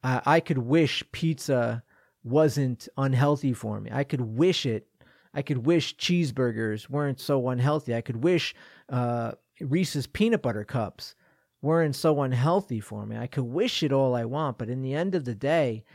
I, 0.04 0.22
I 0.26 0.40
could 0.40 0.60
wish 0.60 1.04
pizza 1.12 1.84
wasn't 2.24 2.88
unhealthy 2.98 3.54
for 3.54 3.80
me. 3.80 3.90
I 3.92 4.04
could 4.04 4.22
wish 4.22 4.66
it. 4.66 4.88
I 5.34 5.42
could 5.42 5.66
wish 5.66 5.98
cheeseburgers 5.98 6.90
weren't 6.90 7.20
so 7.20 7.50
unhealthy. 7.50 7.96
I 7.96 8.02
could 8.02 8.24
wish 8.24 8.54
uh, 8.90 9.32
Reese's 9.60 10.06
peanut 10.06 10.44
butter 10.44 10.64
cups 10.64 11.16
weren't 11.62 11.96
so 11.96 12.22
unhealthy 12.22 12.80
for 12.80 13.06
me. 13.06 13.18
I 13.18 13.28
could 13.28 13.46
wish 13.46 13.82
it 13.82 13.92
all 13.92 14.16
I 14.16 14.26
want, 14.26 14.58
but 14.58 14.70
in 14.70 14.82
the 14.82 14.94
end 14.94 15.16
of 15.16 15.26
the 15.26 15.34
day, 15.34 15.86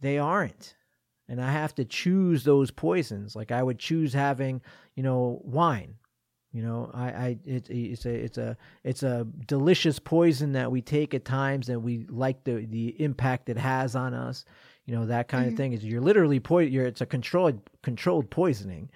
they 0.00 0.18
aren't 0.18 0.75
and 1.28 1.40
I 1.40 1.50
have 1.50 1.74
to 1.76 1.84
choose 1.84 2.44
those 2.44 2.70
poisons. 2.70 3.34
Like 3.34 3.50
I 3.50 3.62
would 3.62 3.78
choose 3.78 4.12
having, 4.12 4.60
you 4.94 5.02
know, 5.02 5.40
wine. 5.44 5.94
You 6.52 6.62
know, 6.62 6.90
I, 6.94 7.04
I 7.04 7.38
it, 7.44 7.68
it's 7.68 8.06
a 8.06 8.14
it's 8.14 8.38
a 8.38 8.56
it's 8.82 9.02
a 9.02 9.26
delicious 9.46 9.98
poison 9.98 10.52
that 10.52 10.72
we 10.72 10.80
take 10.80 11.12
at 11.12 11.24
times, 11.24 11.68
and 11.68 11.82
we 11.82 12.06
like 12.08 12.44
the 12.44 12.64
the 12.64 12.98
impact 13.02 13.50
it 13.50 13.58
has 13.58 13.94
on 13.94 14.14
us. 14.14 14.46
You 14.86 14.94
know, 14.94 15.04
that 15.06 15.28
kind 15.28 15.44
mm-hmm. 15.44 15.52
of 15.52 15.56
thing 15.58 15.72
is 15.74 15.84
you're 15.84 16.00
literally 16.00 16.40
po- 16.40 16.60
you're 16.60 16.86
it's 16.86 17.02
a 17.02 17.06
controlled 17.06 17.60
controlled 17.82 18.30
poisoning. 18.30 18.90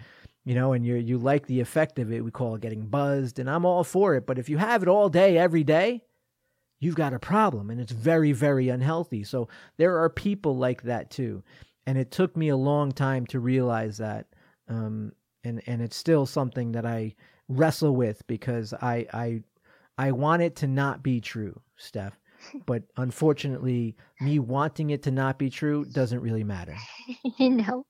You 0.46 0.54
know, 0.54 0.72
and 0.72 0.86
you 0.86 0.94
you 0.94 1.18
like 1.18 1.46
the 1.46 1.60
effect 1.60 1.98
of 1.98 2.10
it. 2.10 2.24
We 2.24 2.30
call 2.30 2.54
it 2.54 2.62
getting 2.62 2.86
buzzed, 2.86 3.38
and 3.38 3.50
I'm 3.50 3.66
all 3.66 3.84
for 3.84 4.14
it. 4.14 4.26
But 4.26 4.38
if 4.38 4.48
you 4.48 4.56
have 4.56 4.82
it 4.82 4.88
all 4.88 5.10
day, 5.10 5.36
every 5.36 5.62
day, 5.62 6.02
you've 6.78 6.94
got 6.94 7.12
a 7.12 7.18
problem, 7.18 7.68
and 7.68 7.78
it's 7.78 7.92
very 7.92 8.32
very 8.32 8.70
unhealthy. 8.70 9.22
So 9.22 9.48
there 9.76 9.98
are 9.98 10.08
people 10.08 10.56
like 10.56 10.84
that 10.84 11.10
too 11.10 11.42
and 11.86 11.98
it 11.98 12.10
took 12.10 12.36
me 12.36 12.48
a 12.48 12.56
long 12.56 12.92
time 12.92 13.26
to 13.26 13.40
realize 13.40 13.98
that 13.98 14.26
um, 14.68 15.12
and 15.44 15.62
and 15.66 15.82
it's 15.82 15.96
still 15.96 16.26
something 16.26 16.72
that 16.72 16.86
I 16.86 17.14
wrestle 17.48 17.94
with 17.96 18.26
because 18.26 18.72
I 18.74 19.06
I 19.12 19.42
I 19.98 20.12
want 20.12 20.42
it 20.42 20.56
to 20.56 20.66
not 20.66 21.02
be 21.02 21.20
true, 21.20 21.60
Steph. 21.76 22.18
But 22.64 22.84
unfortunately, 22.96 23.96
me 24.20 24.38
wanting 24.38 24.90
it 24.90 25.02
to 25.02 25.10
not 25.10 25.38
be 25.38 25.50
true 25.50 25.84
doesn't 25.84 26.20
really 26.20 26.44
matter. 26.44 26.76
You 27.38 27.50
know. 27.50 27.86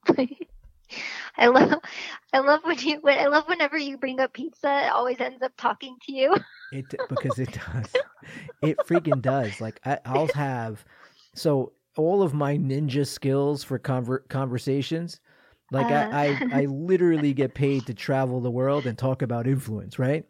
I 1.37 1.47
love 1.47 1.75
I 2.33 2.39
love 2.41 2.61
when 2.65 2.79
you 2.81 2.99
when 3.01 3.19
I 3.19 3.27
love 3.27 3.45
whenever 3.47 3.79
you 3.79 3.97
bring 3.97 4.19
up 4.19 4.33
pizza, 4.33 4.87
it 4.87 4.91
always 4.91 5.21
ends 5.21 5.43
up 5.43 5.53
talking 5.57 5.97
to 6.07 6.13
you. 6.13 6.37
It 6.73 6.95
because 7.09 7.39
it 7.39 7.53
does. 7.53 7.93
It 8.63 8.79
freaking 8.79 9.23
does. 9.23 9.61
Like 9.61 9.81
I, 9.85 9.99
I'll 10.05 10.29
have 10.35 10.85
so 11.35 11.73
all 11.97 12.23
of 12.23 12.35
my 12.35 12.57
ninja 12.57 13.07
skills 13.07 13.65
for 13.65 13.79
conver- 13.79 14.29
conversations. 14.29 15.21
Like 15.73 15.91
uh. 15.91 16.09
I, 16.13 16.27
I, 16.27 16.63
I 16.63 16.65
literally 16.69 17.33
get 17.33 17.55
paid 17.55 17.87
to 17.87 17.95
travel 17.95 18.41
the 18.41 18.51
world 18.51 18.87
and 18.87 18.97
talk 18.97 19.23
about 19.23 19.47
influence, 19.47 19.99
right? 19.99 20.25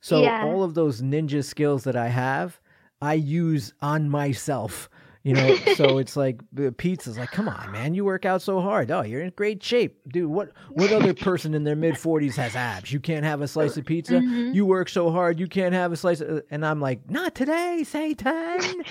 So 0.00 0.22
yeah. 0.22 0.44
all 0.44 0.62
of 0.62 0.74
those 0.74 1.00
ninja 1.00 1.44
skills 1.44 1.84
that 1.84 1.96
I 1.96 2.08
have, 2.08 2.58
I 3.00 3.14
use 3.14 3.72
on 3.80 4.08
myself. 4.08 4.90
You 5.22 5.34
know, 5.34 5.54
so 5.76 5.98
it's 5.98 6.16
like 6.16 6.40
pizza's 6.78 7.16
like, 7.16 7.30
come 7.30 7.48
on, 7.48 7.70
man, 7.70 7.94
you 7.94 8.04
work 8.04 8.24
out 8.24 8.42
so 8.42 8.60
hard. 8.60 8.90
Oh, 8.90 9.02
you're 9.02 9.20
in 9.20 9.32
great 9.36 9.62
shape, 9.62 10.00
dude. 10.08 10.28
What 10.28 10.50
what 10.70 10.92
other 10.92 11.14
person 11.14 11.54
in 11.54 11.62
their 11.62 11.76
mid 11.76 11.96
forties 11.96 12.34
has 12.34 12.56
abs? 12.56 12.92
You 12.92 12.98
can't 12.98 13.24
have 13.24 13.40
a 13.40 13.46
slice 13.46 13.76
of 13.76 13.84
pizza. 13.84 14.14
Mm-hmm. 14.14 14.54
You 14.54 14.66
work 14.66 14.88
so 14.88 15.10
hard, 15.12 15.38
you 15.38 15.46
can't 15.46 15.74
have 15.74 15.92
a 15.92 15.96
slice. 15.96 16.20
Of, 16.20 16.42
and 16.50 16.66
I'm 16.66 16.80
like, 16.80 17.08
not 17.08 17.36
today, 17.36 17.84
Satan 17.86 18.82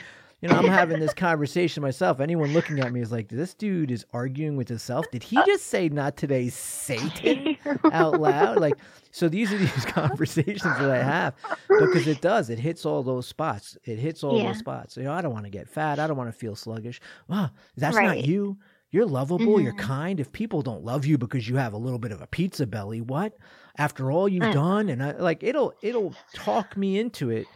you 0.42 0.50
know, 0.50 0.56
I'm 0.56 0.66
having 0.66 1.00
this 1.00 1.14
conversation 1.14 1.84
myself. 1.84 2.20
Anyone 2.20 2.52
looking 2.52 2.80
at 2.80 2.92
me 2.92 3.00
is 3.00 3.12
like, 3.12 3.30
this 3.30 3.54
dude 3.54 3.92
is 3.92 4.06
arguing 4.12 4.58
with 4.58 4.68
himself. 4.68 5.06
Did 5.12 5.22
he 5.22 5.38
just 5.46 5.68
say 5.68 5.88
not 5.88 6.18
today, 6.18 6.50
Satan 6.50 7.58
out 7.92 8.20
loud? 8.20 8.60
Like, 8.60 8.74
so 9.12 9.30
these 9.30 9.54
are 9.54 9.58
these 9.58 9.86
conversations 9.86 10.64
that 10.64 10.90
I 10.90 11.04
have 11.04 11.36
because 11.70 12.08
it 12.08 12.22
does. 12.22 12.50
It 12.50 12.58
hits 12.58 12.86
all 12.86 13.04
those 13.04 13.28
spots. 13.28 13.78
It 13.84 14.00
hits 14.00 14.24
all 14.24 14.38
yeah. 14.38 14.48
those 14.48 14.58
spots. 14.58 14.98
You 14.98 15.04
know, 15.04 15.14
I 15.14 15.22
don't 15.22 15.34
want 15.34 15.46
to 15.46 15.52
get 15.52 15.70
fat. 15.70 16.00
I 16.00 16.08
don't 16.08 16.18
want 16.18 16.30
to 16.30 16.38
feel 16.38 16.56
sluggish. 16.56 17.00
Wow, 17.28 17.52
that's 17.78 17.96
right. 17.96 18.06
not 18.06 18.26
you. 18.26 18.58
You're 18.90 19.06
lovable. 19.06 19.46
Mm-hmm. 19.46 19.64
You're 19.64 19.76
kind. 19.76 20.20
If 20.20 20.32
people 20.32 20.64
don't 20.64 20.84
love 20.84 21.06
you 21.06 21.18
because 21.18 21.48
you 21.48 21.56
have 21.58 21.74
a 21.74 21.78
little 21.78 22.00
bit 22.00 22.12
of 22.12 22.22
a 22.22 22.28
pizza 22.28 22.66
belly, 22.66 23.00
what? 23.00 23.38
After 23.78 24.12
all 24.12 24.28
you've 24.28 24.44
mm. 24.44 24.54
done, 24.54 24.90
and 24.90 25.02
I 25.04 25.12
like 25.12 25.44
it'll 25.44 25.74
it'll 25.82 26.14
talk 26.34 26.76
me 26.76 27.00
into 27.00 27.30
it 27.30 27.48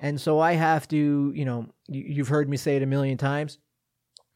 And 0.00 0.20
so 0.20 0.38
I 0.38 0.52
have 0.52 0.86
to, 0.88 1.32
you 1.34 1.44
know, 1.44 1.66
you've 1.88 2.28
heard 2.28 2.48
me 2.48 2.56
say 2.56 2.76
it 2.76 2.82
a 2.82 2.86
million 2.86 3.18
times. 3.18 3.58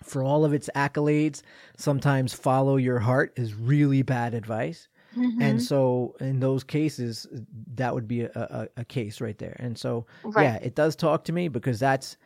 For 0.02 0.24
all 0.24 0.44
of 0.44 0.52
its 0.52 0.68
accolades, 0.74 1.42
sometimes 1.76 2.34
follow 2.34 2.76
your 2.76 2.98
heart 2.98 3.32
is 3.36 3.54
really 3.54 4.02
bad 4.02 4.34
advice. 4.34 4.88
Mhm. 5.16 5.40
And 5.40 5.62
so 5.62 6.16
in 6.20 6.40
those 6.40 6.64
cases, 6.64 7.26
that 7.74 7.94
would 7.94 8.08
be 8.08 8.22
a, 8.22 8.30
a, 8.34 8.68
a 8.78 8.84
case 8.84 9.20
right 9.20 9.38
there. 9.38 9.56
And 9.58 9.76
so 9.76 10.06
right. 10.24 10.44
yeah, 10.44 10.54
it 10.56 10.74
does 10.74 10.96
talk 10.96 11.24
to 11.24 11.32
me 11.32 11.48
because 11.48 11.78
that's 11.78 12.16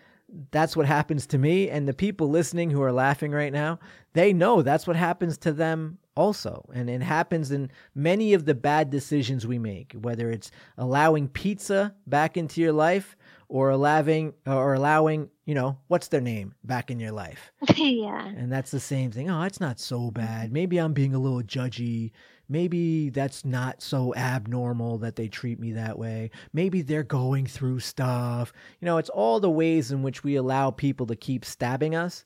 that's 0.51 0.77
what 0.77 0.87
happens 0.87 1.25
to 1.25 1.39
me 1.39 1.71
and 1.71 1.87
the 1.87 1.95
people 1.95 2.29
listening 2.29 2.71
who 2.71 2.83
are 2.83 2.93
laughing 2.93 3.31
right 3.31 3.53
now, 3.53 3.79
they 4.13 4.33
know 4.33 4.61
that's 4.61 4.87
what 4.87 4.97
happens 4.97 5.39
to 5.39 5.53
them 5.53 5.99
also. 6.17 6.69
And 6.75 6.91
it 6.91 7.03
happens 7.03 7.53
in 7.53 7.71
many 7.95 8.35
of 8.35 8.45
the 8.45 8.55
bad 8.55 8.91
decisions 8.91 9.47
we 9.47 9.59
make, 9.59 9.95
whether 10.01 10.31
it's 10.31 10.51
allowing 10.79 11.29
pizza 11.29 11.95
back 12.07 12.37
into 12.37 12.61
your 12.61 12.73
life 12.73 13.17
or 13.49 13.71
allowing 13.71 14.35
or 14.47 14.75
allowing, 14.75 15.31
you 15.45 15.55
know, 15.55 15.79
what's 15.89 16.09
their 16.09 16.21
name 16.21 16.55
back 16.65 16.91
in 16.91 16.99
your 17.01 17.13
life. 17.13 17.53
yeah. 17.77 18.27
And 18.27 18.51
that's 18.51 18.71
the 18.71 18.81
same 18.81 19.11
thing. 19.11 19.31
Oh, 19.31 19.43
it's 19.43 19.61
not 19.61 19.79
so 19.79 20.11
bad. 20.11 20.53
Maybe 20.53 20.79
I'm 20.79 20.93
being 20.93 21.15
a 21.15 21.19
little 21.19 21.43
judgy. 21.43 22.13
Maybe 22.49 23.11
that's 23.11 23.45
not 23.45 23.83
so 23.83 24.15
abnormal 24.15 24.99
that 24.99 25.17
they 25.17 25.29
treat 25.29 25.59
me 25.59 25.73
that 25.73 25.99
way. 25.99 26.31
Maybe 26.53 26.83
they're 26.83 27.03
going 27.03 27.47
through 27.47 27.81
stuff. 27.81 28.53
You 28.81 28.87
know, 28.87 28.99
it's 28.99 29.11
all 29.11 29.41
the 29.41 29.51
ways 29.51 29.91
in 29.91 30.03
which 30.03 30.23
we 30.23 30.37
allow 30.37 30.71
people 30.71 31.07
to 31.07 31.17
keep 31.17 31.45
stabbing 31.45 31.95
us. 31.95 32.25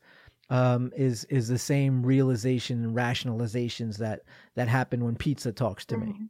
Um, 0.50 0.92
is 0.96 1.24
is 1.26 1.46
the 1.46 1.58
same 1.58 2.02
realization 2.04 2.82
and 2.82 2.96
rationalizations 2.96 3.98
that 3.98 4.22
that 4.56 4.66
happen 4.66 5.04
when 5.04 5.14
pizza 5.14 5.52
talks 5.52 5.84
to 5.86 5.96
me. 5.96 6.06
Mhm. 6.08 6.28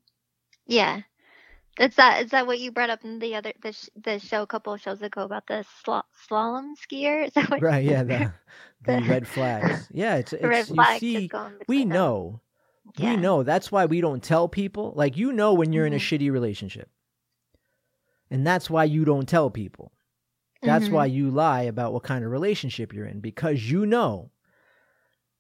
Yeah. 0.67 1.01
Is 1.79 1.95
that 1.97 2.25
is 2.25 2.31
that 2.33 2.47
what 2.47 2.59
you 2.59 2.73
brought 2.73 2.91
up 2.91 3.05
in 3.05 3.19
the 3.21 3.35
other 3.37 3.53
the 3.63 3.73
sh- 3.73 3.89
the 4.03 4.19
show 4.19 4.43
a 4.43 4.47
couple 4.47 4.73
of 4.75 4.81
shows 4.81 5.01
ago 5.01 5.23
about 5.23 5.47
the 5.47 5.65
sla- 5.87 6.03
slalom 6.29 6.73
skier? 6.77 7.27
Is 7.29 7.33
that 7.35 7.49
what 7.51 7.63
Right? 7.63 7.85
Yeah. 7.85 8.03
The 8.03 8.33
the 8.85 9.01
The- 9.01 9.09
red 9.09 9.27
flags. 9.29 9.89
Yeah. 9.93 10.17
It's 10.17 10.33
it's 10.39 10.71
you 10.71 10.85
see. 10.99 11.31
We 11.69 11.81
them? 11.81 11.89
know 11.91 12.41
Yeah. 12.99 13.13
We 13.13 13.17
know. 13.19 13.43
That's 13.45 13.71
why 13.73 13.87
we 13.87 14.01
don't 14.01 14.23
tell 14.23 14.49
people. 14.49 14.93
Like 14.97 15.17
you 15.17 15.33
know 15.33 15.55
when 15.55 15.73
you're 15.73 15.87
in 15.87 15.93
a 15.95 15.97
Mhm. 15.97 16.19
shitty 16.19 16.31
relationship. 16.33 16.91
And 18.31 18.47
that's 18.47 18.69
why 18.69 18.85
you 18.85 19.05
don't 19.05 19.29
tell 19.29 19.51
people. 19.51 19.93
That's 20.63 20.89
Mhm. 20.89 20.93
why 20.93 21.07
you 21.07 21.31
lie 21.31 21.63
about 21.63 21.93
what 21.95 22.03
kind 22.03 22.25
of 22.25 22.31
relationship 22.31 22.93
you're 22.93 23.07
in 23.07 23.21
because 23.21 23.71
you 23.71 23.87
know 23.87 24.31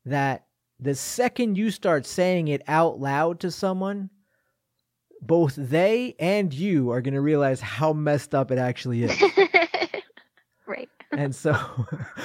that 0.06 0.46
the 0.78 0.94
second 0.94 1.58
you 1.58 1.70
start 1.70 2.06
saying 2.06 2.48
it 2.48 2.62
out 2.66 2.98
loud 2.98 3.40
to 3.40 3.50
someone, 3.50 4.08
both 5.22 5.54
they 5.56 6.14
and 6.18 6.52
you 6.52 6.90
are 6.90 7.00
going 7.00 7.14
to 7.14 7.20
realize 7.20 7.60
how 7.60 7.92
messed 7.92 8.34
up 8.34 8.50
it 8.50 8.58
actually 8.58 9.04
is. 9.04 9.22
right. 10.66 10.88
and 11.12 11.34
so 11.34 11.54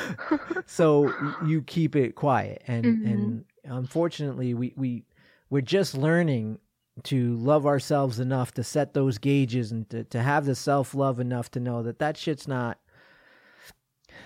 so 0.66 1.12
you 1.46 1.62
keep 1.64 1.96
it 1.96 2.16
quiet 2.16 2.62
and 2.68 2.86
Mhm. 2.86 3.12
and 3.12 3.46
unfortunately 3.66 4.54
we 4.54 4.74
we 4.76 5.04
we're 5.50 5.62
just 5.62 5.96
learning 5.96 6.60
to 7.04 7.36
love 7.36 7.66
ourselves 7.66 8.20
enough 8.20 8.54
to 8.54 8.64
set 8.64 8.94
those 8.94 9.18
gauges 9.18 9.72
and 9.72 9.90
to, 9.90 10.04
to 10.06 10.22
have 10.22 10.46
the 10.46 10.56
self-love 10.56 11.20
enough 11.20 11.52
to 11.52 11.60
know 11.60 11.84
that 11.84 12.00
that 12.00 12.16
shit's 12.16 12.48
not 12.48 12.80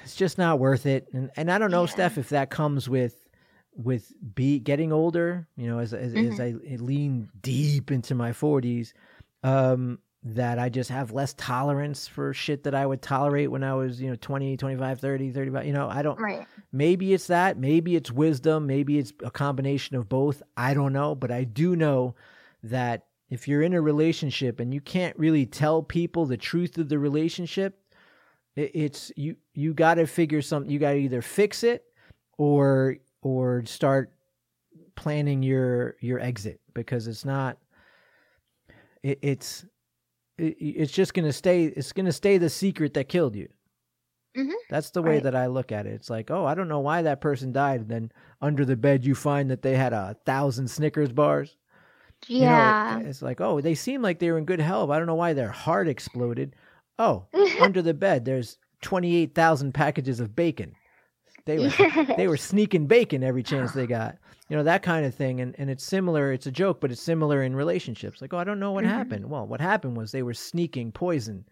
it's 0.04 0.16
just 0.16 0.38
not 0.38 0.60
worth 0.60 0.86
it 0.86 1.08
and 1.14 1.32
and 1.36 1.50
I 1.52 1.58
don't 1.58 1.72
know 1.72 1.84
Yeah. 1.84 1.90
Steph 1.92 2.18
if 2.18 2.30
that 2.30 2.50
comes 2.50 2.88
with 2.88 3.16
with 3.84 4.12
be 4.36 4.60
getting 4.60 4.92
older 4.92 5.48
you 5.56 5.68
know 5.68 5.80
as 5.80 5.94
as, 5.94 6.14
as 6.14 6.40
I 6.40 6.56
lean 6.78 7.30
deep 7.42 7.92
into 7.92 8.14
my 8.14 8.32
40s 8.32 8.94
um 9.44 10.00
that 10.22 10.60
I 10.60 10.68
just 10.68 10.90
have 10.90 11.14
less 11.14 11.34
tolerance 11.36 12.06
for 12.06 12.34
shit 12.34 12.64
that 12.64 12.76
I 12.76 12.86
would 12.86 13.02
tolerate 13.02 13.50
when 13.50 13.64
I 13.64 13.74
was, 13.74 14.02
you 14.02 14.10
know, 14.10 14.18
20, 14.18 14.58
25, 14.58 15.00
30, 15.00 15.32
35. 15.32 15.66
You 15.66 15.72
know, 15.72 15.88
I 15.88 16.02
don't, 16.02 16.20
Right. 16.20 16.46
maybe 16.74 17.14
it's 17.14 17.28
that. 17.28 17.58
Maybe 17.58 17.96
it's 17.96 18.12
wisdom. 18.12 18.68
Maybe 18.68 19.00
it's 19.00 19.14
a 19.24 19.32
combination 19.32 19.96
of 19.96 20.10
both. 20.10 20.44
I 20.58 20.74
don't 20.74 20.92
know. 20.92 21.16
But 21.16 21.32
I 21.32 21.46
do 21.46 21.74
know 21.74 22.16
that 22.64 23.06
if 23.30 23.48
you're 23.48 23.62
in 23.62 23.74
a 23.74 23.80
relationship 23.82 24.60
and 24.60 24.74
you 24.74 24.82
can't 24.82 25.18
really 25.18 25.46
tell 25.46 25.82
people 25.82 26.26
the 26.26 26.36
truth 26.36 26.78
of 26.78 26.90
the 26.90 27.00
relationship, 27.00 27.80
it, 28.58 28.72
it's 28.74 29.14
you, 29.16 29.38
you 29.54 29.74
got 29.74 29.94
to 29.94 30.06
figure 30.06 30.42
something, 30.42 30.70
you 30.70 30.80
got 30.80 30.92
to 30.92 31.00
either 31.00 31.22
fix 31.22 31.64
it 31.64 31.86
or, 32.38 32.98
or 33.22 33.64
start 33.66 34.12
planning 34.96 35.44
your, 35.44 35.96
your 36.00 36.20
exit 36.20 36.60
because 36.74 37.08
it's 37.08 37.26
not, 37.26 37.58
it, 39.04 39.20
it's, 39.22 39.66
it, 40.38 40.56
it's 40.60 40.92
just 40.92 41.14
gonna 41.14 41.34
stay. 41.34 41.66
It's 41.66 41.92
gonna 41.94 42.12
stay 42.12 42.38
the 42.38 42.50
secret 42.50 42.94
that 42.96 43.10
killed 43.10 43.36
you. 43.36 43.48
Mhm. 44.38 44.52
That's 44.70 44.92
the 44.92 45.02
way 45.02 45.16
Right. 45.16 45.24
that 45.24 45.36
I 45.36 45.48
look 45.48 45.72
at 45.72 45.86
it. 45.88 45.94
It's 45.94 46.10
like, 46.10 46.30
oh, 46.32 46.46
I 46.46 46.54
don't 46.54 46.68
know 46.68 46.80
why 46.82 47.02
that 47.02 47.20
person 47.22 47.52
died. 47.52 47.82
And 47.82 47.90
then 47.90 48.12
under 48.42 48.64
the 48.64 48.76
bed, 48.78 49.04
you 49.06 49.16
find 49.16 49.50
that 49.52 49.62
they 49.64 49.76
had 49.76 49.92
a 49.94 50.16
thousand 50.26 50.68
Snickers 50.70 51.12
bars. 51.12 51.58
You 52.28 52.42
know, 52.42 52.46
it- 52.46 52.50
Yeah. 52.50 53.00
it's 53.00 53.22
like, 53.22 53.42
oh, 53.42 53.60
they 53.62 53.74
seem 53.76 54.02
like 54.02 54.20
they 54.20 54.30
were 54.32 54.38
in 54.38 54.46
good 54.46 54.60
health. 54.62 54.90
I 54.92 54.98
don't 54.98 55.08
know 55.08 55.16
why 55.16 55.34
their 55.34 55.50
heart 55.52 55.88
exploded. 55.88 56.56
Oh, 57.00 57.26
under 57.62 57.82
the 57.82 57.94
bed, 57.94 58.26
there's 58.26 58.58
twenty 58.82 59.16
eight 59.16 59.34
thousand 59.34 59.74
packages 59.74 60.20
of 60.20 60.36
bacon. 60.36 60.74
They 61.50 61.60
were 62.06 62.16
they 62.16 62.28
were 62.28 62.38
sneaking 62.38 62.86
bacon 62.88 63.24
every 63.24 63.41
chance 63.43 63.72
they 63.72 63.88
got. 63.88 64.18
You 64.50 64.58
know, 64.58 64.64
that 64.64 64.84
kind 64.84 65.06
of 65.06 65.16
thing. 65.16 65.41
And 65.41 65.56
and 65.58 65.70
it's 65.70 65.84
similar, 65.84 66.32
it's 66.32 66.45
a 66.47 66.52
joke, 66.52 66.80
but 66.80 66.91
it's 66.91 67.02
similar 67.02 67.41
in 67.43 67.56
relationships. 67.56 68.22
Like, 68.22 68.34
oh, 68.34 68.38
I 68.38 68.43
don't 68.43 68.60
know 68.60 68.72
what 68.72 68.84
Mhm. 68.86 68.89
happened. 68.89 69.30
Well, 69.30 69.47
what 69.47 69.60
happened 69.62 69.97
was 69.97 70.12
they 70.12 70.24
were 70.24 70.34
sneaking 70.36 70.91
poison 70.91 71.45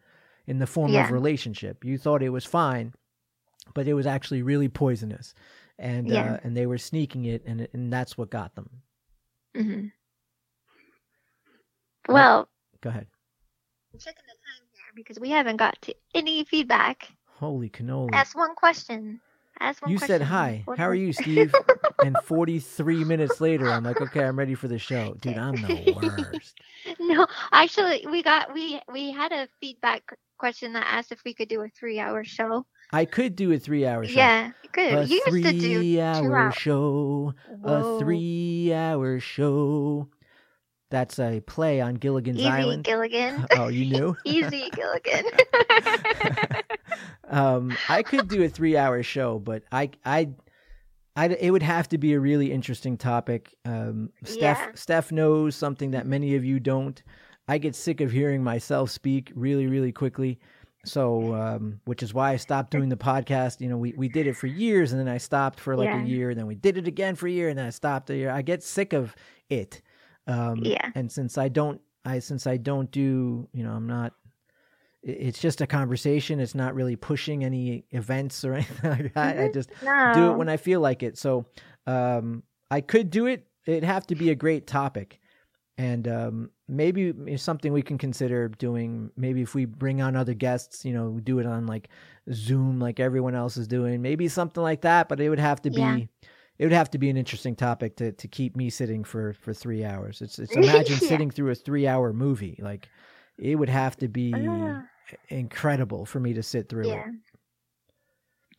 in 0.45 0.59
the 0.59 0.67
form 0.67 0.93
Yeah. 0.93 1.05
of 1.05 1.11
relationship. 1.11 1.83
You 1.83 1.97
thought 1.97 2.21
it 2.21 2.29
was 2.29 2.45
fine, 2.45 2.93
but 3.73 3.87
it 3.87 3.95
was 3.95 4.05
actually 4.05 4.43
really 4.43 4.69
poisonous. 4.69 5.33
And 5.79 6.11
Yeah. 6.11 6.33
uh, 6.33 6.39
and 6.43 6.55
they 6.55 6.67
were 6.67 6.77
sneaking 6.77 7.25
it 7.25 7.43
and 7.45 7.67
and 7.73 7.91
that's 7.91 8.17
what 8.17 8.29
got 8.29 8.55
them. 8.55 8.69
hmm 9.55 9.87
Well, 12.07 12.47
Go 12.81 12.89
ahead. 12.91 13.07
I'm 13.93 13.99
checking 13.99 14.23
the 14.27 14.33
time 14.33 14.67
here 14.73 14.93
because 14.95 15.19
we 15.19 15.31
haven't 15.31 15.57
got 15.57 15.81
to 15.83 15.95
any 16.13 16.43
feedback. 16.45 17.09
Holy 17.25 17.69
cannoli. 17.69 18.13
Ask 18.13 18.37
one 18.37 18.55
question. 18.55 19.19
You 19.59 19.97
question. 19.97 19.99
said 19.99 20.21
hi. 20.21 20.61
One 20.65 20.77
How 20.77 20.87
are 20.87 20.95
you, 20.95 21.13
Steve? 21.13 21.53
and 22.03 22.15
43 22.23 23.03
minutes 23.03 23.41
later, 23.41 23.69
I'm 23.69 23.83
like, 23.83 24.01
okay, 24.01 24.23
I'm 24.23 24.37
ready 24.37 24.55
for 24.55 24.67
the 24.67 24.79
show. 24.79 25.15
Dude, 25.19 25.37
I'm 25.37 25.55
the 25.55 25.93
worst. 25.93 26.59
no, 26.99 27.27
actually, 27.51 28.05
we 28.09 28.23
got 28.23 28.53
we 28.53 28.79
we 28.91 29.11
had 29.11 29.31
a 29.31 29.47
feedback 29.59 30.17
question 30.37 30.73
that 30.73 30.85
asked 30.87 31.11
if 31.11 31.23
we 31.25 31.33
could 31.33 31.49
do 31.49 31.61
a 31.61 31.69
three-hour 31.69 32.23
show. 32.23 32.65
I 32.93 33.05
could 33.05 33.35
do 33.35 33.51
a 33.51 33.59
three 33.59 33.85
hour 33.85 34.05
show. 34.05 34.13
Yeah, 34.13 34.51
good. 34.71 34.93
A 34.93 35.05
you 35.05 35.21
used 35.25 35.45
to 35.45 35.51
do 35.51 35.79
three 35.79 35.99
hour 36.01 36.51
show. 36.51 37.33
Whoa. 37.61 37.95
A 37.95 37.99
three 37.99 38.73
hour 38.73 39.19
show. 39.19 40.07
That's 40.89 41.19
a 41.19 41.41
play 41.41 41.81
on 41.81 41.95
Gilligan's 41.95 42.39
Island. 42.39 42.87
Easy 42.87 42.93
Island. 42.93 43.11
Gilligan. 43.11 43.47
oh, 43.57 43.67
you 43.67 43.85
knew? 43.91 44.15
Easy 44.23 44.69
Gilligan. 44.71 45.25
Um, 47.29 47.75
I 47.89 48.03
could 48.03 48.27
do 48.27 48.43
a 48.43 48.49
three 48.49 48.77
hour 48.77 49.01
show, 49.03 49.39
but 49.39 49.63
I, 49.71 49.91
I, 50.05 50.29
I, 51.15 51.27
it 51.27 51.51
would 51.51 51.63
have 51.63 51.87
to 51.89 51.97
be 51.97 52.13
a 52.13 52.19
really 52.19 52.51
interesting 52.51 52.97
topic. 52.97 53.55
Um, 53.65 54.11
Steph, 54.23 54.59
Yeah. 54.59 54.71
Steph 54.75 55.11
knows 55.11 55.55
something 55.55 55.91
that 55.91 56.05
many 56.05 56.35
of 56.35 56.45
you 56.45 56.59
don't. 56.59 57.01
I 57.47 57.57
get 57.57 57.75
sick 57.75 58.01
of 58.01 58.11
hearing 58.11 58.43
myself 58.43 58.89
speak 58.91 59.31
really, 59.35 59.67
really 59.67 59.91
quickly. 59.91 60.39
So, 60.85 61.33
um, 61.33 61.81
which 61.85 62.01
is 62.03 62.13
why 62.13 62.31
I 62.31 62.37
stopped 62.37 62.71
doing 62.71 62.87
the 62.87 62.95
podcast. 62.95 63.59
You 63.61 63.67
know, 63.67 63.77
we, 63.77 63.93
we 63.97 64.07
did 64.07 64.25
it 64.27 64.35
for 64.37 64.47
years 64.47 64.91
and 64.93 64.99
then 65.01 65.09
I 65.09 65.17
stopped 65.17 65.59
for 65.59 65.75
like 65.75 65.87
Yeah. 65.89 66.01
a 66.01 66.05
year 66.05 66.29
and 66.29 66.39
then 66.39 66.47
we 66.47 66.55
did 66.55 66.77
it 66.77 66.87
again 66.87 67.15
for 67.15 67.27
a 67.27 67.31
year 67.31 67.49
and 67.49 67.57
then 67.57 67.65
I 67.65 67.71
stopped 67.71 68.09
a 68.09 68.15
year. 68.15 68.29
I 68.29 68.41
get 68.41 68.63
sick 68.63 68.93
of 68.93 69.13
it. 69.49 69.81
Um, 70.27 70.59
Yeah. 70.63 70.91
and 70.95 71.11
since 71.11 71.37
I 71.37 71.49
don't, 71.49 71.81
I, 72.05 72.19
since 72.19 72.47
I 72.47 72.55
don't 72.57 72.89
do, 72.91 73.49
you 73.53 73.63
know, 73.63 73.71
I'm 73.73 73.87
not, 73.87 74.13
it's 75.03 75.39
just 75.39 75.61
a 75.61 75.67
conversation. 75.67 76.39
It's 76.39 76.55
not 76.55 76.75
really 76.75 76.95
pushing 76.95 77.43
any 77.43 77.85
events 77.91 78.43
or 78.43 78.53
anything 78.55 78.89
like 78.91 79.13
that. 79.13 79.37
I 79.37 79.47
Mhm. 79.49 79.53
just 79.53 79.69
no. 79.83 80.11
do 80.13 80.31
it 80.31 80.37
when 80.37 80.49
I 80.49 80.57
feel 80.57 80.81
like 80.81 81.03
it. 81.03 81.17
So, 81.17 81.45
um, 81.85 82.43
I 82.69 82.81
could 82.81 83.09
do 83.09 83.25
it. 83.27 83.47
It'd 83.65 83.83
have 83.83 84.07
to 84.07 84.15
be 84.15 84.29
a 84.29 84.35
great 84.35 84.67
topic. 84.67 85.19
And 85.79 86.07
um, 86.07 86.49
maybe 86.67 87.13
it's 87.27 87.43
something 87.43 87.71
we 87.71 87.83
can 87.83 87.97
consider 87.99 88.47
doing. 88.49 89.11
Maybe 89.15 89.43
if 89.43 89.53
we 89.53 89.65
bring 89.65 90.01
on 90.01 90.15
other 90.15 90.33
guests, 90.33 90.83
you 90.83 90.91
know, 90.93 91.19
do 91.19 91.37
it 91.39 91.45
on 91.45 91.67
like 91.67 91.89
Zoom, 92.33 92.79
like 92.79 92.99
everyone 92.99 93.35
else 93.35 93.57
is 93.57 93.67
doing. 93.67 94.01
Maybe 94.01 94.27
something 94.27 94.63
like 94.63 94.81
that. 94.81 95.07
But 95.07 95.19
it 95.21 95.29
would 95.29 95.37
have 95.39 95.61
to 95.61 95.69
be, 95.69 95.79
Yeah. 95.81 95.97
it 96.57 96.65
would 96.65 96.71
have 96.73 96.89
to 96.91 96.97
be 96.97 97.09
an 97.11 97.17
interesting 97.17 97.55
topic 97.55 97.95
to 97.97 98.11
to 98.13 98.27
keep 98.27 98.55
me 98.55 98.71
sitting 98.71 99.03
for 99.03 99.33
for 99.33 99.53
three 99.53 99.85
hours. 99.85 100.21
It's 100.21 100.39
it's 100.39 100.51
imagine 100.55 100.97
Yeah. 100.99 101.07
sitting 101.09 101.29
through 101.29 101.51
a 101.51 101.55
three 101.55 101.85
hour 101.87 102.11
movie. 102.11 102.57
Like 102.59 102.89
it 103.37 103.55
would 103.55 103.69
have 103.69 103.97
to 103.97 104.07
be 104.07 104.77
Ah, 104.77 104.87
incredible 105.29 106.05
for 106.05 106.19
me 106.19 106.33
to 106.33 106.43
sit 106.43 106.69
through 106.69 106.91
yeah. 106.91 106.95
it. 106.95 107.07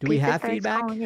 Do 0.01 0.09
we 0.09 0.19
have 0.19 0.43
feedback? 0.43 0.99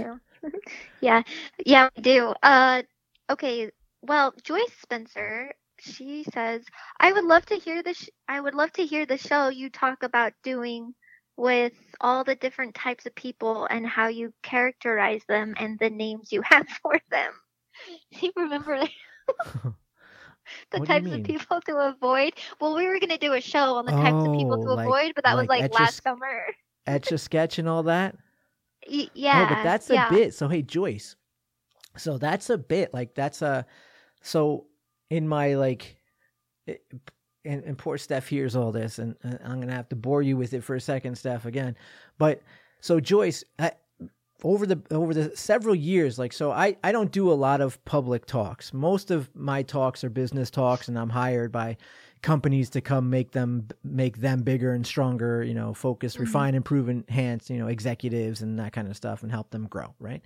yeah, 1.01 1.23
yeah, 1.65 1.89
we 1.97 2.03
do. 2.03 2.35
Uh, 2.43 2.83
okay. 3.31 3.71
Well, 4.03 4.35
Joyce 4.43 4.73
Spencer, 4.83 5.53
she 5.81 6.25
says, 6.33 6.65
"I 7.01 7.13
would 7.13 7.25
love 7.25 7.45
to 7.47 7.57
hear 7.57 7.83
the. 7.83 7.95
Sh- 7.95 8.11
I 8.29 8.41
would 8.41 8.55
love 8.55 8.73
to 8.73 8.87
hear 8.87 9.07
the 9.07 9.19
show 9.19 9.49
you 9.49 9.71
talk 9.71 10.03
about 10.03 10.33
doing 10.43 10.95
with 11.37 11.73
all 12.01 12.25
the 12.25 12.35
different 12.37 12.75
types 12.75 13.07
of 13.07 13.15
people 13.15 13.67
and 13.67 13.87
how 13.87 14.09
you 14.09 14.33
characterize 14.43 15.23
them 15.29 15.55
and 15.59 15.79
the 15.79 15.91
names 15.91 16.33
you 16.33 16.43
have 16.43 16.69
for 16.83 16.99
them. 17.11 17.33
Do 18.13 18.27
you 18.27 18.33
remember 18.37 18.79
the 20.71 20.79
What 20.81 20.89
types 20.89 21.11
of 21.11 21.23
people 21.25 21.61
to 21.63 21.77
avoid? 21.77 22.33
Well, 22.61 22.75
we 22.75 22.87
were 22.87 22.99
going 22.99 23.11
to 23.11 23.19
do 23.19 23.33
a 23.33 23.41
show 23.41 23.77
on 23.77 23.87
the 23.87 23.93
types 23.93 24.15
of 24.27 24.35
people 24.35 24.59
Oh, 24.61 24.65
to 24.65 24.75
like- 24.75 24.87
avoid, 24.87 25.13
but 25.15 25.25
that 25.25 25.37
was 25.37 25.47
like 25.49 25.63
like 25.63 25.65
etch 25.73 25.79
a 25.79 25.83
last 25.83 26.03
summer. 26.03 26.45
Etch 26.87 27.13
a 27.13 27.19
sketch 27.19 27.59
and 27.59 27.69
all 27.69 27.83
that. 27.85 28.17
Y- 28.91 29.09
yeah. 29.15 29.45
No, 29.49 29.55
but 29.55 29.63
that's 29.63 29.89
a 29.91 29.95
yeah. 29.95 30.11
bit. 30.11 30.35
So 30.35 30.49
hey, 30.49 30.63
Joyce. 30.63 31.15
So 31.97 32.19
that's 32.19 32.51
a 32.51 32.59
bit. 32.59 32.93
Like 32.93 33.15
that's 33.15 33.43
a. 33.43 33.65
So 34.23 34.67
in 35.11 35.29
my 35.29 35.55
like, 35.55 35.97
it- 36.67 36.85
and, 37.45 37.65
and 37.65 37.77
poor 37.77 37.99
Steph 37.99 38.29
hears 38.29 38.55
all 38.55 38.71
this, 38.71 38.99
and, 39.01 39.17
and 39.25 39.39
I'm 39.45 39.61
gonna 39.61 39.73
have 39.73 39.89
to 39.89 39.97
bore 39.97 40.23
you 40.23 40.37
with 40.37 40.55
it 40.55 40.63
for 40.63 40.77
a 40.77 40.81
second, 40.81 41.17
Steph, 41.19 41.45
again. 41.45 41.77
But 42.19 42.41
so 42.81 43.01
Joyce, 43.01 43.43
I, 43.59 43.73
over 44.45 44.67
the 44.67 44.81
over 44.91 45.15
the 45.15 45.37
several 45.37 45.75
years, 45.75 46.19
like 46.19 46.33
so, 46.33 46.51
I 46.53 46.77
I 46.83 46.93
don't 46.93 47.13
do 47.13 47.31
a 47.31 47.35
lot 47.35 47.61
of 47.61 47.83
public 47.85 48.27
talks. 48.27 48.73
Most 48.73 49.11
of 49.11 49.31
my 49.35 49.63
talks 49.63 50.05
are 50.05 50.11
business 50.11 50.51
talks, 50.51 50.89
and 50.89 50.99
I'm 50.99 51.11
hired 51.11 51.53
by 51.53 51.77
companies 52.23 52.71
to 52.71 52.81
come 52.81 53.11
make 53.11 53.33
them 53.33 53.67
make 53.83 54.19
them 54.19 54.43
bigger 54.43 54.73
and 54.73 54.87
stronger 54.87 55.43
you 55.43 55.55
know 55.55 55.75
focus 55.75 56.17
Mhm. 56.17 56.21
refine 56.21 56.55
improve 56.55 56.89
enhance 56.89 57.51
you 57.51 57.59
know 57.59 57.67
executives 57.67 58.43
and 58.43 58.61
that 58.61 58.73
kind 58.73 58.87
of 58.87 58.97
stuff 58.97 59.25
and 59.25 59.33
help 59.33 59.51
them 59.51 59.67
grow 59.67 59.93
right 59.99 60.23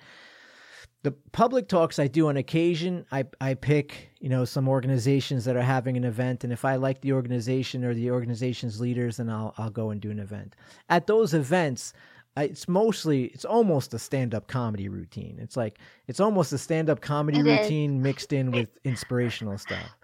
the 1.02 1.12
public 1.32 1.68
talks 1.68 2.00
I 2.00 2.08
do 2.08 2.28
on 2.28 2.36
occasion, 2.36 3.06
I, 3.12 3.26
I 3.40 3.54
pick, 3.54 4.10
you 4.18 4.28
know, 4.28 4.44
some 4.44 4.68
organizations 4.68 5.44
that 5.44 5.54
are 5.54 5.62
having 5.62 5.96
an 5.96 6.02
event. 6.02 6.42
And 6.42 6.52
if 6.52 6.64
I 6.64 6.74
like 6.76 7.00
the 7.00 7.12
organization 7.12 7.84
or 7.84 7.94
the 7.94 8.10
organization's 8.10 8.80
leaders, 8.80 9.18
then 9.18 9.30
I'll, 9.30 9.54
I'll 9.56 9.70
go 9.70 9.90
and 9.90 10.00
do 10.00 10.10
an 10.10 10.18
event. 10.18 10.56
At 10.88 11.06
those 11.06 11.32
events, 11.32 11.92
it's 12.36 12.68
mostly, 12.68 13.24
it's 13.26 13.44
almost 13.44 13.94
a 13.94 13.98
stand 13.98 14.34
up 14.34 14.46
comedy 14.48 14.88
routine. 14.88 15.38
It's 15.40 15.56
like, 15.56 15.78
it's 16.06 16.20
almost 16.20 16.52
a 16.52 16.58
stand 16.58 16.90
up 16.90 17.00
comedy 17.00 17.40
It 17.40 17.46
is. 17.46 17.60
routine 17.60 18.02
mixed 18.02 18.32
in 18.32 18.50
with 18.50 18.70
inspirational 18.84 19.58
stuff. 19.58 19.96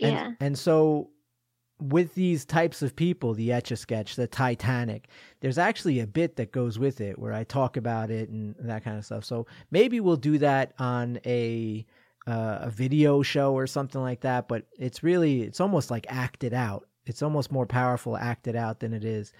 And, 0.00 0.12
Yeah. 0.12 0.30
And 0.40 0.58
so 0.58 1.10
with 1.80 2.14
these 2.14 2.44
types 2.44 2.82
of 2.82 2.96
people, 2.96 3.34
the 3.34 3.52
Etch 3.52 3.70
a 3.70 3.76
Sketch, 3.76 4.16
the 4.16 4.26
Titanic, 4.26 5.08
there's 5.40 5.58
actually 5.58 6.00
a 6.00 6.06
bit 6.06 6.36
that 6.36 6.52
goes 6.52 6.78
with 6.78 7.00
it 7.00 7.18
where 7.18 7.32
I 7.32 7.44
talk 7.44 7.76
about 7.76 8.10
it 8.10 8.30
and 8.30 8.54
that 8.60 8.82
kind 8.82 8.96
of 8.96 9.04
stuff. 9.04 9.24
So 9.24 9.46
maybe 9.70 10.00
we'll 10.00 10.16
do 10.16 10.38
that 10.38 10.72
on 10.78 11.18
a 11.26 11.84
uh, 12.26 12.58
a 12.62 12.70
video 12.70 13.22
show 13.22 13.54
or 13.54 13.66
something 13.68 14.00
like 14.00 14.22
that. 14.22 14.48
But 14.48 14.66
it's 14.78 15.02
really 15.02 15.42
it's 15.42 15.60
almost 15.60 15.90
like 15.90 16.06
acted 16.08 16.54
out. 16.54 16.88
It's 17.04 17.22
almost 17.22 17.52
more 17.52 17.66
powerful 17.66 18.16
acted 18.16 18.56
out 18.56 18.80
than 18.80 18.92
it 18.92 19.04
is. 19.04 19.32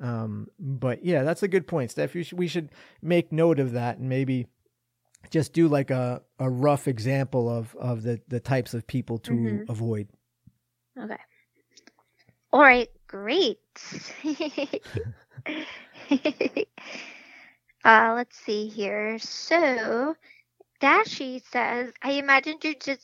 Um, 0.00 0.48
but 0.58 1.04
yeah, 1.04 1.22
that's 1.22 1.42
a 1.42 1.48
good 1.48 1.66
point, 1.66 1.90
Steph. 1.90 2.12
Should, 2.12 2.38
we 2.38 2.48
should 2.48 2.70
make 3.02 3.32
note 3.32 3.58
of 3.60 3.72
that 3.72 3.98
and 3.98 4.08
maybe 4.08 4.46
just 5.30 5.52
do 5.52 5.68
like 5.68 5.90
a, 5.90 6.22
a 6.38 6.50
rough 6.50 6.88
example 6.88 7.48
of, 7.48 7.74
of 7.76 8.02
the, 8.02 8.20
the 8.28 8.40
types 8.40 8.74
of 8.74 8.86
people 8.86 9.18
to 9.18 9.34
Mhm. 9.34 9.68
avoid. 9.68 10.08
Okay. 10.98 11.16
All 12.52 12.60
right, 12.60 12.90
great. 13.08 13.58
uh, 17.84 18.12
let's 18.14 18.36
see 18.38 18.68
here. 18.68 19.18
So, 19.18 20.16
Dashi 20.80 21.42
says, 21.50 21.92
I 22.02 22.12
imagine 22.12 22.58
jujitsu. 22.58 22.98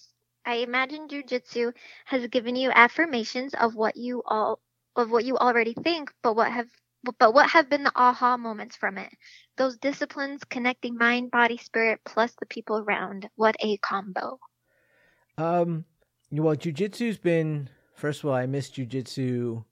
I 0.44 0.56
imagine 0.56 1.08
jujitsu 1.08 1.74
has 2.06 2.26
given 2.28 2.56
you 2.56 2.70
affirmations 2.70 3.54
of 3.54 3.74
what 3.74 3.96
you 3.96 4.22
all 4.26 4.60
of 4.96 5.10
what 5.10 5.24
you 5.24 5.36
already 5.38 5.74
think, 5.74 6.12
but 6.22 6.34
what 6.36 6.50
have 6.52 6.68
but 7.18 7.34
what 7.34 7.50
have 7.50 7.70
been 7.70 7.84
the 7.84 7.92
aha 7.94 8.36
moments 8.36 8.76
from 8.76 8.98
it? 8.98 9.10
Those 9.56 9.78
disciplines 9.78 10.42
connecting 10.44 10.96
mind, 10.96 11.30
body, 11.30 11.56
spirit, 11.56 12.00
plus 12.04 12.34
the 12.38 12.46
people 12.46 12.78
around. 12.78 13.28
What 13.36 13.56
a 13.60 13.76
combo! 13.78 14.38
Um, 15.38 15.84
well, 16.30 16.56
jujitsu's 16.56 17.18
been 17.18 17.68
first 17.94 18.22
of 18.22 18.30
all, 18.30 18.34
I 18.34 18.46
miss 18.46 18.70
jujitsu. 18.70 19.64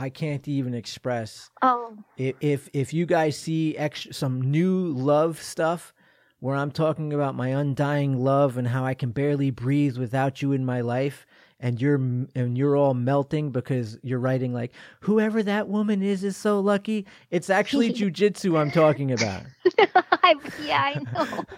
I 0.00 0.10
can't 0.10 0.46
even 0.46 0.74
express 0.74 1.50
Oh, 1.60 1.96
if 2.16 2.36
if, 2.40 2.68
if 2.72 2.94
you 2.94 3.06
guys 3.06 3.36
see 3.36 3.76
extra, 3.76 4.12
some 4.12 4.40
new 4.40 4.88
love 4.88 5.42
stuff 5.42 5.92
where 6.40 6.54
I'm 6.54 6.70
talking 6.70 7.12
about 7.12 7.34
my 7.34 7.48
undying 7.48 8.16
love 8.16 8.56
and 8.56 8.68
how 8.68 8.84
I 8.84 8.94
can 8.94 9.10
barely 9.10 9.50
breathe 9.50 9.96
without 9.96 10.40
you 10.40 10.52
in 10.52 10.64
my 10.64 10.80
life, 10.80 11.26
and 11.60 11.80
you're 11.80 11.96
and 11.96 12.56
you're 12.56 12.76
all 12.76 12.94
melting 12.94 13.50
because 13.50 13.98
you're 14.02 14.18
writing 14.20 14.52
like 14.52 14.72
whoever 15.00 15.42
that 15.42 15.68
woman 15.68 16.02
is 16.02 16.22
is 16.24 16.36
so 16.36 16.60
lucky. 16.60 17.06
It's 17.30 17.50
actually 17.50 17.92
jujitsu 17.94 18.58
I'm 18.58 18.70
talking 18.70 19.12
about. 19.12 19.42
I, 20.22 20.34
yeah, 20.64 20.82
I 20.82 20.94
know. 21.12 21.44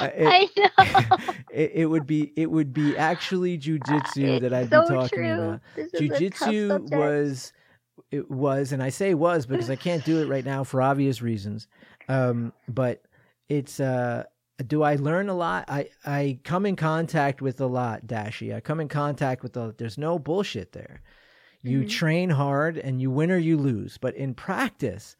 Uh, 0.00 0.08
it- 0.16 0.26
I 0.26 0.48
know. 0.56 1.34
it, 1.52 1.72
it 1.74 1.86
would 1.86 2.06
be 2.06 2.32
it 2.36 2.50
would 2.50 2.72
be 2.72 2.96
actually 2.96 3.58
jujitsu 3.58 4.40
that 4.40 4.52
I'd 4.52 4.70
so 4.70 4.82
be 4.82 4.88
talking 4.88 5.18
true. 5.18 5.32
about. 5.32 5.60
Jujitsu 5.94 6.90
was 6.90 7.52
it 8.10 8.30
was, 8.30 8.72
and 8.72 8.82
I 8.82 8.88
say 8.90 9.14
was 9.14 9.46
because 9.46 9.70
I 9.70 9.76
can't 9.76 10.04
do 10.04 10.20
it 10.22 10.26
right 10.26 10.44
now 10.44 10.64
for 10.64 10.80
obvious 10.80 11.20
reasons. 11.22 11.66
Um, 12.08 12.52
but 12.68 13.02
it's 13.48 13.80
uh, 13.80 14.24
do 14.66 14.82
I 14.82 14.96
learn 14.96 15.28
a 15.28 15.34
lot? 15.34 15.64
I 15.68 15.88
I 16.04 16.38
come 16.44 16.66
in 16.66 16.76
contact 16.76 17.42
with 17.42 17.60
a 17.60 17.66
lot, 17.66 18.06
Dashi. 18.06 18.54
I 18.54 18.60
come 18.60 18.80
in 18.80 18.88
contact 18.88 19.42
with 19.42 19.56
a. 19.56 19.74
There's 19.76 19.98
no 19.98 20.18
bullshit 20.18 20.72
there. 20.72 21.02
You 21.62 21.80
Mhm. 21.80 21.88
train 21.88 22.30
hard 22.30 22.76
and 22.76 23.00
you 23.00 23.10
win 23.10 23.30
or 23.30 23.38
you 23.38 23.56
lose, 23.56 23.98
but 23.98 24.14
in 24.14 24.34
practice, 24.34 25.16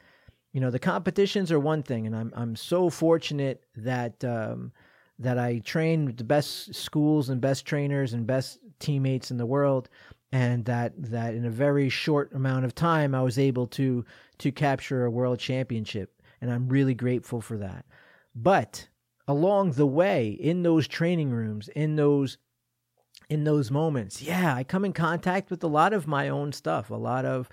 you 0.53 0.61
know 0.61 0.71
the 0.71 0.79
competitions 0.79 1.51
are 1.51 1.59
one 1.59 1.83
thing, 1.83 2.07
and 2.07 2.15
I'm 2.15 2.33
I'm 2.37 2.55
so 2.55 2.91
fortunate 2.91 3.65
that 3.77 4.23
um, 4.25 4.73
that 5.19 5.39
I 5.39 5.59
train 5.61 6.05
with 6.05 6.17
the 6.19 6.25
best 6.25 6.75
schools 6.75 7.29
and 7.29 7.41
best 7.41 7.65
trainers 7.67 8.13
and 8.13 8.27
best 8.27 8.59
teammates 8.79 9.31
in 9.31 9.37
the 9.37 9.47
world, 9.47 9.89
and 10.33 10.65
that 10.67 10.93
that 11.11 11.35
in 11.35 11.45
a 11.45 11.51
very 11.51 11.89
short 11.89 12.33
amount 12.35 12.67
of 12.67 12.75
time 12.75 13.15
I 13.15 13.23
was 13.23 13.39
able 13.39 13.67
to 13.69 14.05
to 14.39 14.53
capture 14.53 15.05
a 15.05 15.11
world 15.11 15.39
championship, 15.41 16.21
and 16.41 16.53
I'm 16.53 16.69
really 16.69 16.95
grateful 16.95 17.41
for 17.41 17.57
that. 17.59 17.85
But 18.35 18.89
along 19.27 19.73
the 19.73 19.87
way, 19.87 20.29
in 20.29 20.63
those 20.63 20.87
training 20.89 21.31
rooms, 21.31 21.69
in 21.69 21.97
those 21.97 22.39
in 23.31 23.45
those 23.45 23.71
moments, 23.71 24.21
yeah, 24.21 24.55
I 24.55 24.65
come 24.65 24.85
in 24.85 24.93
contact 24.93 25.51
with 25.51 25.65
a 25.65 25.69
lot 25.69 25.95
of 25.95 26.07
my 26.07 26.29
own 26.29 26.53
stuff, 26.53 26.91
a 26.91 26.95
lot 26.95 27.25
of 27.25 27.49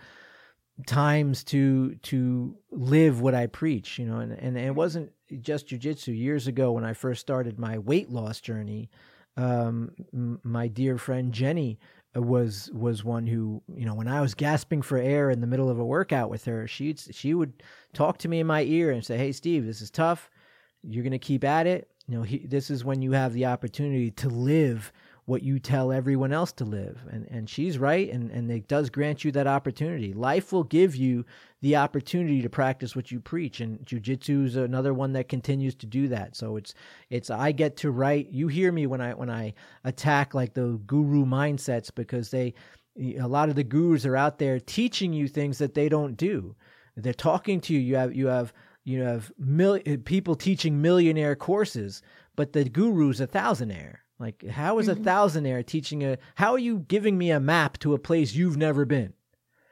times 0.86 1.44
to 1.46 1.96
to 1.96 2.58
live 2.72 3.22
what 3.22 3.36
I 3.36 3.48
preach, 3.48 4.00
you 4.00 4.06
know, 4.06 4.20
and, 4.20 4.34
and 4.34 4.58
it 4.58 4.76
wasn't 4.76 5.12
just 5.40 5.68
jujitsu. 5.68 6.18
Years 6.18 6.48
ago, 6.48 6.72
when 6.74 6.84
I 6.84 6.94
first 6.94 7.22
started 7.22 7.60
my 7.60 7.78
weight 7.78 8.10
loss 8.10 8.42
journey, 8.42 8.90
um, 9.38 9.92
my 10.44 10.68
dear 10.68 10.98
friend 10.98 11.32
Jenny 11.32 11.80
uh, 12.16 12.22
was 12.22 12.70
was 12.74 13.04
one 13.04 13.28
who, 13.28 13.62
you 13.74 13.86
know, 13.86 13.96
when 13.96 14.08
I 14.08 14.22
was 14.22 14.34
gasping 14.34 14.82
for 14.82 14.98
air 14.98 15.30
in 15.30 15.42
the 15.42 15.48
middle 15.48 15.70
of 15.70 15.80
a 15.80 15.86
workout 15.86 16.30
with 16.30 16.46
her, 16.46 16.68
she'd 16.68 17.00
she 17.00 17.34
would 17.34 17.64
talk 17.94 18.18
to 18.20 18.28
me 18.28 18.40
in 18.42 18.48
my 18.48 18.64
ear 18.64 18.92
and 18.92 19.06
say, 19.06 19.18
"Hey, 19.18 19.32
Steve, 19.32 19.66
this 19.66 19.82
is 19.82 19.92
tough. 19.92 20.30
You're 20.84 21.04
gonna 21.04 21.20
keep 21.20 21.44
at 21.44 21.68
it. 21.68 21.90
You 22.08 22.18
know, 22.18 22.24
he, 22.24 22.40
this 22.40 22.70
is 22.70 22.84
when 22.84 23.02
you 23.02 23.12
have 23.14 23.34
the 23.34 23.46
opportunity 23.46 24.12
to 24.12 24.30
live." 24.30 24.92
what 25.26 25.44
you 25.44 25.60
tell 25.60 25.92
everyone 25.92 26.34
else 26.34 26.52
to 26.52 26.66
live 26.66 27.00
and 27.12 27.28
and 27.30 27.50
she's 27.50 27.78
right 27.78 28.12
and 28.12 28.32
and 28.32 28.50
it 28.52 28.68
does 28.68 28.90
grant 28.90 29.24
you 29.24 29.32
that 29.32 29.48
opportunity 29.48 30.14
life 30.14 30.52
will 30.52 30.64
give 30.64 30.96
you 30.96 31.24
the 31.62 31.76
opportunity 31.76 32.42
to 32.42 32.50
practice 32.50 32.96
what 32.96 33.12
you 33.12 33.20
preach 33.20 33.62
and 33.62 33.80
jujitsu 33.86 34.46
is 34.46 34.56
another 34.56 34.94
one 34.94 35.14
that 35.14 35.30
continues 35.30 35.76
to 35.76 35.86
do 35.86 36.08
that 36.08 36.36
so 36.36 36.58
it's 36.58 36.74
it's 37.10 37.30
i 37.30 37.52
get 37.52 37.78
to 37.78 37.92
write 37.92 38.30
you 38.32 38.48
hear 38.48 38.72
me 38.72 38.88
when 38.88 39.00
i 39.00 39.14
when 39.14 39.30
i 39.30 39.54
attack 39.84 40.34
like 40.34 40.54
the 40.54 40.80
guru 40.88 41.24
mindsets 41.24 41.94
because 41.94 42.32
they 42.32 42.54
a 43.18 43.28
lot 43.28 43.48
of 43.48 43.56
the 43.56 43.64
gurus 43.64 44.06
are 44.06 44.18
out 44.18 44.40
there 44.40 44.60
teaching 44.60 45.14
you 45.14 45.28
things 45.28 45.60
that 45.60 45.76
they 45.76 45.88
don't 45.88 46.18
do 46.18 46.56
they're 46.98 47.14
talking 47.14 47.62
to 47.62 47.74
you 47.74 47.80
you 47.80 47.96
have 47.96 48.14
you 48.14 48.28
have 48.28 48.52
you 48.84 49.02
have 49.02 49.32
mil- 49.38 49.80
people 50.06 50.36
teaching 50.36 50.82
millionaire 50.82 51.36
courses 51.36 52.02
but 52.36 52.54
the 52.54 52.64
guru's 52.64 53.20
a 53.22 53.28
thousandaire 53.28 53.98
like, 54.20 54.46
how 54.48 54.78
is 54.78 54.88
a 54.88 54.94
Mhm. 54.96 55.04
thousandaire 55.04 55.66
teaching 55.66 56.04
a? 56.04 56.18
How 56.36 56.52
are 56.52 56.60
you 56.60 56.86
giving 56.88 57.18
me 57.18 57.32
a 57.32 57.40
map 57.40 57.80
to 57.80 57.96
a 57.96 58.00
place 58.00 58.36
you've 58.36 58.56
never 58.56 58.86
been? 58.86 59.14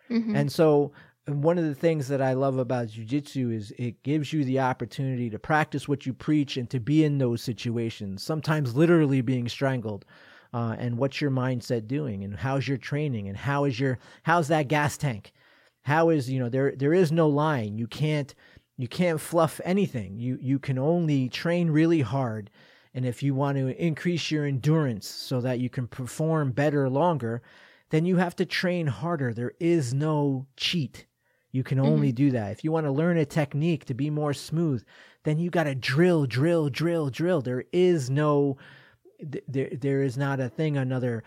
Mhm. 0.10 0.36
And 0.36 0.52
so, 0.52 0.92
one 1.28 1.60
of 1.60 1.66
the 1.66 1.76
things 1.76 2.08
that 2.08 2.20
I 2.20 2.34
love 2.34 2.58
about 2.58 2.88
jujitsu 2.88 3.54
is 3.54 3.72
it 3.78 4.02
gives 4.02 4.34
you 4.34 4.44
the 4.44 4.60
opportunity 4.60 5.30
to 5.30 5.38
practice 5.38 5.88
what 5.88 6.08
you 6.08 6.14
preach 6.14 6.58
and 6.58 6.68
to 6.72 6.80
be 6.80 7.04
in 7.04 7.20
those 7.20 7.44
situations. 7.44 8.24
Sometimes 8.24 8.76
literally 8.76 9.22
being 9.22 9.48
strangled. 9.48 10.04
Uh, 10.52 10.76
and 10.80 10.98
what's 10.98 11.22
your 11.22 11.30
mindset 11.30 11.88
doing? 11.88 12.24
And 12.24 12.36
how's 12.38 12.68
your 12.68 12.80
training? 12.80 13.28
And 13.28 13.38
how 13.38 13.66
is 13.66 13.80
your 13.80 14.00
how's 14.24 14.48
that 14.48 14.68
gas 14.68 14.98
tank? 14.98 15.32
How 15.84 16.10
is 16.10 16.28
you 16.28 16.40
know 16.40 16.50
there 16.50 16.74
there 16.76 16.96
is 16.96 17.12
no 17.12 17.30
lying. 17.30 17.78
You 17.78 17.86
can't 17.86 18.34
you 18.80 18.88
can't 18.88 19.20
fluff 19.20 19.60
anything. 19.66 20.18
You 20.18 20.40
you 20.42 20.58
can 20.58 20.80
only 20.80 21.30
train 21.30 21.70
really 21.70 22.02
hard 22.02 22.50
and 22.94 23.06
if 23.06 23.22
you 23.22 23.36
want 23.36 23.58
to 23.58 23.84
increase 23.84 24.32
your 24.32 24.46
endurance 24.46 25.08
so 25.08 25.42
that 25.42 25.60
you 25.60 25.70
can 25.70 25.88
perform 25.88 26.52
better 26.52 26.90
longer, 26.90 27.42
then 27.92 28.06
you 28.06 28.18
have 28.18 28.36
to 28.38 28.46
train 28.46 28.88
harder. 28.88 29.34
There 29.34 29.54
is 29.60 29.94
no 29.94 30.48
cheat. 30.58 31.06
You 31.52 31.64
can 31.64 31.80
only 31.80 32.10
mm-hmm. 32.10 32.16
do 32.16 32.32
that. 32.32 32.52
If 32.52 32.64
you 32.64 32.72
want 32.72 32.86
to 32.86 32.92
learn 32.92 33.18
a 33.18 33.26
technique 33.26 33.86
to 33.86 33.94
be 33.94 34.10
more 34.10 34.34
smooth, 34.34 34.84
then 35.24 35.40
you 35.40 35.50
got 35.50 35.64
to 35.64 35.76
drill, 35.76 36.26
drill, 36.26 36.70
drill, 36.70 37.10
drill. 37.10 37.42
There 37.42 37.64
is 37.72 38.10
no, 38.10 38.58
there, 39.48 39.70
there 39.72 40.04
is 40.04 40.18
not 40.18 40.40
a 40.40 40.50
thing 40.50 40.78
another 40.78 41.24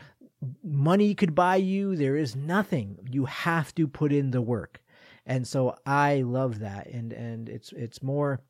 money 0.64 1.14
could 1.14 1.34
buy 1.34 1.56
you. 1.56 1.96
There 1.96 2.16
is 2.16 2.34
nothing. 2.34 2.98
You 3.10 3.24
have 3.26 3.74
to 3.76 3.86
put 3.86 4.12
in 4.12 4.30
the 4.30 4.42
work. 4.42 4.81
And 5.26 5.46
so 5.46 5.76
I 5.86 6.22
love 6.22 6.60
that. 6.60 6.88
And, 6.88 7.12
and 7.12 7.48
it's, 7.48 7.72
it's 7.72 8.02
more 8.02 8.40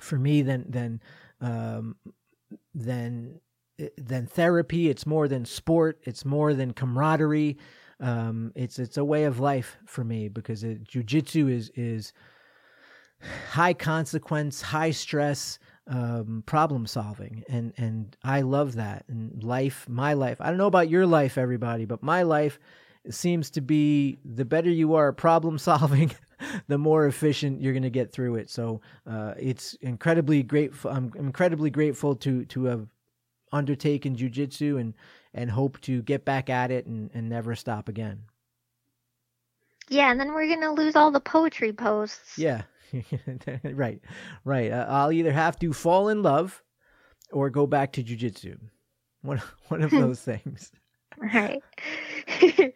for 0.00 0.18
me 0.18 0.42
than, 0.42 0.70
than, 0.70 1.00
um, 1.40 1.96
than, 2.74 3.40
than 3.96 4.26
therapy. 4.26 4.88
It's 4.88 5.06
more 5.06 5.28
than 5.28 5.44
sport. 5.44 6.00
It's 6.04 6.24
more 6.24 6.54
than 6.54 6.72
camaraderie. 6.72 7.58
Um, 8.00 8.52
it's, 8.54 8.78
it's 8.78 8.96
a 8.96 9.04
way 9.04 9.24
of 9.24 9.40
life 9.40 9.76
for 9.86 10.04
me 10.04 10.28
because 10.28 10.64
it, 10.64 10.84
jujitsu 10.84 11.50
is, 11.50 11.70
is, 11.74 12.12
high 13.50 13.74
consequence, 13.74 14.62
high 14.62 14.90
stress 14.90 15.58
um, 15.86 16.42
problem 16.46 16.86
solving, 16.86 17.42
and 17.48 17.72
and 17.76 18.16
I 18.22 18.42
love 18.42 18.76
that. 18.76 19.04
And 19.08 19.42
life, 19.42 19.88
my 19.88 20.14
life. 20.14 20.40
I 20.40 20.48
don't 20.48 20.58
know 20.58 20.66
about 20.66 20.88
your 20.88 21.06
life, 21.06 21.36
everybody, 21.36 21.84
but 21.84 22.02
my 22.02 22.22
life 22.22 22.58
seems 23.08 23.50
to 23.50 23.60
be 23.60 24.18
the 24.24 24.44
better 24.44 24.70
you 24.70 24.94
are 24.94 25.08
at 25.08 25.16
problem 25.16 25.58
solving. 25.58 26.10
the 26.68 26.78
more 26.78 27.06
efficient 27.06 27.60
you're 27.60 27.72
going 27.72 27.82
to 27.82 27.90
get 27.90 28.12
through 28.12 28.36
it. 28.36 28.50
So 28.50 28.80
uh, 29.06 29.34
it's 29.38 29.74
incredibly 29.74 30.42
grateful. 30.42 30.90
I'm 30.90 31.12
incredibly 31.16 31.70
grateful 31.70 32.16
to 32.16 32.44
to 32.46 32.64
have 32.64 32.86
undertaken 33.52 34.16
jujitsu 34.16 34.80
and 34.80 34.94
and 35.34 35.50
hope 35.50 35.80
to 35.82 36.02
get 36.02 36.24
back 36.24 36.50
at 36.50 36.70
it 36.70 36.86
and, 36.86 37.10
and 37.14 37.28
never 37.28 37.54
stop 37.54 37.88
again. 37.88 38.22
Yeah, 39.88 40.10
and 40.10 40.20
then 40.20 40.32
we're 40.32 40.48
gonna 40.48 40.72
lose 40.72 40.96
all 40.96 41.10
the 41.10 41.20
poetry 41.20 41.72
posts. 41.72 42.38
Yeah, 42.38 42.62
right, 43.64 44.00
right. 44.44 44.70
Uh, 44.70 44.86
I'll 44.88 45.12
either 45.12 45.32
have 45.32 45.58
to 45.60 45.72
fall 45.72 46.08
in 46.08 46.22
love 46.22 46.62
or 47.32 47.50
go 47.50 47.66
back 47.66 47.92
to 47.92 48.02
jujitsu. 48.04 48.58
One 49.22 49.42
one 49.68 49.82
of 49.82 49.90
those 49.90 50.20
things. 50.20 50.72
Right. 51.34 51.62
uh, 52.48 52.70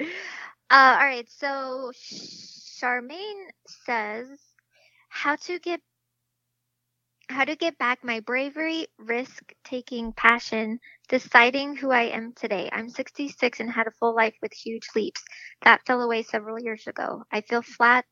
all 0.70 0.97
right. 0.99 1.26
So 1.30 1.92
Charmaine 1.95 3.47
says, 3.86 4.28
"How 5.09 5.36
to 5.36 5.59
get 5.59 5.80
how 7.28 7.45
to 7.45 7.57
get 7.57 7.78
back 7.78 8.05
my 8.05 8.20
bravery, 8.20 8.86
risk 8.99 9.53
taking 9.64 10.12
passion, 10.12 10.78
deciding 11.09 11.76
who 11.76 11.90
I 11.90 12.03
am 12.03 12.32
today. 12.34 12.68
I'm 12.72 12.88
66 12.88 13.61
and 13.61 13.70
had 13.70 13.86
a 13.86 13.92
full 13.92 14.14
life 14.14 14.34
with 14.42 14.53
huge 14.53 14.88
leaps. 14.95 15.22
That 15.62 15.84
fell 15.86 16.03
away 16.03 16.22
several 16.22 16.61
years 16.61 16.86
ago. 16.86 17.24
I 17.32 17.40
feel 17.40 17.62
flat, 17.62 18.05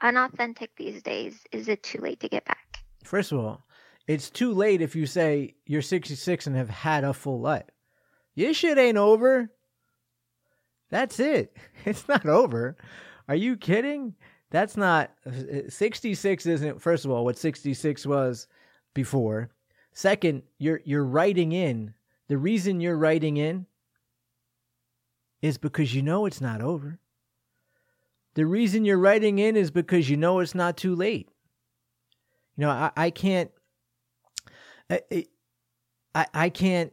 unauthentic 0.00 0.70
these 0.76 1.02
days. 1.02 1.38
Is 1.52 1.68
it 1.68 1.82
too 1.82 1.98
late 1.98 2.20
to 2.20 2.28
get 2.28 2.44
back? 2.44 2.78
First 3.02 3.32
of 3.32 3.38
all, 3.38 3.66
it's 4.06 4.30
too 4.30 4.52
late 4.52 4.80
if 4.80 4.94
you 4.94 5.06
say 5.06 5.56
you're 5.66 5.82
66 5.82 6.46
and 6.46 6.56
have 6.56 6.70
had 6.70 7.04
a 7.04 7.12
full 7.12 7.40
life. 7.40 7.73
Your 8.34 8.54
shit 8.54 8.78
ain't 8.78 8.98
over. 8.98 9.50
That's 10.90 11.18
it. 11.20 11.56
It's 11.86 12.08
not 12.08 12.24
over. 12.24 12.78
Are 13.28 13.34
you 13.34 13.58
kidding? 13.58 14.14
That's 14.50 14.74
not 14.74 15.10
uh, 15.26 15.68
66 15.68 16.46
isn't 16.46 16.80
first 16.80 17.04
of 17.04 17.10
all 17.10 17.26
what 17.26 17.36
66 17.36 18.06
was 18.06 18.46
before. 18.94 19.50
Second, 19.92 20.44
you're 20.58 20.80
you're 20.84 21.04
writing 21.04 21.52
in. 21.52 21.92
The 22.28 22.38
reason 22.38 22.80
you're 22.80 22.96
writing 22.96 23.36
in 23.36 23.66
is 25.42 25.58
because 25.58 25.94
you 25.94 26.00
know 26.00 26.24
it's 26.24 26.40
not 26.40 26.62
over. 26.62 26.98
The 28.34 28.46
reason 28.46 28.84
you're 28.84 28.96
writing 28.96 29.38
in 29.38 29.56
is 29.56 29.70
because 29.70 30.08
you 30.08 30.16
know 30.16 30.40
it's 30.40 30.54
not 30.54 30.76
too 30.76 30.94
late. 30.94 31.28
You 32.56 32.62
know, 32.62 32.70
I, 32.70 32.90
I 32.96 33.10
can't, 33.10 33.50
I, 34.88 35.26
I, 36.14 36.26
I 36.32 36.48
can't 36.48 36.92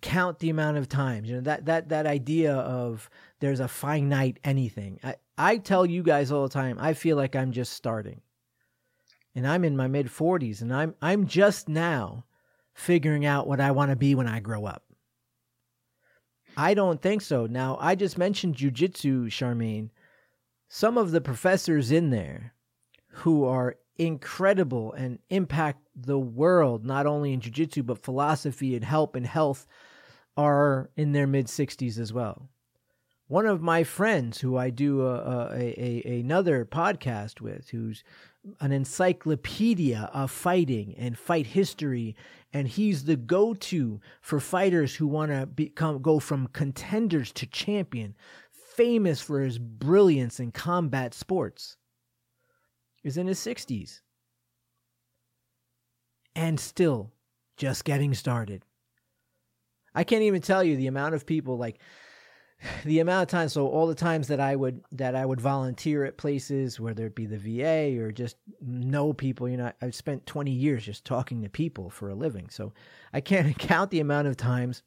count 0.00 0.38
the 0.38 0.50
amount 0.50 0.76
of 0.76 0.88
times. 0.88 1.28
You 1.28 1.36
know 1.36 1.42
that 1.42 1.66
that 1.66 1.88
that 1.88 2.06
idea 2.06 2.54
of 2.54 3.08
there's 3.40 3.60
a 3.60 3.68
finite 3.68 4.38
anything. 4.44 5.00
I, 5.02 5.16
I 5.36 5.56
tell 5.58 5.86
you 5.86 6.02
guys 6.02 6.30
all 6.30 6.42
the 6.42 6.48
time. 6.48 6.78
I 6.80 6.94
feel 6.94 7.16
like 7.16 7.36
I'm 7.36 7.52
just 7.52 7.72
starting, 7.72 8.20
and 9.34 9.46
I'm 9.46 9.64
in 9.64 9.76
my 9.76 9.88
mid 9.88 10.06
40s, 10.06 10.62
and 10.62 10.72
I'm 10.74 10.94
I'm 11.00 11.26
just 11.26 11.68
now 11.68 12.24
figuring 12.74 13.24
out 13.24 13.46
what 13.46 13.60
I 13.60 13.70
want 13.70 13.90
to 13.90 13.96
be 13.96 14.14
when 14.14 14.28
I 14.28 14.40
grow 14.40 14.66
up. 14.66 14.82
I 16.56 16.74
don't 16.74 17.02
think 17.02 17.20
so. 17.20 17.46
Now, 17.46 17.76
I 17.80 17.94
just 17.94 18.16
mentioned 18.16 18.56
jujitsu, 18.56 19.26
Charmaine. 19.26 19.90
Some 20.68 20.96
of 20.98 21.10
the 21.10 21.20
professors 21.20 21.90
in 21.90 22.10
there 22.10 22.54
who 23.08 23.44
are 23.44 23.76
incredible 23.98 24.92
and 24.92 25.18
impact 25.30 25.80
the 25.94 26.18
world, 26.18 26.84
not 26.84 27.06
only 27.06 27.32
in 27.32 27.40
jujitsu, 27.40 27.84
but 27.84 28.02
philosophy 28.02 28.74
and 28.74 28.84
help 28.84 29.16
and 29.16 29.26
health, 29.26 29.66
are 30.36 30.90
in 30.96 31.12
their 31.12 31.26
mid 31.26 31.46
60s 31.46 31.98
as 31.98 32.12
well. 32.12 32.48
One 33.28 33.46
of 33.46 33.60
my 33.60 33.82
friends, 33.82 34.40
who 34.40 34.56
I 34.56 34.70
do 34.70 35.04
a, 35.04 35.16
a, 35.52 36.04
a, 36.06 36.20
another 36.20 36.64
podcast 36.64 37.40
with, 37.40 37.70
who's 37.70 38.04
an 38.60 38.70
encyclopedia 38.70 40.08
of 40.12 40.30
fighting 40.30 40.94
and 40.96 41.18
fight 41.18 41.48
history 41.48 42.14
and 42.52 42.68
he's 42.68 43.04
the 43.04 43.16
go-to 43.16 44.00
for 44.20 44.38
fighters 44.40 44.94
who 44.94 45.06
want 45.06 45.30
to 45.30 45.46
become 45.46 46.00
go 46.00 46.18
from 46.18 46.46
contenders 46.48 47.32
to 47.32 47.46
champion 47.46 48.14
famous 48.76 49.20
for 49.20 49.40
his 49.40 49.58
brilliance 49.58 50.38
in 50.38 50.52
combat 50.52 51.14
sports. 51.14 51.76
Is 53.02 53.16
in 53.16 53.26
his 53.26 53.38
60s 53.38 54.00
and 56.34 56.58
still 56.58 57.12
just 57.56 57.84
getting 57.84 58.12
started 58.14 58.64
i 59.96 60.04
can't 60.04 60.22
even 60.22 60.40
tell 60.40 60.62
you 60.62 60.76
the 60.76 60.86
amount 60.86 61.14
of 61.14 61.26
people 61.26 61.58
like 61.58 61.80
the 62.84 63.00
amount 63.00 63.22
of 63.22 63.28
times 63.28 63.52
so 63.52 63.66
all 63.66 63.86
the 63.86 63.94
times 63.94 64.28
that 64.28 64.40
i 64.40 64.54
would 64.54 64.82
that 64.92 65.14
i 65.14 65.24
would 65.24 65.40
volunteer 65.40 66.04
at 66.04 66.16
places 66.16 66.78
whether 66.78 67.06
it 67.06 67.14
be 67.14 67.26
the 67.26 67.38
va 67.38 68.00
or 68.00 68.12
just 68.12 68.36
know 68.60 69.12
people 69.12 69.48
you 69.48 69.56
know 69.56 69.72
i've 69.82 69.94
spent 69.94 70.24
20 70.26 70.50
years 70.50 70.84
just 70.84 71.04
talking 71.04 71.42
to 71.42 71.48
people 71.48 71.90
for 71.90 72.08
a 72.08 72.14
living. 72.14 72.48
So 72.50 72.72
i 73.12 73.20
can't 73.20 73.58
count 73.58 73.90
the 73.90 74.00
amount 74.00 74.28
of 74.28 74.36
times 74.36 74.82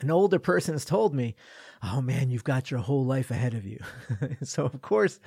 an 0.00 0.10
older 0.10 0.38
person 0.38 0.74
has 0.74 0.84
told 0.84 1.14
me 1.14 1.34
oh 1.82 2.00
man 2.00 2.30
you've 2.30 2.44
got 2.44 2.70
your 2.70 2.80
whole 2.80 3.04
life 3.04 3.30
ahead 3.30 3.54
of 3.54 3.64
you. 3.64 3.80
So 4.42 4.64
of 4.64 4.80
course 4.82 5.18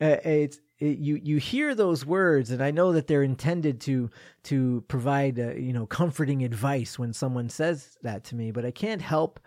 uh, 0.00 0.16
it's 0.24 0.60
it, 0.82 0.98
you 0.98 1.20
you 1.22 1.36
hear 1.36 1.74
those 1.74 2.04
words 2.04 2.50
and 2.50 2.62
i 2.62 2.70
know 2.70 2.92
that 2.92 3.06
they're 3.06 3.22
intended 3.22 3.80
to 3.80 4.10
to 4.42 4.84
provide 4.88 5.38
uh, 5.38 5.52
you 5.54 5.72
know 5.72 5.86
comforting 5.86 6.44
advice 6.44 6.98
when 6.98 7.12
someone 7.12 7.48
says 7.48 7.96
that 8.02 8.24
to 8.24 8.34
me 8.34 8.50
but 8.50 8.64
i 8.64 8.70
can't 8.70 9.02
help 9.02 9.40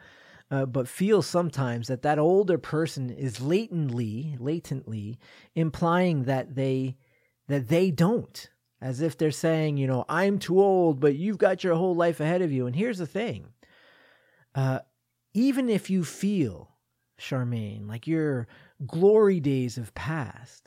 uh, 0.52 0.66
but 0.66 0.88
feel 0.88 1.22
sometimes 1.22 1.88
that 1.88 2.04
that 2.04 2.20
older 2.20 2.58
person 2.58 3.10
is 3.10 3.42
latently, 3.42 4.38
latently 4.40 5.18
implying 5.56 6.24
that 6.24 6.56
they 6.56 6.98
that 7.48 7.68
they 7.68 7.92
don't, 7.92 8.50
as 8.82 9.02
if 9.02 9.18
they're 9.18 9.32
saying, 9.32 9.78
you 9.78 9.86
know, 9.86 10.04
I'm 10.10 10.40
too 10.40 10.60
old, 10.60 11.00
but 11.00 11.16
you've 11.16 11.38
got 11.38 11.64
your 11.64 11.76
whole 11.76 11.96
life 11.96 12.20
ahead 12.20 12.42
of 12.42 12.52
you. 12.52 12.66
And 12.68 12.76
here's 12.76 13.00
the 13.00 13.08
thing: 13.08 13.48
uh, 14.54 14.80
even 15.34 15.68
if 15.70 15.90
you 15.90 16.04
feel, 16.04 16.70
Charmaine, 17.20 17.88
like 17.88 18.06
your 18.06 18.48
glory 18.86 19.40
days 19.40 19.78
have 19.78 19.96
passed, 19.96 20.64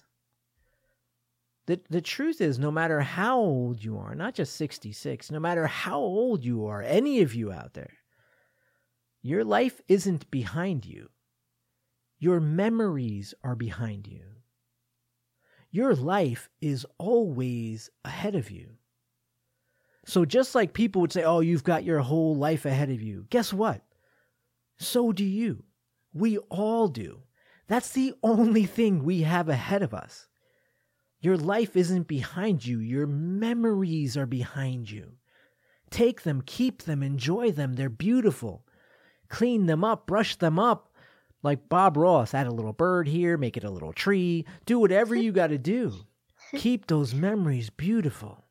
the, 1.68 1.78
the 1.90 2.00
truth 2.00 2.40
is, 2.40 2.58
no 2.58 2.70
matter 2.70 3.02
how 3.02 3.36
old 3.38 3.84
you 3.84 3.98
are, 3.98 4.14
not 4.14 4.32
just 4.32 4.56
66, 4.56 5.30
no 5.30 5.38
matter 5.38 5.66
how 5.66 5.98
old 5.98 6.42
you 6.42 6.64
are, 6.64 6.80
any 6.80 7.20
of 7.20 7.34
you 7.34 7.52
out 7.52 7.74
there, 7.74 7.92
your 9.20 9.44
life 9.44 9.82
isn't 9.86 10.30
behind 10.30 10.86
you. 10.86 11.10
Your 12.18 12.40
memories 12.40 13.34
are 13.44 13.54
behind 13.54 14.06
you. 14.06 14.22
Your 15.70 15.94
life 15.94 16.48
is 16.62 16.86
always 16.96 17.90
ahead 18.02 18.34
of 18.34 18.50
you. 18.50 18.70
So, 20.06 20.24
just 20.24 20.54
like 20.54 20.72
people 20.72 21.02
would 21.02 21.12
say, 21.12 21.22
Oh, 21.22 21.40
you've 21.40 21.64
got 21.64 21.84
your 21.84 22.00
whole 22.00 22.34
life 22.34 22.64
ahead 22.64 22.88
of 22.88 23.02
you, 23.02 23.26
guess 23.28 23.52
what? 23.52 23.82
So 24.78 25.12
do 25.12 25.24
you. 25.24 25.64
We 26.14 26.38
all 26.38 26.88
do. 26.88 27.24
That's 27.66 27.90
the 27.90 28.14
only 28.22 28.64
thing 28.64 29.04
we 29.04 29.20
have 29.20 29.50
ahead 29.50 29.82
of 29.82 29.92
us. 29.92 30.27
Your 31.20 31.36
life 31.36 31.76
isn't 31.76 32.06
behind 32.06 32.64
you, 32.64 32.78
your 32.78 33.06
memories 33.06 34.16
are 34.16 34.26
behind 34.26 34.90
you. 34.90 35.12
Take 35.90 36.22
them, 36.22 36.42
keep 36.42 36.82
them, 36.82 37.02
enjoy 37.02 37.50
them. 37.50 37.74
They're 37.74 37.88
beautiful 37.88 38.64
clean 39.28 39.66
them 39.66 39.84
up, 39.84 40.06
brush 40.06 40.36
them 40.36 40.58
up. 40.58 40.92
Like 41.42 41.68
Bob 41.68 41.96
Ross, 41.96 42.34
add 42.34 42.46
a 42.46 42.52
little 42.52 42.72
bird 42.72 43.06
here, 43.06 43.36
make 43.36 43.56
it 43.56 43.64
a 43.64 43.70
little 43.70 43.92
tree, 43.92 44.44
do 44.66 44.78
whatever 44.78 45.14
you 45.14 45.30
got 45.30 45.48
to 45.48 45.58
do. 45.58 45.92
Keep 46.56 46.86
those 46.86 47.14
memories 47.14 47.70
beautiful. 47.70 48.44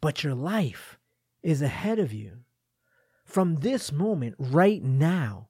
But 0.00 0.24
your 0.24 0.34
life 0.34 0.98
is 1.42 1.60
ahead 1.60 1.98
of 1.98 2.12
you. 2.12 2.38
From 3.24 3.56
this 3.56 3.92
moment, 3.92 4.36
right 4.38 4.82
now, 4.82 5.48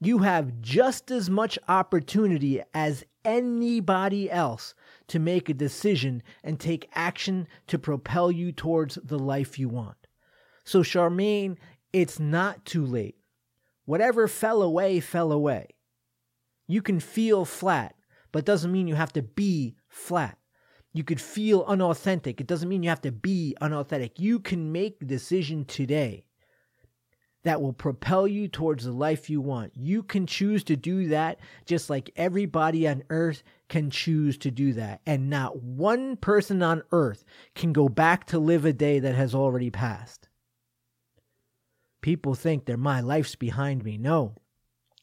you 0.00 0.18
have 0.18 0.60
just 0.60 1.10
as 1.10 1.30
much 1.30 1.58
opportunity 1.68 2.60
as 2.74 3.04
anybody 3.24 4.30
else 4.30 4.74
to 5.08 5.18
make 5.18 5.48
a 5.48 5.54
decision 5.54 6.22
and 6.42 6.58
take 6.58 6.88
action 6.94 7.46
to 7.66 7.78
propel 7.78 8.30
you 8.30 8.52
towards 8.52 8.96
the 9.02 9.18
life 9.18 9.58
you 9.58 9.68
want. 9.68 10.06
So, 10.64 10.82
Charmaine, 10.82 11.56
it's 11.92 12.20
not 12.20 12.64
too 12.64 12.84
late. 12.84 13.16
Whatever 13.84 14.28
fell 14.28 14.62
away, 14.62 15.00
fell 15.00 15.32
away. 15.32 15.68
You 16.66 16.82
can 16.82 17.00
feel 17.00 17.44
flat, 17.44 17.94
but 18.30 18.44
doesn't 18.44 18.72
mean 18.72 18.86
you 18.86 18.94
have 18.94 19.12
to 19.14 19.22
be 19.22 19.76
flat. 19.88 20.38
You 20.92 21.04
could 21.04 21.20
feel 21.20 21.64
unauthentic. 21.66 22.40
It 22.40 22.46
doesn't 22.46 22.68
mean 22.68 22.82
you 22.82 22.90
have 22.90 23.00
to 23.02 23.12
be 23.12 23.56
unauthentic. 23.60 24.20
You 24.20 24.38
can 24.38 24.72
make 24.72 24.98
a 25.00 25.06
decision 25.06 25.64
today 25.64 26.24
that 27.44 27.60
will 27.60 27.72
propel 27.72 28.26
you 28.26 28.46
towards 28.46 28.84
the 28.84 28.92
life 28.92 29.28
you 29.28 29.40
want. 29.40 29.72
You 29.74 30.02
can 30.02 30.26
choose 30.26 30.62
to 30.64 30.76
do 30.76 31.08
that 31.08 31.40
just 31.66 31.90
like 31.90 32.10
everybody 32.16 32.86
on 32.86 33.02
earth 33.10 33.42
can 33.68 33.90
choose 33.90 34.38
to 34.38 34.50
do 34.50 34.72
that. 34.74 35.00
And 35.06 35.28
not 35.28 35.62
one 35.62 36.16
person 36.16 36.62
on 36.62 36.82
earth 36.92 37.24
can 37.54 37.72
go 37.72 37.88
back 37.88 38.26
to 38.26 38.38
live 38.38 38.64
a 38.64 38.72
day 38.72 39.00
that 39.00 39.14
has 39.14 39.34
already 39.34 39.70
passed. 39.70 40.28
People 42.00 42.34
think 42.34 42.66
that 42.66 42.78
my 42.78 43.00
life's 43.00 43.34
behind 43.34 43.84
me. 43.84 43.98
No, 43.98 44.34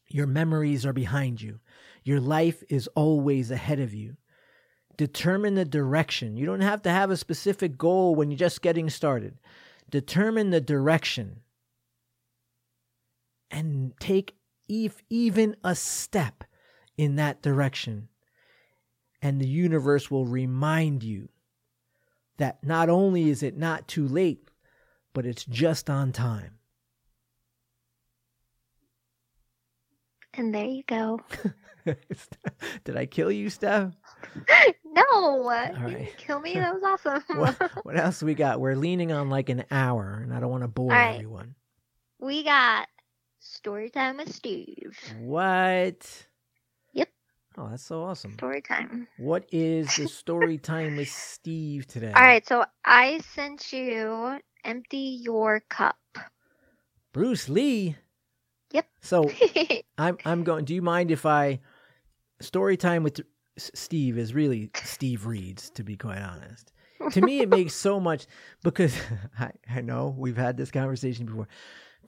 your 0.08 0.26
memories 0.26 0.84
are 0.86 0.92
behind 0.92 1.40
you. 1.40 1.60
Your 2.04 2.20
life 2.20 2.62
is 2.68 2.88
always 2.94 3.50
ahead 3.50 3.80
of 3.80 3.94
you. 3.94 4.16
Determine 4.96 5.54
the 5.54 5.64
direction. 5.64 6.36
You 6.36 6.44
don't 6.46 6.60
have 6.60 6.82
to 6.82 6.90
have 6.90 7.10
a 7.10 7.16
specific 7.16 7.78
goal 7.78 8.14
when 8.14 8.30
you're 8.30 8.38
just 8.38 8.60
getting 8.60 8.90
started. 8.90 9.38
Determine 9.88 10.50
the 10.50 10.60
direction 10.60 11.40
and 13.50 13.92
take 14.00 14.34
if 14.68 15.02
even 15.10 15.56
a 15.64 15.74
step 15.74 16.44
in 16.96 17.16
that 17.16 17.42
direction. 17.42 18.08
And 19.22 19.40
the 19.40 19.48
universe 19.48 20.10
will 20.10 20.26
remind 20.26 21.02
you 21.02 21.28
that 22.38 22.64
not 22.64 22.88
only 22.88 23.28
is 23.28 23.42
it 23.42 23.56
not 23.56 23.86
too 23.86 24.08
late, 24.08 24.50
but 25.12 25.26
it's 25.26 25.44
just 25.44 25.90
on 25.90 26.12
time. 26.12 26.58
And 30.34 30.54
there 30.54 30.64
you 30.64 30.82
go. 30.84 31.20
Did 32.84 32.96
I 32.96 33.06
kill 33.06 33.32
you, 33.32 33.50
Steph? 33.50 33.92
no, 34.84 35.02
All 35.10 35.42
right. 35.42 36.14
kill 36.16 36.40
me. 36.40 36.54
That 36.60 36.74
was 36.74 36.82
awesome. 37.06 37.38
what, 37.38 37.84
what, 37.84 37.96
else 37.96 38.22
we 38.22 38.34
got? 38.34 38.60
We're 38.60 38.76
leaning 38.76 39.12
on 39.12 39.28
like 39.28 39.48
an 39.48 39.64
hour, 39.70 40.20
and 40.22 40.32
I 40.32 40.40
don't 40.40 40.50
want 40.50 40.62
to 40.62 40.68
bore 40.68 40.90
right. 40.90 41.14
everyone. 41.14 41.54
We 42.20 42.44
got 42.44 42.88
Story 43.42 43.88
time 43.88 44.18
with 44.18 44.34
Steve. 44.34 44.98
What? 45.22 46.26
Yep. 46.92 47.08
Oh, 47.56 47.68
that's 47.70 47.82
so 47.82 48.02
awesome. 48.02 48.34
Story 48.34 48.60
time. 48.60 49.08
What 49.16 49.46
is 49.50 49.96
the 49.96 50.08
story 50.08 50.58
time 50.58 50.94
with 50.96 51.08
Steve 51.08 51.86
today? 51.86 52.12
All 52.14 52.22
right, 52.22 52.46
so 52.46 52.64
I 52.84 53.20
sent 53.34 53.72
you 53.72 54.38
Empty 54.62 55.20
Your 55.22 55.60
Cup. 55.70 55.96
Bruce 57.14 57.48
Lee. 57.48 57.96
Yep. 58.72 58.86
So 59.00 59.30
I'm 59.98 60.18
I'm 60.26 60.44
going 60.44 60.66
do 60.66 60.74
you 60.74 60.82
mind 60.82 61.10
if 61.10 61.24
I 61.24 61.60
story 62.42 62.76
time 62.76 63.02
with 63.02 63.20
Steve 63.56 64.18
is 64.18 64.34
really 64.34 64.70
Steve 64.84 65.24
Reads 65.26 65.70
to 65.70 65.82
be 65.82 65.96
quite 65.96 66.20
honest. 66.20 66.72
to 67.12 67.22
me 67.22 67.40
it 67.40 67.48
makes 67.48 67.74
so 67.74 67.98
much 67.98 68.26
because 68.62 68.94
I, 69.38 69.50
I 69.68 69.80
know 69.80 70.14
we've 70.16 70.36
had 70.36 70.58
this 70.58 70.70
conversation 70.70 71.24
before 71.24 71.48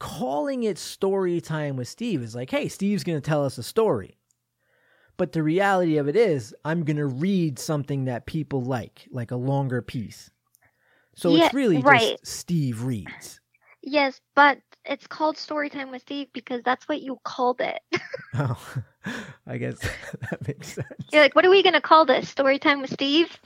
calling 0.03 0.65
it 0.65 0.79
story 0.79 1.41
time 1.41 1.77
with 1.77 1.87
Steve 1.87 2.23
is 2.23 2.35
like, 2.35 2.51
hey, 2.51 2.67
Steve's 2.67 3.05
going 3.05 3.17
to 3.17 3.25
tell 3.25 3.45
us 3.45 3.57
a 3.57 3.63
story. 3.63 4.19
But 5.17 5.31
the 5.31 5.45
reality 5.45 5.97
of 5.97 6.09
it 6.09 6.17
is, 6.17 6.53
I'm 6.65 6.83
going 6.83 6.97
to 6.97 7.07
read 7.07 7.57
something 7.57 8.07
that 8.07 8.27
people 8.27 8.63
like, 8.63 9.07
like 9.13 9.31
a 9.31 9.37
longer 9.37 9.81
piece. 9.81 10.29
So 11.15 11.37
yeah, 11.37 11.45
it's 11.45 11.55
really 11.55 11.79
right. 11.79 12.19
just 12.19 12.27
Steve 12.27 12.83
reads. 12.83 13.39
Yes, 13.81 14.21
but 14.35 14.59
it's 14.85 15.07
called 15.07 15.39
story 15.39 15.71
time 15.71 15.93
with 15.93 16.03
Steve 16.03 16.27
because 16.33 16.63
that's 16.65 16.89
what 16.89 17.01
you 17.01 17.21
called 17.23 17.61
it. 17.61 17.81
oh, 18.35 18.75
I 19.47 19.59
guess 19.59 19.79
that 20.31 20.47
makes 20.47 20.75
sense. 20.75 20.89
You're 21.13 21.23
like, 21.23 21.35
what 21.35 21.45
are 21.45 21.51
we 21.51 21.63
gonna 21.63 21.81
call 21.81 22.05
this? 22.05 22.29
Story 22.29 22.59
time 22.59 22.81
with 22.81 22.93
Steve? 22.93 23.39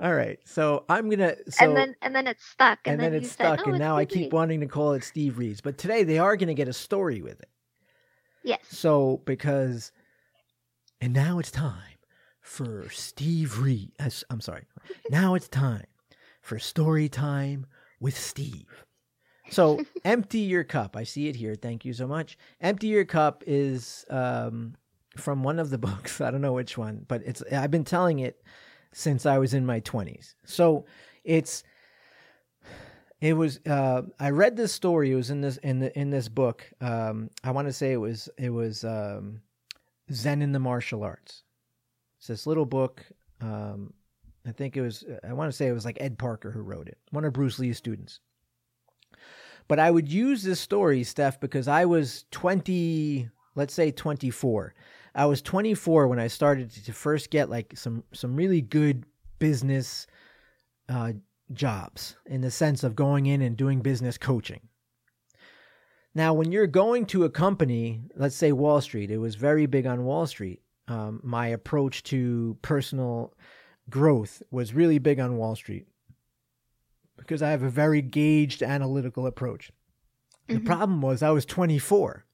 All 0.00 0.14
right, 0.14 0.38
so 0.44 0.84
I'm 0.88 1.08
gonna. 1.08 1.36
So, 1.48 1.64
and 1.64 1.76
then 1.76 1.96
and 2.02 2.14
then 2.14 2.26
it's 2.26 2.44
stuck. 2.44 2.80
And, 2.84 2.94
and 2.94 3.00
then, 3.00 3.12
then, 3.12 3.22
it's 3.22 3.32
stuck, 3.32 3.60
said, 3.60 3.68
and 3.68 3.78
now 3.78 3.96
I 3.96 4.04
keep 4.04 4.24
Reed. 4.24 4.32
wanting 4.32 4.60
to 4.60 4.66
call 4.66 4.92
it 4.92 5.04
Steve 5.04 5.38
Reads. 5.38 5.60
But 5.60 5.78
today 5.78 6.04
they 6.04 6.18
are 6.18 6.36
gonna 6.36 6.54
get 6.54 6.68
a 6.68 6.72
story 6.72 7.22
with 7.22 7.40
it. 7.40 7.48
Yes. 8.44 8.60
So 8.68 9.20
because, 9.24 9.92
and 11.00 11.12
now 11.12 11.38
it's 11.38 11.50
time 11.50 11.98
for 12.40 12.88
Steve 12.90 13.60
Reed. 13.60 13.92
I'm 14.30 14.40
sorry. 14.40 14.66
now 15.10 15.34
it's 15.34 15.48
time 15.48 15.86
for 16.40 16.58
story 16.58 17.08
time 17.08 17.66
with 18.00 18.16
Steve. 18.16 18.84
So 19.50 19.82
empty 20.04 20.40
your 20.40 20.64
cup. 20.64 20.96
I 20.96 21.04
see 21.04 21.28
it 21.28 21.36
here. 21.36 21.54
Thank 21.54 21.84
you 21.84 21.92
so 21.92 22.06
much. 22.06 22.38
Empty 22.60 22.88
your 22.88 23.04
cup 23.04 23.42
is 23.46 24.04
um, 24.10 24.74
from 25.18 25.42
one 25.42 25.58
of 25.58 25.70
the 25.70 25.78
books. 25.88 26.20
I 26.20 26.30
don't 26.30 26.40
know 26.40 26.52
which 26.52 26.78
one, 26.78 27.04
but 27.08 27.22
it's. 27.24 27.42
I've 27.52 27.70
been 27.70 27.84
telling 27.84 28.20
it 28.20 28.42
since 28.92 29.26
I 29.26 29.38
was 29.38 29.54
in 29.54 29.66
my 29.66 29.80
twenties. 29.80 30.34
So 30.44 30.86
it's. 31.24 31.64
It 33.20 33.34
was. 33.34 33.58
Uh, 33.66 34.02
I 34.20 34.30
read 34.30 34.56
this 34.56 34.72
story. 34.72 35.12
It 35.12 35.16
was 35.16 35.30
in 35.30 35.40
this 35.40 35.56
in 35.58 35.80
the 35.80 35.98
in 35.98 36.10
this 36.10 36.28
book. 36.28 36.64
Um, 36.80 37.30
I 37.42 37.50
want 37.50 37.66
to 37.68 37.72
say 37.72 37.92
it 37.92 37.96
was 37.96 38.28
it 38.38 38.50
was 38.50 38.84
um, 38.84 39.40
Zen 40.12 40.42
in 40.42 40.52
the 40.52 40.60
martial 40.60 41.02
arts. 41.02 41.42
It's 42.18 42.28
this 42.28 42.46
little 42.46 42.66
book. 42.66 43.04
Um, 43.40 43.92
I 44.46 44.52
think 44.52 44.76
it 44.76 44.82
was. 44.82 45.04
I 45.28 45.32
want 45.32 45.50
to 45.50 45.56
say 45.56 45.66
it 45.66 45.72
was 45.72 45.84
like 45.84 45.98
Ed 46.00 46.18
Parker 46.18 46.50
who 46.50 46.60
wrote 46.60 46.88
it. 46.88 46.98
One 47.10 47.24
of 47.24 47.32
Bruce 47.32 47.58
Lee's 47.58 47.76
students. 47.76 48.20
But 49.68 49.78
I 49.78 49.90
would 49.90 50.10
use 50.10 50.42
this 50.42 50.60
story, 50.60 51.04
Steph, 51.04 51.38
because 51.38 51.68
I 51.68 51.84
was 51.84 52.24
20, 52.30 53.28
let's 53.54 53.74
say 53.74 53.90
24. 53.90 54.74
I 55.14 55.26
was 55.26 55.42
24 55.42 56.08
when 56.08 56.18
I 56.18 56.26
started 56.28 56.70
to 56.70 56.92
first 56.92 57.30
get 57.30 57.50
like 57.50 57.76
some 57.76 58.04
some 58.12 58.36
really 58.36 58.60
good 58.60 59.04
business 59.38 60.06
uh, 60.88 61.12
jobs 61.52 62.16
in 62.26 62.40
the 62.40 62.50
sense 62.50 62.84
of 62.84 62.96
going 62.96 63.26
in 63.26 63.42
and 63.42 63.56
doing 63.56 63.80
business 63.80 64.18
coaching. 64.18 64.60
Now, 66.14 66.34
when 66.34 66.50
you're 66.50 66.66
going 66.66 67.06
to 67.06 67.24
a 67.24 67.30
company, 67.30 68.02
let's 68.16 68.34
say 68.34 68.52
Wall 68.52 68.80
Street, 68.80 69.10
it 69.10 69.18
was 69.18 69.34
very 69.34 69.66
big 69.66 69.86
on 69.86 70.04
Wall 70.04 70.26
Street. 70.26 70.62
Um, 70.88 71.20
my 71.22 71.48
approach 71.48 72.02
to 72.04 72.56
personal 72.62 73.34
growth 73.90 74.42
was 74.50 74.74
really 74.74 74.98
big 74.98 75.20
on 75.20 75.36
Wall 75.36 75.54
Street 75.54 75.86
because 77.16 77.42
I 77.42 77.50
have 77.50 77.62
a 77.62 77.70
very 77.70 78.00
gauged 78.00 78.62
analytical 78.62 79.26
approach. 79.26 79.70
Mm-hmm. 80.48 80.54
The 80.54 80.66
problem 80.66 81.02
was 81.02 81.22
I 81.22 81.30
was 81.30 81.44
24. 81.44 82.24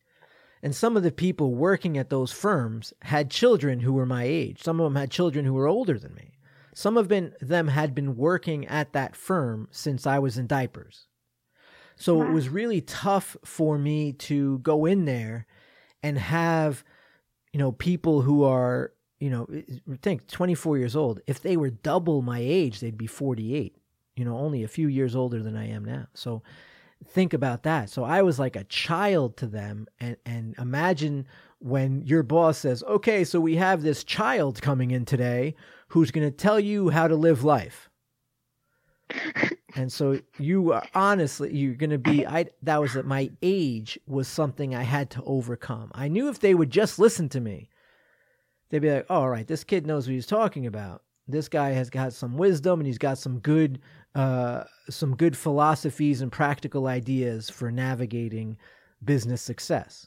And 0.64 0.74
some 0.74 0.96
of 0.96 1.02
the 1.02 1.12
people 1.12 1.54
working 1.54 1.98
at 1.98 2.08
those 2.08 2.32
firms 2.32 2.94
had 3.02 3.30
children 3.30 3.80
who 3.80 3.92
were 3.92 4.06
my 4.06 4.24
age. 4.24 4.62
Some 4.62 4.80
of 4.80 4.84
them 4.84 4.96
had 4.96 5.10
children 5.10 5.44
who 5.44 5.52
were 5.52 5.68
older 5.68 5.98
than 5.98 6.14
me. 6.14 6.38
Some 6.74 6.96
of 6.96 7.08
them 7.08 7.68
had 7.68 7.94
been 7.94 8.16
working 8.16 8.66
at 8.66 8.94
that 8.94 9.14
firm 9.14 9.68
since 9.70 10.06
I 10.06 10.18
was 10.18 10.38
in 10.38 10.46
diapers. 10.46 11.06
So 11.96 12.16
wow. 12.16 12.26
it 12.26 12.32
was 12.32 12.48
really 12.48 12.80
tough 12.80 13.36
for 13.44 13.78
me 13.78 14.14
to 14.14 14.58
go 14.60 14.86
in 14.86 15.04
there 15.04 15.46
and 16.02 16.18
have, 16.18 16.82
you 17.52 17.58
know, 17.58 17.70
people 17.70 18.22
who 18.22 18.42
are, 18.42 18.92
you 19.20 19.30
know, 19.30 19.46
think 20.00 20.26
24 20.26 20.78
years 20.78 20.96
old. 20.96 21.20
If 21.26 21.42
they 21.42 21.58
were 21.58 21.70
double 21.70 22.22
my 22.22 22.40
age, 22.40 22.80
they'd 22.80 22.98
be 22.98 23.06
48 23.06 23.76
you 24.16 24.24
know, 24.24 24.38
only 24.38 24.62
a 24.62 24.68
few 24.68 24.88
years 24.88 25.16
older 25.16 25.42
than 25.42 25.56
I 25.56 25.68
am 25.68 25.84
now. 25.84 26.06
So 26.14 26.42
think 27.06 27.32
about 27.32 27.62
that. 27.64 27.90
So 27.90 28.04
I 28.04 28.22
was 28.22 28.38
like 28.38 28.56
a 28.56 28.64
child 28.64 29.36
to 29.38 29.46
them 29.46 29.86
and 30.00 30.16
and 30.24 30.54
imagine 30.58 31.26
when 31.58 32.02
your 32.02 32.22
boss 32.22 32.58
says, 32.58 32.82
"Okay, 32.84 33.24
so 33.24 33.40
we 33.40 33.56
have 33.56 33.82
this 33.82 34.04
child 34.04 34.60
coming 34.60 34.90
in 34.90 35.04
today 35.04 35.54
who's 35.88 36.10
going 36.10 36.26
to 36.26 36.36
tell 36.36 36.60
you 36.60 36.90
how 36.90 37.08
to 37.08 37.16
live 37.16 37.44
life." 37.44 37.88
and 39.76 39.92
so 39.92 40.18
you 40.38 40.72
are 40.72 40.86
honestly 40.94 41.54
you're 41.54 41.74
going 41.74 41.90
to 41.90 41.98
be 41.98 42.26
I 42.26 42.46
that 42.62 42.80
was 42.80 42.94
that 42.94 43.06
my 43.06 43.30
age 43.42 43.98
was 44.06 44.28
something 44.28 44.74
I 44.74 44.82
had 44.82 45.10
to 45.10 45.22
overcome. 45.24 45.90
I 45.94 46.08
knew 46.08 46.28
if 46.28 46.40
they 46.40 46.54
would 46.54 46.70
just 46.70 46.98
listen 46.98 47.28
to 47.30 47.40
me, 47.40 47.68
they'd 48.70 48.80
be 48.80 48.90
like, 48.90 49.06
oh, 49.10 49.16
"All 49.16 49.30
right, 49.30 49.46
this 49.46 49.64
kid 49.64 49.86
knows 49.86 50.06
what 50.06 50.14
he's 50.14 50.26
talking 50.26 50.66
about." 50.66 51.02
This 51.26 51.48
guy 51.48 51.70
has 51.70 51.88
got 51.88 52.12
some 52.12 52.36
wisdom 52.36 52.80
and 52.80 52.86
he's 52.86 52.98
got 52.98 53.16
some 53.16 53.38
good 53.38 53.80
uh, 54.14 54.64
some 54.88 55.16
good 55.16 55.36
philosophies 55.36 56.20
and 56.20 56.30
practical 56.30 56.86
ideas 56.86 57.50
for 57.50 57.70
navigating 57.70 58.56
business 59.02 59.42
success. 59.42 60.06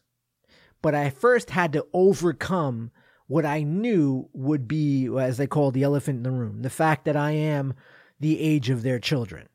But 0.81 0.95
I 0.95 1.09
first 1.09 1.49
had 1.49 1.73
to 1.73 1.87
overcome 1.93 2.91
what 3.27 3.45
I 3.45 3.63
knew 3.63 4.29
would 4.33 4.67
be, 4.67 5.07
as 5.19 5.37
they 5.37 5.47
call 5.47 5.71
the 5.71 5.83
elephant 5.83 6.17
in 6.17 6.23
the 6.23 6.31
room, 6.31 6.61
the 6.61 6.69
fact 6.69 7.05
that 7.05 7.17
I 7.17 7.31
am 7.31 7.73
the 8.19 8.39
age 8.39 8.69
of 8.69 8.83
their 8.83 8.99
children. 8.99 9.49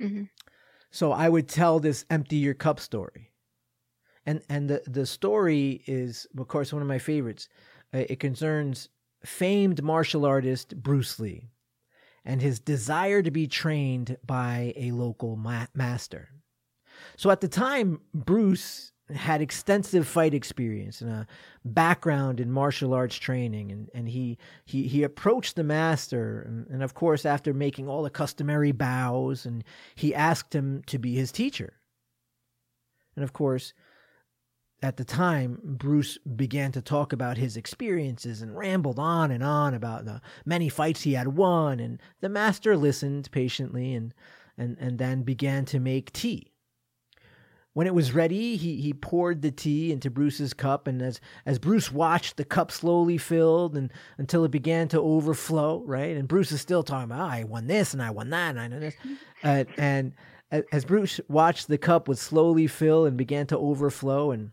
Mm-hmm. 0.00 0.24
So 0.90 1.12
I 1.12 1.28
would 1.28 1.48
tell 1.48 1.78
this 1.78 2.04
empty 2.10 2.36
your 2.36 2.54
cup 2.54 2.80
story. 2.80 3.32
And 4.26 4.42
and 4.48 4.68
the, 4.68 4.82
the 4.86 5.06
story 5.06 5.82
is, 5.86 6.26
of 6.36 6.48
course, 6.48 6.72
one 6.72 6.82
of 6.82 6.88
my 6.88 6.98
favorites. 6.98 7.48
Uh, 7.94 8.04
it 8.08 8.20
concerns 8.20 8.88
famed 9.24 9.82
martial 9.82 10.24
artist 10.24 10.76
Bruce 10.82 11.18
Lee 11.18 11.50
and 12.28 12.42
his 12.42 12.60
desire 12.60 13.22
to 13.22 13.30
be 13.30 13.46
trained 13.46 14.18
by 14.24 14.74
a 14.76 14.92
local 14.92 15.34
ma- 15.34 15.66
master. 15.74 16.28
So 17.16 17.30
at 17.30 17.40
the 17.40 17.48
time, 17.48 18.02
Bruce 18.12 18.92
had 19.14 19.40
extensive 19.40 20.06
fight 20.06 20.34
experience 20.34 21.00
and 21.00 21.10
a 21.10 21.26
background 21.64 22.38
in 22.38 22.52
martial 22.52 22.92
arts 22.92 23.16
training 23.16 23.72
and, 23.72 23.88
and 23.94 24.06
he, 24.06 24.36
he 24.66 24.86
he 24.86 25.02
approached 25.02 25.56
the 25.56 25.64
master 25.64 26.42
and, 26.42 26.66
and 26.66 26.82
of 26.82 26.92
course 26.92 27.24
after 27.24 27.54
making 27.54 27.88
all 27.88 28.02
the 28.02 28.10
customary 28.10 28.70
bows 28.70 29.46
and 29.46 29.64
he 29.94 30.14
asked 30.14 30.54
him 30.54 30.82
to 30.84 30.98
be 30.98 31.14
his 31.14 31.32
teacher 31.32 31.72
and 33.16 33.24
of 33.24 33.32
course 33.32 33.72
at 34.80 34.96
the 34.96 35.04
time, 35.04 35.58
Bruce 35.62 36.18
began 36.18 36.70
to 36.72 36.80
talk 36.80 37.12
about 37.12 37.36
his 37.36 37.56
experiences 37.56 38.42
and 38.42 38.56
rambled 38.56 38.98
on 38.98 39.30
and 39.30 39.42
on 39.42 39.74
about 39.74 40.04
the 40.04 40.20
many 40.44 40.68
fights 40.68 41.02
he 41.02 41.14
had 41.14 41.28
won. 41.28 41.80
And 41.80 42.00
the 42.20 42.28
master 42.28 42.76
listened 42.76 43.28
patiently 43.32 43.94
and, 43.94 44.14
and, 44.56 44.76
and 44.78 44.98
then 44.98 45.22
began 45.22 45.64
to 45.66 45.80
make 45.80 46.12
tea. 46.12 46.52
When 47.72 47.86
it 47.86 47.94
was 47.94 48.12
ready, 48.12 48.56
he, 48.56 48.80
he 48.80 48.92
poured 48.92 49.42
the 49.42 49.50
tea 49.50 49.92
into 49.92 50.10
Bruce's 50.10 50.52
cup, 50.52 50.88
and 50.88 51.00
as, 51.00 51.20
as 51.46 51.60
Bruce 51.60 51.92
watched, 51.92 52.36
the 52.36 52.44
cup 52.44 52.72
slowly 52.72 53.18
filled 53.18 53.76
and 53.76 53.92
until 54.16 54.44
it 54.44 54.50
began 54.50 54.88
to 54.88 55.00
overflow, 55.00 55.82
right? 55.84 56.16
And 56.16 56.26
Bruce 56.26 56.50
is 56.50 56.60
still 56.60 56.82
talking 56.82 57.04
about, 57.04 57.20
oh, 57.20 57.32
I 57.32 57.44
won 57.44 57.66
this 57.66 57.92
and 57.92 58.02
I 58.02 58.10
won 58.10 58.30
that 58.30 58.50
and 58.50 58.60
I 58.60 58.68
know 58.68 58.80
this. 58.80 58.94
uh, 59.44 59.64
and 59.78 60.12
as 60.72 60.84
Bruce 60.84 61.20
watched, 61.28 61.68
the 61.68 61.78
cup 61.78 62.08
would 62.08 62.18
slowly 62.18 62.66
fill 62.66 63.06
and 63.06 63.16
began 63.16 63.46
to 63.48 63.58
overflow, 63.58 64.30
and 64.30 64.50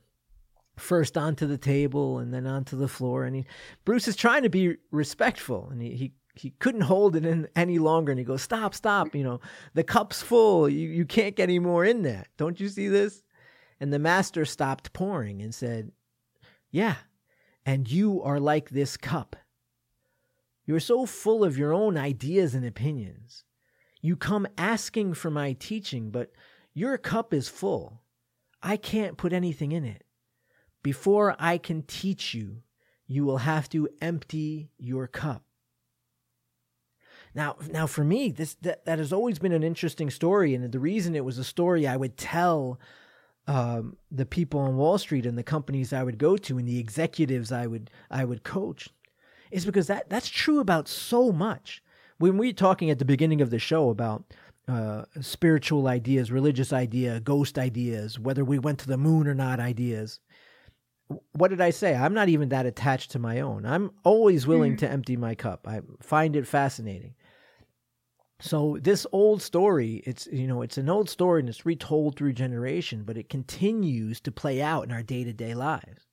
first 0.77 1.17
onto 1.17 1.47
the 1.47 1.57
table 1.57 2.19
and 2.19 2.33
then 2.33 2.45
onto 2.45 2.77
the 2.77 2.87
floor. 2.87 3.23
And 3.25 3.35
he, 3.35 3.45
Bruce 3.83 4.07
is 4.07 4.15
trying 4.15 4.43
to 4.43 4.49
be 4.49 4.77
respectful, 4.91 5.69
and 5.71 5.81
he, 5.81 5.91
he 5.91 6.13
he 6.37 6.49
couldn't 6.59 6.81
hold 6.81 7.15
it 7.15 7.25
in 7.25 7.47
any 7.55 7.79
longer. 7.79 8.11
And 8.11 8.19
he 8.19 8.25
goes, 8.25 8.41
"Stop, 8.41 8.73
stop! 8.73 9.15
You 9.15 9.23
know 9.23 9.39
the 9.73 9.83
cup's 9.83 10.21
full. 10.21 10.67
You 10.69 10.89
you 10.89 11.05
can't 11.05 11.35
get 11.35 11.43
any 11.43 11.59
more 11.59 11.85
in 11.85 12.01
there. 12.01 12.25
Don't 12.37 12.59
you 12.59 12.69
see 12.69 12.87
this?" 12.87 13.23
And 13.79 13.91
the 13.91 13.99
master 13.99 14.45
stopped 14.45 14.93
pouring 14.93 15.41
and 15.41 15.53
said, 15.53 15.91
"Yeah, 16.71 16.95
and 17.65 17.89
you 17.89 18.21
are 18.21 18.39
like 18.39 18.69
this 18.69 18.97
cup. 18.97 19.35
You 20.65 20.75
are 20.75 20.79
so 20.79 21.05
full 21.05 21.43
of 21.43 21.57
your 21.57 21.73
own 21.73 21.97
ideas 21.97 22.55
and 22.55 22.65
opinions. 22.65 23.43
You 24.01 24.15
come 24.15 24.47
asking 24.57 25.13
for 25.13 25.29
my 25.31 25.53
teaching, 25.53 26.11
but 26.11 26.31
your 26.73 26.97
cup 26.97 27.33
is 27.33 27.47
full. 27.47 28.01
I 28.61 28.77
can't 28.77 29.17
put 29.17 29.33
anything 29.33 29.71
in 29.71 29.85
it. 29.85 30.04
Before 30.85 31.35
I 31.39 31.57
can 31.57 31.81
teach 31.81 32.35
you, 32.35 32.61
you 33.07 33.25
will 33.25 33.39
have 33.39 33.67
to 33.69 33.89
empty 34.01 34.69
your 34.77 35.07
cup. 35.07 35.41
Now, 37.33 37.55
now 37.71 37.87
for 37.87 38.03
me, 38.03 38.29
this 38.29 38.53
that, 38.61 38.85
that 38.85 38.99
has 38.99 39.11
always 39.11 39.39
been 39.39 39.51
an 39.51 39.63
interesting 39.63 40.11
story, 40.11 40.53
and 40.53 40.71
the 40.71 40.79
reason 40.79 41.15
it 41.15 41.25
was 41.25 41.39
a 41.39 41.43
story 41.43 41.87
I 41.87 41.97
would 41.97 42.17
tell 42.17 42.79
um, 43.47 43.97
the 44.11 44.27
people 44.27 44.59
on 44.59 44.77
Wall 44.77 44.99
Street 44.99 45.25
and 45.25 45.39
the 45.39 45.41
companies 45.41 45.91
I 45.91 46.03
would 46.03 46.19
go 46.19 46.37
to 46.37 46.59
and 46.59 46.67
the 46.67 46.77
executives 46.77 47.51
I 47.51 47.65
would 47.65 47.89
I 48.11 48.23
would 48.23 48.43
coach 48.43 48.89
is 49.49 49.65
because 49.65 49.87
that 49.87 50.07
that's 50.07 50.29
true 50.29 50.59
about 50.59 50.87
so 50.87 51.31
much. 51.31 51.81
When 52.19 52.37
we 52.37 52.49
were 52.49 52.53
talking 52.53 52.91
at 52.91 52.99
the 52.99 53.05
beginning 53.05 53.41
of 53.41 53.49
the 53.49 53.57
show 53.57 53.89
about 53.89 54.23
uh, 54.67 55.05
spiritual 55.19 55.87
ideas, 55.87 56.31
religious 56.31 56.71
idea, 56.71 57.21
ghost 57.21 57.57
ideas, 57.57 58.19
whether 58.19 58.45
we 58.45 58.59
went 58.59 58.77
to 58.81 58.87
the 58.87 58.97
moon 58.97 59.27
or 59.27 59.33
not 59.33 59.59
ideas, 59.59 60.19
what 61.33 61.49
did 61.49 61.61
I 61.61 61.69
say? 61.69 61.95
I'm 61.95 62.13
not 62.13 62.29
even 62.29 62.49
that 62.49 62.65
attached 62.65 63.11
to 63.11 63.19
my 63.19 63.39
own. 63.39 63.65
I'm 63.65 63.91
always 64.03 64.47
willing 64.47 64.73
mm. 64.73 64.79
to 64.79 64.89
empty 64.89 65.15
my 65.15 65.35
cup. 65.35 65.67
I 65.67 65.81
find 66.01 66.35
it 66.35 66.47
fascinating. 66.47 67.13
So 68.39 68.77
this 68.81 69.05
old 69.11 69.41
story, 69.41 70.03
it's 70.05 70.27
you 70.27 70.47
know, 70.47 70.61
it's 70.61 70.77
an 70.77 70.89
old 70.89 71.09
story 71.09 71.39
and 71.39 71.49
it's 71.49 71.65
retold 71.65 72.17
through 72.17 72.33
generation, 72.33 73.03
but 73.05 73.17
it 73.17 73.29
continues 73.29 74.19
to 74.21 74.31
play 74.31 74.61
out 74.61 74.85
in 74.85 74.91
our 74.91 75.03
day-to-day 75.03 75.53
lives. 75.53 76.07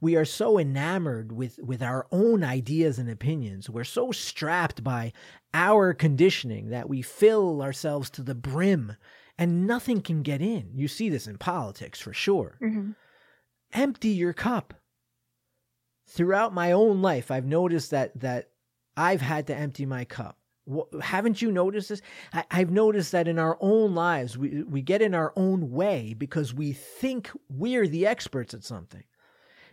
We 0.00 0.16
are 0.16 0.24
so 0.24 0.58
enamored 0.58 1.32
with 1.32 1.58
with 1.58 1.82
our 1.82 2.06
own 2.10 2.42
ideas 2.42 2.98
and 2.98 3.10
opinions. 3.10 3.68
We're 3.68 3.84
so 3.84 4.12
strapped 4.12 4.82
by 4.82 5.12
our 5.52 5.92
conditioning 5.92 6.70
that 6.70 6.88
we 6.88 7.02
fill 7.02 7.60
ourselves 7.60 8.08
to 8.10 8.22
the 8.22 8.34
brim 8.34 8.96
and 9.36 9.66
nothing 9.66 10.00
can 10.00 10.22
get 10.22 10.40
in. 10.40 10.70
You 10.74 10.88
see 10.88 11.10
this 11.10 11.26
in 11.26 11.36
politics 11.36 12.00
for 12.00 12.14
sure. 12.14 12.56
Mm-hmm 12.62 12.92
empty 13.72 14.08
your 14.08 14.32
cup. 14.32 14.74
Throughout 16.06 16.52
my 16.52 16.72
own 16.72 17.02
life, 17.02 17.30
I've 17.30 17.46
noticed 17.46 17.90
that 17.92 18.18
that 18.20 18.50
I've 18.96 19.20
had 19.20 19.46
to 19.46 19.56
empty 19.56 19.86
my 19.86 20.04
cup. 20.04 20.36
Haven't 21.00 21.40
you 21.40 21.50
noticed 21.50 21.88
this? 21.88 22.02
I, 22.32 22.44
have 22.50 22.70
noticed 22.70 23.12
that 23.12 23.26
in 23.26 23.38
our 23.38 23.56
own 23.60 23.94
lives, 23.94 24.36
we, 24.36 24.62
we 24.62 24.82
get 24.82 25.02
in 25.02 25.14
our 25.14 25.32
own 25.36 25.70
way 25.70 26.14
because 26.16 26.52
we 26.52 26.72
think 26.72 27.30
we're 27.48 27.88
the 27.88 28.06
experts 28.06 28.54
at 28.54 28.62
something. 28.62 29.02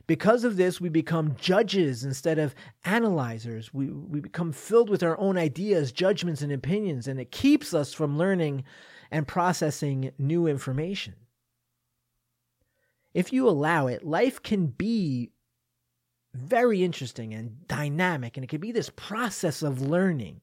Because 0.08 0.44
of 0.46 0.56
this, 0.56 0.80
we 0.80 0.90
become 0.90 1.36
judges 1.36 2.06
instead 2.06 2.40
of 2.40 2.56
analyzers. 2.86 3.74
We, 3.74 3.90
we 3.90 4.22
become 4.22 4.54
filled 4.54 4.90
with 4.90 5.04
our 5.04 5.20
own 5.20 5.38
ideas, 5.38 5.92
judgments, 5.92 6.42
and 6.42 6.52
opinions, 6.52 7.08
and 7.08 7.20
it 7.20 7.32
keeps 7.32 7.74
us 7.74 7.94
from 7.94 8.18
learning 8.18 8.64
and 9.12 9.28
processing 9.28 10.12
new 10.18 10.48
information 10.48 11.16
if 13.18 13.34
you 13.34 13.50
allow 13.50 13.88
it, 13.88 14.06
life 14.06 14.44
can 14.44 14.68
be 14.68 15.32
very 16.36 16.84
interesting 16.84 17.34
and 17.34 17.68
dynamic 17.68 18.38
and 18.38 18.44
it 18.44 18.48
can 18.48 18.62
be 18.62 18.72
this 18.72 18.92
process 18.96 19.64
of 19.64 19.82
learning. 19.82 20.40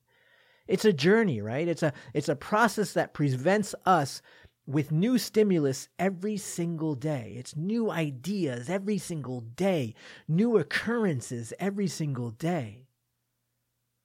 It's 0.66 0.84
a 0.84 0.92
journey, 0.92 1.40
right? 1.40 1.68
It's 1.68 1.84
a 1.84 1.92
it's 2.14 2.28
a 2.28 2.34
process 2.34 2.92
that 2.94 3.14
prevents 3.14 3.76
us 3.86 4.22
with 4.66 4.90
new 4.90 5.18
stimulus 5.18 5.88
every 6.00 6.36
single 6.36 6.96
day. 6.96 7.34
It's 7.36 7.54
new 7.54 7.92
ideas 7.92 8.68
every 8.68 8.98
single 8.98 9.42
day, 9.42 9.94
new 10.26 10.58
occurrences 10.58 11.52
every 11.60 11.86
single 11.86 12.30
day. 12.30 12.88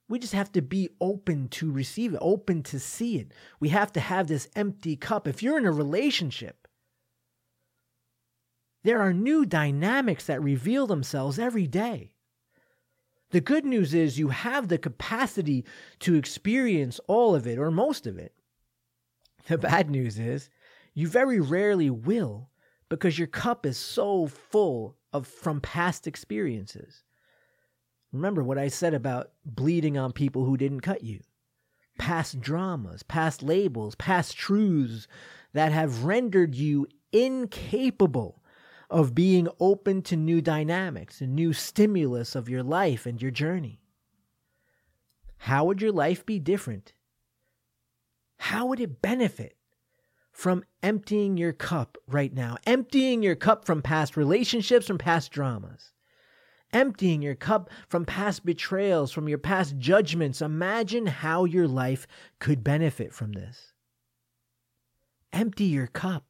We 0.08 0.20
just 0.20 0.34
have 0.34 0.52
to 0.52 0.62
be 0.62 0.90
open 1.00 1.48
to 1.48 1.72
receive 1.72 2.14
it, 2.14 2.20
open 2.20 2.62
to 2.64 2.78
see 2.78 3.16
it. 3.16 3.32
We 3.58 3.70
have 3.70 3.92
to 3.94 4.00
have 4.00 4.28
this 4.28 4.46
empty 4.54 4.94
cup. 4.94 5.26
If 5.26 5.42
you're 5.42 5.58
in 5.58 5.66
a 5.66 5.72
relationship, 5.72 6.59
there 8.82 9.00
are 9.00 9.12
new 9.12 9.44
dynamics 9.44 10.26
that 10.26 10.42
reveal 10.42 10.86
themselves 10.86 11.38
every 11.38 11.66
day. 11.66 12.12
The 13.30 13.40
good 13.40 13.64
news 13.64 13.94
is 13.94 14.18
you 14.18 14.28
have 14.28 14.68
the 14.68 14.78
capacity 14.78 15.64
to 16.00 16.16
experience 16.16 16.98
all 17.06 17.34
of 17.34 17.46
it 17.46 17.58
or 17.58 17.70
most 17.70 18.06
of 18.06 18.18
it. 18.18 18.34
The 19.46 19.58
bad 19.58 19.90
news 19.90 20.18
is 20.18 20.50
you 20.94 21.08
very 21.08 21.40
rarely 21.40 21.90
will 21.90 22.50
because 22.88 23.18
your 23.18 23.28
cup 23.28 23.64
is 23.64 23.78
so 23.78 24.26
full 24.26 24.96
of 25.12 25.26
from 25.26 25.60
past 25.60 26.06
experiences. 26.06 27.04
Remember 28.12 28.42
what 28.42 28.58
I 28.58 28.68
said 28.68 28.94
about 28.94 29.30
bleeding 29.44 29.96
on 29.96 30.12
people 30.12 30.44
who 30.44 30.56
didn't 30.56 30.80
cut 30.80 31.04
you. 31.04 31.20
Past 31.98 32.40
dramas, 32.40 33.02
past 33.04 33.42
labels, 33.42 33.94
past 33.94 34.36
truths 34.36 35.06
that 35.52 35.70
have 35.70 36.04
rendered 36.04 36.54
you 36.54 36.86
incapable 37.12 38.39
of 38.90 39.14
being 39.14 39.48
open 39.60 40.02
to 40.02 40.16
new 40.16 40.40
dynamics 40.40 41.20
and 41.20 41.34
new 41.34 41.52
stimulus 41.52 42.34
of 42.34 42.48
your 42.48 42.62
life 42.62 43.06
and 43.06 43.22
your 43.22 43.30
journey. 43.30 43.80
How 45.38 45.64
would 45.64 45.80
your 45.80 45.92
life 45.92 46.26
be 46.26 46.38
different? 46.38 46.92
How 48.38 48.66
would 48.66 48.80
it 48.80 49.00
benefit 49.00 49.56
from 50.32 50.64
emptying 50.82 51.36
your 51.36 51.52
cup 51.52 51.96
right 52.08 52.32
now? 52.32 52.56
Emptying 52.66 53.22
your 53.22 53.36
cup 53.36 53.64
from 53.64 53.80
past 53.80 54.16
relationships, 54.16 54.86
from 54.86 54.98
past 54.98 55.30
dramas. 55.30 55.92
Emptying 56.72 57.22
your 57.22 57.34
cup 57.34 57.70
from 57.88 58.04
past 58.04 58.44
betrayals, 58.44 59.12
from 59.12 59.28
your 59.28 59.38
past 59.38 59.78
judgments. 59.78 60.40
Imagine 60.40 61.06
how 61.06 61.44
your 61.44 61.66
life 61.66 62.06
could 62.38 62.62
benefit 62.62 63.12
from 63.12 63.32
this. 63.32 63.72
Empty 65.32 65.64
your 65.64 65.86
cup. 65.86 66.29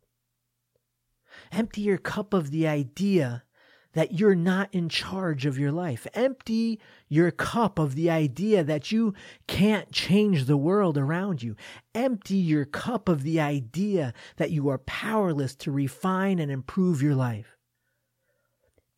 Empty 1.52 1.80
your 1.80 1.98
cup 1.98 2.32
of 2.32 2.50
the 2.50 2.66
idea 2.66 3.44
that 3.92 4.12
you're 4.12 4.36
not 4.36 4.68
in 4.72 4.88
charge 4.88 5.46
of 5.46 5.58
your 5.58 5.72
life. 5.72 6.06
Empty 6.14 6.78
your 7.08 7.30
cup 7.30 7.78
of 7.78 7.94
the 7.96 8.08
idea 8.08 8.62
that 8.62 8.92
you 8.92 9.14
can't 9.48 9.90
change 9.90 10.44
the 10.44 10.56
world 10.56 10.96
around 10.96 11.42
you. 11.42 11.56
Empty 11.94 12.36
your 12.36 12.64
cup 12.64 13.08
of 13.08 13.24
the 13.24 13.40
idea 13.40 14.12
that 14.36 14.52
you 14.52 14.68
are 14.68 14.78
powerless 14.78 15.56
to 15.56 15.72
refine 15.72 16.38
and 16.38 16.52
improve 16.52 17.02
your 17.02 17.16
life. 17.16 17.56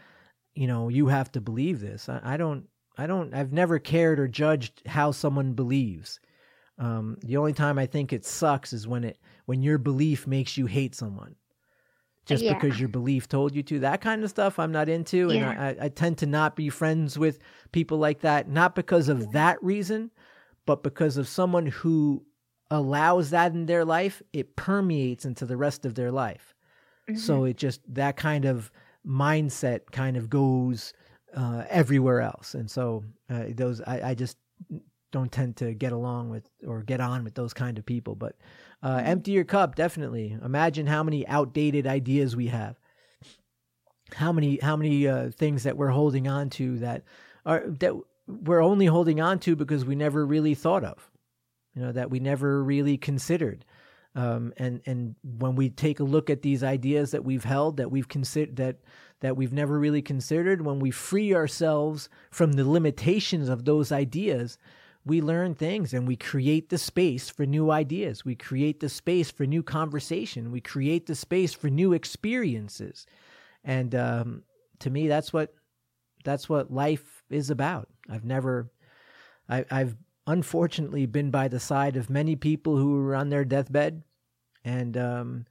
you 0.55 0.65
know, 0.65 0.89
you 0.89 1.05
have 1.07 1.31
to 1.33 1.41
believe 1.41 1.81
this. 1.81 2.09
I, 2.09 2.19
I 2.23 2.37
don't 2.37 2.67
I 2.97 3.05
don't 3.05 3.31
I've 3.31 3.53
never 3.53 3.77
cared 3.77 4.19
or 4.19 4.27
judged 4.27 4.81
how 4.87 5.11
someone 5.11 5.53
believes. 5.53 6.19
Um, 6.79 7.17
the 7.21 7.37
only 7.37 7.53
time 7.53 7.77
I 7.77 7.85
think 7.85 8.11
it 8.11 8.25
sucks 8.25 8.73
is 8.73 8.87
when 8.87 9.03
it 9.03 9.19
when 9.45 9.61
your 9.61 9.77
belief 9.77 10.25
makes 10.25 10.57
you 10.57 10.65
hate 10.65 10.95
someone. 10.95 11.35
Just 12.25 12.43
Yeah. 12.43 12.55
because 12.57 12.79
your 12.79 12.89
belief 12.89 13.29
told 13.29 13.53
you 13.53 13.61
to. 13.61 13.81
That 13.81 14.01
kind 14.01 14.23
of 14.23 14.31
stuff 14.31 14.57
I'm 14.57 14.71
not 14.71 14.89
into. 14.89 15.29
And 15.29 15.41
Yeah. 15.41 15.51
I, 15.51 15.67
I, 15.67 15.75
I 15.81 15.89
tend 15.89 16.17
to 16.19 16.25
not 16.25 16.55
be 16.55 16.69
friends 16.69 17.19
with 17.19 17.37
people 17.71 17.99
like 17.99 18.21
that, 18.21 18.49
not 18.49 18.73
because 18.73 19.09
of 19.09 19.31
that 19.33 19.63
reason, 19.63 20.09
but 20.65 20.83
because 20.83 21.17
of 21.17 21.27
someone 21.27 21.67
who 21.67 22.25
allows 22.71 23.29
that 23.29 23.53
in 23.53 23.65
their 23.67 23.85
life, 23.85 24.21
it 24.33 24.55
permeates 24.55 25.25
into 25.25 25.45
the 25.45 25.57
rest 25.57 25.85
of 25.85 25.95
their 25.95 26.11
life. 26.11 26.55
So 27.13 27.43
Mhm. 27.43 27.49
it 27.51 27.57
just 27.57 27.81
that 27.93 28.17
kind 28.17 28.45
of 28.45 28.71
mindset 29.05 29.91
kind 29.91 30.17
of 30.17 30.29
goes 30.29 30.93
uh, 31.35 31.63
everywhere 31.69 32.21
else, 32.21 32.55
and 32.55 32.69
so 32.69 33.03
uh, 33.29 33.45
those 33.49 33.81
I, 33.81 34.09
I 34.11 34.15
just 34.15 34.37
don't 35.11 35.31
tend 35.31 35.55
to 35.57 35.73
get 35.73 35.91
along 35.93 36.29
with 36.29 36.49
or 36.67 36.81
get 36.81 36.99
on 36.99 37.23
with 37.23 37.35
those 37.35 37.53
kind 37.53 37.77
of 37.77 37.85
people. 37.85 38.15
But 38.15 38.35
uh, 38.83 38.97
Mhm. 38.97 39.05
empty 39.07 39.31
your 39.31 39.43
cup, 39.45 39.75
definitely. 39.75 40.37
Imagine 40.43 40.87
how 40.87 41.03
many 41.03 41.25
outdated 41.27 41.87
ideas 41.87 42.35
we 42.35 42.47
have. 42.47 42.79
How 44.13 44.31
many 44.31 44.57
how 44.57 44.75
many 44.75 45.07
uh, 45.07 45.29
things 45.31 45.63
that 45.63 45.77
we're 45.77 45.89
holding 45.89 46.27
on 46.27 46.49
to 46.51 46.77
that 46.79 47.03
are 47.45 47.63
that 47.79 47.93
we're 48.27 48.63
only 48.63 48.85
holding 48.85 49.21
on 49.21 49.39
to 49.39 49.55
because 49.55 49.85
we 49.85 49.95
never 49.95 50.25
really 50.25 50.55
thought 50.55 50.83
of, 50.83 51.09
you 51.75 51.81
know, 51.81 51.91
that 51.91 52.09
we 52.09 52.19
never 52.19 52.63
really 52.63 52.97
considered. 52.97 53.65
Um, 54.15 54.53
and 54.57 54.81
and 54.85 55.15
when 55.23 55.55
we 55.55 55.69
take 55.69 55.99
a 55.99 56.05
look 56.05 56.29
at 56.29 56.41
these 56.41 56.63
ideas 56.63 57.11
that 57.11 57.25
we've 57.25 57.43
held 57.43 57.77
that 57.77 57.91
we've 57.91 58.07
considered 58.07 58.55
that 58.55 58.77
that 59.19 59.35
we've 59.35 59.51
never 59.51 59.77
really 59.77 60.01
considered 60.01 60.61
when 60.61 60.79
we 60.79 60.89
free 60.89 61.33
ourselves 61.35 62.07
from 62.31 62.53
the 62.53 62.67
limitations 62.67 63.49
of 63.49 63.65
those 63.65 63.91
ideas 63.91 64.57
we 65.05 65.21
learn 65.21 65.53
things 65.53 65.93
and 65.93 66.07
we 66.07 66.15
create 66.15 66.69
the 66.69 66.79
space 66.79 67.29
for 67.29 67.45
new 67.45 67.69
ideas. 67.69 68.25
We 68.25 68.35
create 68.35 68.79
the 68.79 68.89
space 68.89 69.29
for 69.29 69.45
new 69.45 69.61
conversation. 69.61 70.51
We 70.51 70.61
create 70.61 71.05
the 71.05 71.13
space 71.13 71.53
for 71.53 71.69
new 71.69 71.93
experiences. 71.93 73.05
And 73.63 73.93
um, 73.93 74.43
to 74.79 74.89
me 74.89 75.07
that's 75.07 75.31
what 75.31 75.53
that's 76.23 76.49
what 76.49 76.71
life 76.71 77.23
is 77.29 77.51
about 77.51 77.87
i've 78.09 78.25
never 78.25 78.69
I, 79.49 79.65
i've 79.71 79.95
unfortunately 80.27 81.05
been 81.05 81.31
by 81.31 81.47
the 81.47 81.59
side 81.59 81.95
of 81.95 82.09
many 82.09 82.35
people 82.35 82.77
who 82.77 83.01
were 83.01 83.15
on 83.15 83.29
their 83.29 83.45
deathbed 83.45 84.03
and 84.63 84.97
um, 84.97 85.45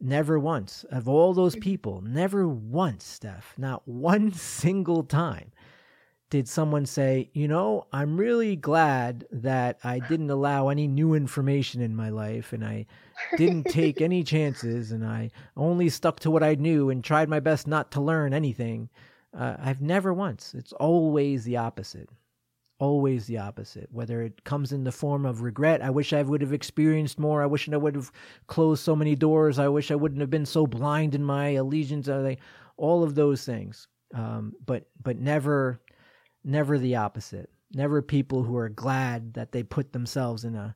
never 0.00 0.38
once 0.38 0.84
of 0.90 1.08
all 1.08 1.34
those 1.34 1.56
people 1.56 2.02
never 2.02 2.46
once 2.48 3.04
steph 3.04 3.54
not 3.58 3.86
one 3.86 4.32
single 4.34 5.02
time 5.02 5.52
did 6.30 6.48
someone 6.48 6.86
say 6.86 7.28
you 7.34 7.48
know 7.48 7.86
i'm 7.92 8.16
really 8.16 8.56
glad 8.56 9.26
that 9.30 9.78
i 9.84 9.98
didn't 9.98 10.30
allow 10.30 10.68
any 10.68 10.86
new 10.86 11.14
information 11.14 11.80
in 11.80 11.94
my 11.94 12.08
life 12.08 12.52
and 12.52 12.64
i 12.64 12.86
didn't 13.36 13.64
take 13.64 14.00
any 14.00 14.22
chances 14.22 14.92
and 14.92 15.04
i 15.04 15.30
only 15.56 15.88
stuck 15.88 16.20
to 16.20 16.30
what 16.30 16.42
i 16.42 16.54
knew 16.54 16.88
and 16.88 17.04
tried 17.04 17.28
my 17.28 17.40
best 17.40 17.66
not 17.66 17.90
to 17.90 18.00
learn 18.00 18.32
anything 18.32 18.88
uh, 19.36 19.56
i've 19.58 19.80
never 19.82 20.12
once. 20.14 20.54
It's 20.54 20.72
always 20.74 21.44
the 21.44 21.56
opposite. 21.56 22.08
Always 22.78 23.26
the 23.26 23.38
opposite. 23.38 23.88
Whether 23.92 24.22
it 24.22 24.42
comes 24.44 24.72
in 24.72 24.84
the 24.84 24.92
form 24.92 25.26
of 25.26 25.42
regret 25.42 25.82
i 25.82 25.90
wish 25.90 26.12
i 26.12 26.22
would 26.22 26.40
have 26.40 26.52
experienced 26.52 27.18
more. 27.18 27.42
I 27.42 27.46
wish 27.46 27.68
i 27.68 27.76
would 27.76 27.94
have 27.94 28.10
closed 28.46 28.82
so 28.84 28.96
many 28.96 29.14
doors. 29.14 29.58
I 29.58 29.68
wish 29.68 29.90
i 29.90 29.94
wouldn't 29.96 30.20
have 30.20 30.30
been 30.30 30.46
so 30.46 30.66
blind 30.66 31.14
in 31.14 31.24
my 31.24 31.50
allegiance. 31.50 32.08
All 32.76 33.02
of 33.02 33.14
those 33.14 33.44
things. 33.44 33.86
Um, 34.14 34.54
but 34.66 34.88
but 35.02 35.18
never 35.18 35.80
never 36.44 36.78
the 36.78 36.96
opposite. 36.96 37.50
Never 37.72 38.02
people 38.02 38.42
who 38.42 38.56
are 38.56 38.68
glad 38.68 39.34
that 39.34 39.52
they 39.52 39.62
put 39.62 39.92
themselves 39.92 40.44
in 40.44 40.56
a 40.56 40.74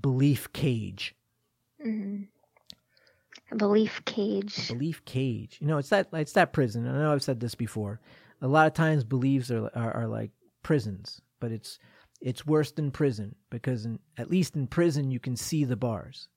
belief 0.00 0.50
cage. 0.52 1.14
Mhm. 1.84 2.28
Belief 3.56 4.02
cage. 4.04 4.68
belief 4.68 5.04
cage 5.04 5.58
you 5.60 5.66
know 5.66 5.78
it's 5.78 5.90
that 5.90 6.08
it's 6.12 6.32
that 6.32 6.52
prison 6.52 6.86
i 6.86 6.92
know 6.92 7.12
i've 7.12 7.22
said 7.22 7.40
this 7.40 7.54
before 7.54 8.00
a 8.40 8.48
lot 8.48 8.66
of 8.66 8.74
times 8.74 9.04
beliefs 9.04 9.50
are 9.50 9.70
are, 9.74 9.92
are 9.92 10.06
like 10.08 10.30
prisons 10.62 11.20
but 11.40 11.52
it's 11.52 11.78
it's 12.20 12.46
worse 12.46 12.70
than 12.70 12.90
prison 12.90 13.34
because 13.50 13.84
in, 13.84 13.98
at 14.16 14.30
least 14.30 14.54
in 14.54 14.66
prison 14.66 15.10
you 15.10 15.20
can 15.20 15.36
see 15.36 15.64
the 15.64 15.76
bars 15.76 16.28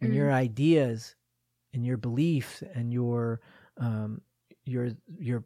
and 0.00 0.14
your 0.14 0.32
ideas 0.32 1.16
and 1.72 1.84
your 1.84 1.96
beliefs 1.96 2.62
and 2.74 2.92
your 2.92 3.40
um 3.78 4.20
your 4.64 4.90
your 5.18 5.44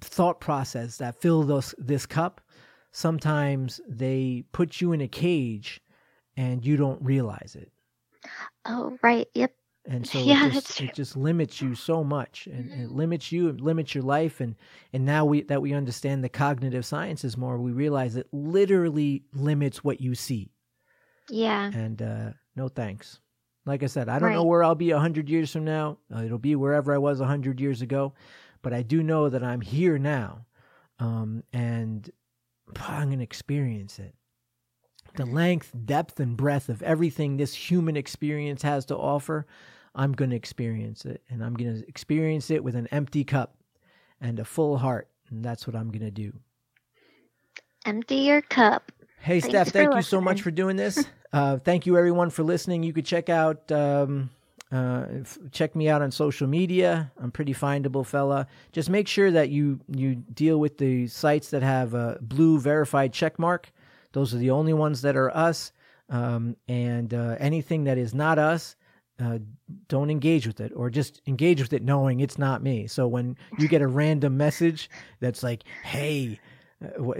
thought 0.00 0.40
process 0.40 0.98
that 0.98 1.20
fill 1.20 1.42
those 1.42 1.74
this 1.78 2.06
cup 2.06 2.40
sometimes 2.92 3.80
they 3.88 4.44
put 4.52 4.80
you 4.80 4.92
in 4.92 5.00
a 5.00 5.08
cage 5.08 5.80
and 6.36 6.64
you 6.64 6.76
don't 6.76 7.02
realize 7.02 7.56
it 7.58 7.72
Oh 8.64 8.98
right. 9.02 9.26
Yep. 9.34 9.54
And 9.88 10.06
so 10.06 10.20
Yeah, 10.24 10.46
it, 10.48 10.52
just, 10.52 10.80
it 10.80 10.92
just 10.92 11.16
limits 11.16 11.60
you 11.62 11.74
so 11.74 12.04
much 12.04 12.46
and 12.46 12.70
it 12.72 12.90
Mhm. 12.90 12.92
limits 12.92 13.32
you 13.32 13.48
it 13.48 13.60
limits 13.60 13.94
your 13.94 14.04
life. 14.04 14.40
And 14.40 14.56
and 14.92 15.04
now 15.06 15.24
we 15.26 15.42
that 15.42 15.62
we 15.62 15.72
understand 15.74 16.22
the 16.24 16.28
cognitive 16.30 16.86
sciences 16.86 17.36
more 17.36 17.58
we 17.58 17.72
realize 17.72 18.16
it 18.16 18.28
literally 18.32 19.24
limits 19.34 19.84
what 19.84 20.00
you 20.00 20.14
see. 20.14 20.52
Yeah. 21.30 21.72
and 21.72 22.00
uh 22.02 22.32
no 22.56 22.68
thanks. 22.68 23.20
Like 23.66 23.82
i 23.82 23.86
said 23.86 24.08
i 24.08 24.18
don't 24.18 24.32
know 24.32 24.44
where 24.44 24.64
i'll 24.64 24.74
be 24.74 24.90
a 24.90 24.98
hundred 24.98 25.28
years 25.28 25.52
from 25.52 25.64
now. 25.64 25.98
Uh, 26.14 26.22
it'll 26.22 26.38
be 26.38 26.56
wherever 26.56 26.94
i 26.94 26.98
was 26.98 27.20
a 27.20 27.26
hundred 27.26 27.60
years 27.60 27.82
ago. 27.82 28.14
But 28.62 28.72
i 28.72 28.82
do 28.82 29.02
know 29.02 29.28
that 29.28 29.42
i'm 29.44 29.60
here 29.60 29.98
now. 29.98 30.46
Um 30.98 31.44
and 31.52 32.10
i'm 32.80 33.08
going 33.08 33.18
to 33.18 33.24
experience 33.24 33.98
it. 33.98 34.14
The 35.16 35.26
length 35.26 35.74
depth 35.84 36.18
and 36.20 36.36
breadth 36.36 36.68
of 36.70 36.82
everything 36.82 37.36
this 37.36 37.54
human 37.70 37.96
experience 37.96 38.62
has 38.62 38.86
to 38.86 38.96
offer 38.96 39.46
i'm 39.98 40.12
going 40.12 40.30
to 40.30 40.36
experience 40.36 41.04
it 41.04 41.22
and 41.28 41.44
i'm 41.44 41.54
going 41.54 41.74
to 41.74 41.86
experience 41.88 42.50
it 42.50 42.64
with 42.64 42.74
an 42.74 42.86
empty 42.90 43.24
cup 43.24 43.56
and 44.20 44.38
a 44.38 44.44
full 44.44 44.78
heart 44.78 45.08
and 45.28 45.44
that's 45.44 45.66
what 45.66 45.76
i'm 45.76 45.90
going 45.90 46.04
to 46.04 46.10
do 46.10 46.32
Empty 47.88 48.16
your 48.16 48.42
cup. 48.42 48.92
Hey, 49.20 49.40
Thanks 49.40 49.48
Steph, 49.48 49.68
thank 49.68 49.94
you 49.94 50.02
so 50.02 50.20
much 50.20 50.42
for 50.42 50.50
doing 50.50 50.76
this. 50.76 51.06
uh, 51.32 51.56
thank 51.56 51.86
you, 51.86 51.96
everyone, 51.96 52.28
for 52.28 52.42
listening. 52.42 52.82
You 52.82 52.92
could 52.92 53.06
check 53.06 53.28
out, 53.28 53.72
um, 53.72 54.30
uh, 54.70 55.06
f- 55.20 55.38
check 55.52 55.74
me 55.74 55.88
out 55.88 56.02
on 56.02 56.10
social 56.10 56.46
media. 56.46 57.10
I'm 57.18 57.30
pretty 57.30 57.54
findable, 57.54 58.04
fella. 58.04 58.46
Just 58.72 58.90
make 58.90 59.08
sure 59.08 59.30
that 59.30 59.48
you 59.48 59.80
you 59.88 60.16
deal 60.16 60.58
with 60.60 60.76
the 60.76 61.06
sites 61.06 61.48
that 61.50 61.62
have 61.62 61.94
a 61.94 62.18
blue 62.20 62.60
verified 62.60 63.12
check 63.12 63.38
mark. 63.38 63.72
Those 64.12 64.34
are 64.34 64.38
the 64.38 64.50
only 64.50 64.74
ones 64.74 65.00
that 65.02 65.16
are 65.16 65.34
us. 65.34 65.72
Um, 66.10 66.56
and 66.68 67.12
uh, 67.14 67.36
anything 67.38 67.84
that 67.84 67.96
is 67.96 68.14
not 68.14 68.38
us, 68.38 68.76
uh, 69.20 69.38
don't 69.88 70.10
engage 70.10 70.46
with 70.46 70.60
it 70.60 70.72
or 70.76 70.90
just 70.90 71.20
engage 71.26 71.60
with 71.60 71.72
it 71.72 71.82
knowing 71.82 72.20
it's 72.20 72.38
not 72.38 72.62
me. 72.62 72.86
So 72.86 73.06
when 73.08 73.36
you 73.58 73.68
get 73.68 73.82
a 73.82 73.86
random 73.88 74.36
message 74.36 74.88
that's 75.20 75.42
like, 75.42 75.64
hey, 75.84 76.38
uh, 76.84 77.12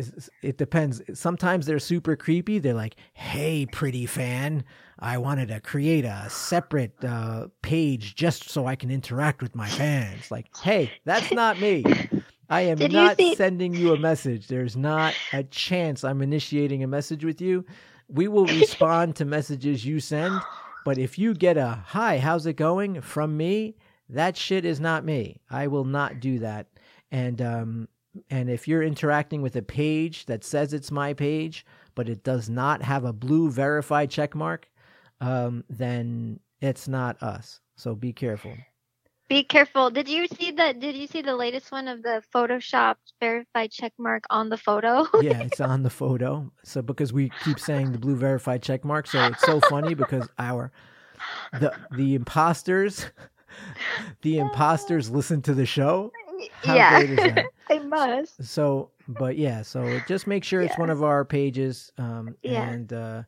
it 0.42 0.56
depends. 0.58 1.02
Sometimes 1.14 1.66
they're 1.66 1.80
super 1.80 2.14
creepy. 2.14 2.60
They're 2.60 2.74
like, 2.74 2.94
"Hey, 3.14 3.66
pretty 3.66 4.06
fan, 4.06 4.62
I 5.00 5.18
wanted 5.18 5.48
to 5.48 5.58
create 5.60 6.04
a 6.04 6.26
separate 6.30 6.92
uh, 7.04 7.48
page 7.62 8.14
just 8.14 8.48
so 8.50 8.66
I 8.66 8.76
can 8.76 8.88
interact 8.92 9.42
with 9.42 9.56
my 9.56 9.68
fans." 9.68 10.30
Like, 10.30 10.46
"Hey, 10.62 10.92
that's 11.04 11.32
not 11.32 11.58
me. 11.60 11.84
I 12.48 12.60
am 12.62 12.78
Did 12.78 12.92
not 12.92 13.16
see- 13.16 13.34
sending 13.34 13.74
you 13.74 13.92
a 13.94 13.98
message. 13.98 14.46
There's 14.46 14.76
not 14.76 15.12
a 15.32 15.42
chance 15.42 16.04
I'm 16.04 16.22
initiating 16.22 16.84
a 16.84 16.86
message 16.86 17.24
with 17.24 17.40
you. 17.40 17.64
We 18.08 18.28
will 18.28 18.46
respond 18.62 19.16
to 19.16 19.24
messages 19.24 19.84
you 19.84 19.98
send, 19.98 20.40
but 20.88 20.96
if 20.96 21.18
you 21.18 21.34
get 21.34 21.58
a 21.58 21.84
"Hi, 21.88 22.16
how's 22.16 22.46
it 22.46 22.54
going?" 22.54 23.02
from 23.02 23.36
me, 23.36 23.76
that 24.08 24.38
shit 24.38 24.64
is 24.64 24.80
not 24.80 25.04
me. 25.04 25.42
I 25.50 25.66
will 25.66 25.84
not 25.84 26.18
do 26.18 26.38
that." 26.38 26.68
And 27.10 27.42
um, 27.42 27.88
and 28.30 28.48
if 28.48 28.66
you're 28.66 28.82
interacting 28.82 29.42
with 29.42 29.54
a 29.54 29.60
page 29.60 30.24
that 30.24 30.44
says 30.44 30.72
it's 30.72 30.90
my 30.90 31.12
page, 31.12 31.66
but 31.94 32.08
it 32.08 32.24
does 32.24 32.48
not 32.48 32.80
have 32.80 33.04
a 33.04 33.12
blue 33.12 33.50
verified 33.50 34.08
check 34.08 34.34
mark, 34.34 34.70
um, 35.20 35.62
then 35.68 36.40
it's 36.62 36.88
not 36.88 37.22
us. 37.22 37.60
So 37.76 37.94
be 37.94 38.14
careful. 38.14 38.56
Be 39.28 39.44
careful. 39.44 39.90
Did 39.90 40.08
you 40.08 40.26
see 40.26 40.52
the 40.52 40.74
Did 40.78 40.96
you 40.96 41.06
see 41.06 41.22
the 41.22 41.36
latest 41.36 41.70
one 41.70 41.86
of 41.86 42.02
the 42.02 42.22
Photoshop 42.34 42.96
verified 43.20 43.70
check 43.70 43.92
mark 43.98 44.24
on 44.30 44.48
the 44.48 44.56
photo? 44.56 45.06
yeah, 45.20 45.42
it's 45.42 45.60
on 45.60 45.82
the 45.82 45.90
photo. 45.90 46.50
So 46.64 46.80
because 46.80 47.12
we 47.12 47.30
keep 47.44 47.60
saying 47.60 47.92
the 47.92 47.98
blue 47.98 48.16
verified 48.16 48.62
check 48.62 48.84
mark, 48.84 49.06
so 49.06 49.26
it's 49.26 49.42
so 49.42 49.60
funny 49.60 49.94
because 49.94 50.28
our 50.38 50.72
the 51.52 51.74
the 51.94 52.14
imposters 52.14 53.06
the 54.22 54.38
imposters 54.38 55.10
listen 55.10 55.42
to 55.42 55.52
the 55.52 55.66
show 55.66 56.10
how 56.62 56.74
yeah. 56.74 56.98
great 56.98 57.10
is 57.10 57.16
that? 57.16 57.46
they 57.68 57.78
must. 57.80 58.44
So, 58.44 58.90
but 59.06 59.36
yeah, 59.36 59.62
so 59.62 60.00
just 60.06 60.26
make 60.26 60.44
sure 60.44 60.60
it's 60.60 60.78
one 60.78 60.90
of 60.90 61.02
our 61.02 61.24
pages, 61.24 61.92
um, 61.98 62.36
yeah. 62.42 62.68
and 62.68 62.92
uh, 62.92 63.22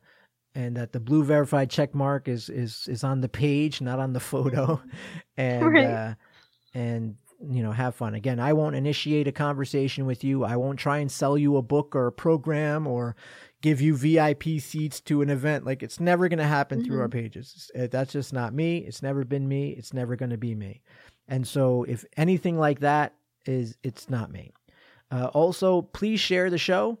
and 0.53 0.75
that 0.77 0.91
the 0.91 0.99
blue 0.99 1.23
verified 1.23 1.69
check 1.69 1.95
mark 1.95 2.27
is 2.27 2.49
is 2.49 2.87
is 2.87 3.03
on 3.03 3.21
the 3.21 3.29
page, 3.29 3.81
not 3.81 3.99
on 3.99 4.13
the 4.13 4.19
photo, 4.19 4.81
and 5.37 5.73
right. 5.73 5.85
uh, 5.85 6.13
and 6.73 7.15
you 7.49 7.63
know 7.63 7.71
have 7.71 7.95
fun. 7.95 8.15
Again, 8.15 8.39
I 8.39 8.53
won't 8.53 8.75
initiate 8.75 9.27
a 9.27 9.31
conversation 9.31 10.05
with 10.05 10.23
you. 10.23 10.43
I 10.43 10.55
won't 10.57 10.79
try 10.79 10.99
and 10.99 11.11
sell 11.11 11.37
you 11.37 11.57
a 11.57 11.61
book 11.61 11.95
or 11.95 12.07
a 12.07 12.11
program 12.11 12.87
or 12.87 13.15
give 13.61 13.79
you 13.79 13.95
VIP 13.95 14.59
seats 14.59 14.99
to 15.01 15.21
an 15.21 15.29
event. 15.29 15.65
Like 15.65 15.83
it's 15.83 15.99
never 15.99 16.27
going 16.27 16.39
to 16.39 16.45
happen 16.45 16.79
mm-hmm. 16.79 16.87
through 16.87 16.99
our 16.99 17.07
mm-hmm. 17.07 17.19
pages. 17.19 17.71
That's 17.75 18.11
just 18.11 18.33
not 18.33 18.53
me. 18.53 18.79
It's 18.79 19.01
never 19.01 19.23
been 19.23 19.47
me. 19.47 19.69
It's 19.71 19.93
never 19.93 20.15
going 20.15 20.31
to 20.31 20.37
be 20.37 20.55
me. 20.55 20.81
And 21.27 21.47
so 21.47 21.83
if 21.83 22.03
anything 22.17 22.57
like 22.57 22.79
that 22.79 23.13
is, 23.45 23.77
it's 23.83 24.09
not 24.09 24.31
me. 24.31 24.51
Uh, 25.11 25.29
also, 25.33 25.81
please 25.81 26.19
share 26.19 26.49
the 26.49 26.57
show. 26.57 26.99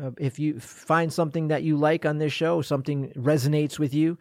Uh, 0.00 0.10
if 0.18 0.38
you 0.38 0.58
find 0.58 1.12
something 1.12 1.48
that 1.48 1.62
you 1.62 1.76
like 1.76 2.04
on 2.04 2.18
this 2.18 2.32
show, 2.32 2.60
something 2.60 3.10
resonates 3.16 3.78
with 3.78 3.94
you, 3.94 4.18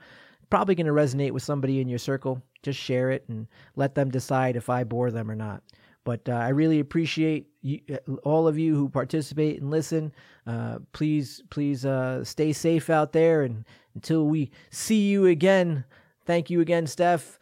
probably 0.50 0.76
going 0.76 0.86
to 0.86 0.92
resonate 0.92 1.32
with 1.32 1.42
somebody 1.42 1.82
in 1.82 1.90
your 1.90 2.00
circle. 2.00 2.42
Just 2.62 2.80
share 2.80 3.10
it 3.10 3.26
and 3.28 3.48
let 3.76 3.96
them 3.96 4.12
decide 4.12 4.56
if 4.56 4.70
I 4.70 4.84
bore 4.84 5.10
them 5.10 5.32
or 5.32 5.36
not. 5.36 5.64
But 6.06 6.28
uh, 6.30 6.34
I 6.34 6.50
really 6.50 6.80
appreciate 6.80 7.48
you, 7.62 7.80
uh, 7.92 8.14
all 8.24 8.48
of 8.48 8.58
you 8.58 8.76
who 8.76 8.88
participate 8.88 9.62
and 9.62 9.72
listen. 9.72 10.14
Uh, 10.46 10.80
please, 10.92 11.42
please 11.50 11.86
uh, 11.86 12.24
stay 12.24 12.54
safe 12.54 12.90
out 12.90 13.14
there. 13.14 13.42
And 13.42 13.66
until 13.96 14.28
we 14.28 14.52
see 14.70 15.08
you 15.10 15.26
again, 15.26 15.86
thank 16.26 16.50
you 16.50 16.62
again, 16.62 16.86
Steph. 16.88 17.40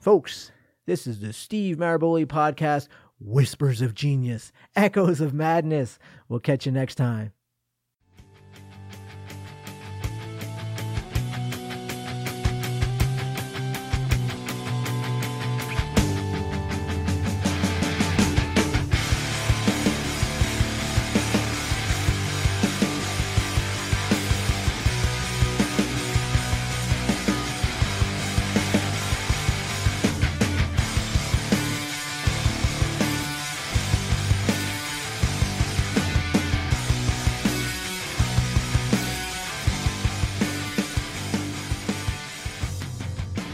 Folks, 0.00 0.52
this 0.86 1.06
is 1.06 1.20
the 1.20 1.32
Steve 1.32 1.76
Maraboli 1.76 2.24
podcast, 2.24 2.88
Whispers 3.20 3.82
of 3.82 3.94
Genius, 3.94 4.52
Echoes 4.74 5.20
of 5.20 5.34
Madness. 5.34 5.98
We'll 6.28 6.40
catch 6.40 6.66
you 6.66 6.72
next 6.72 6.94
time. 6.94 7.32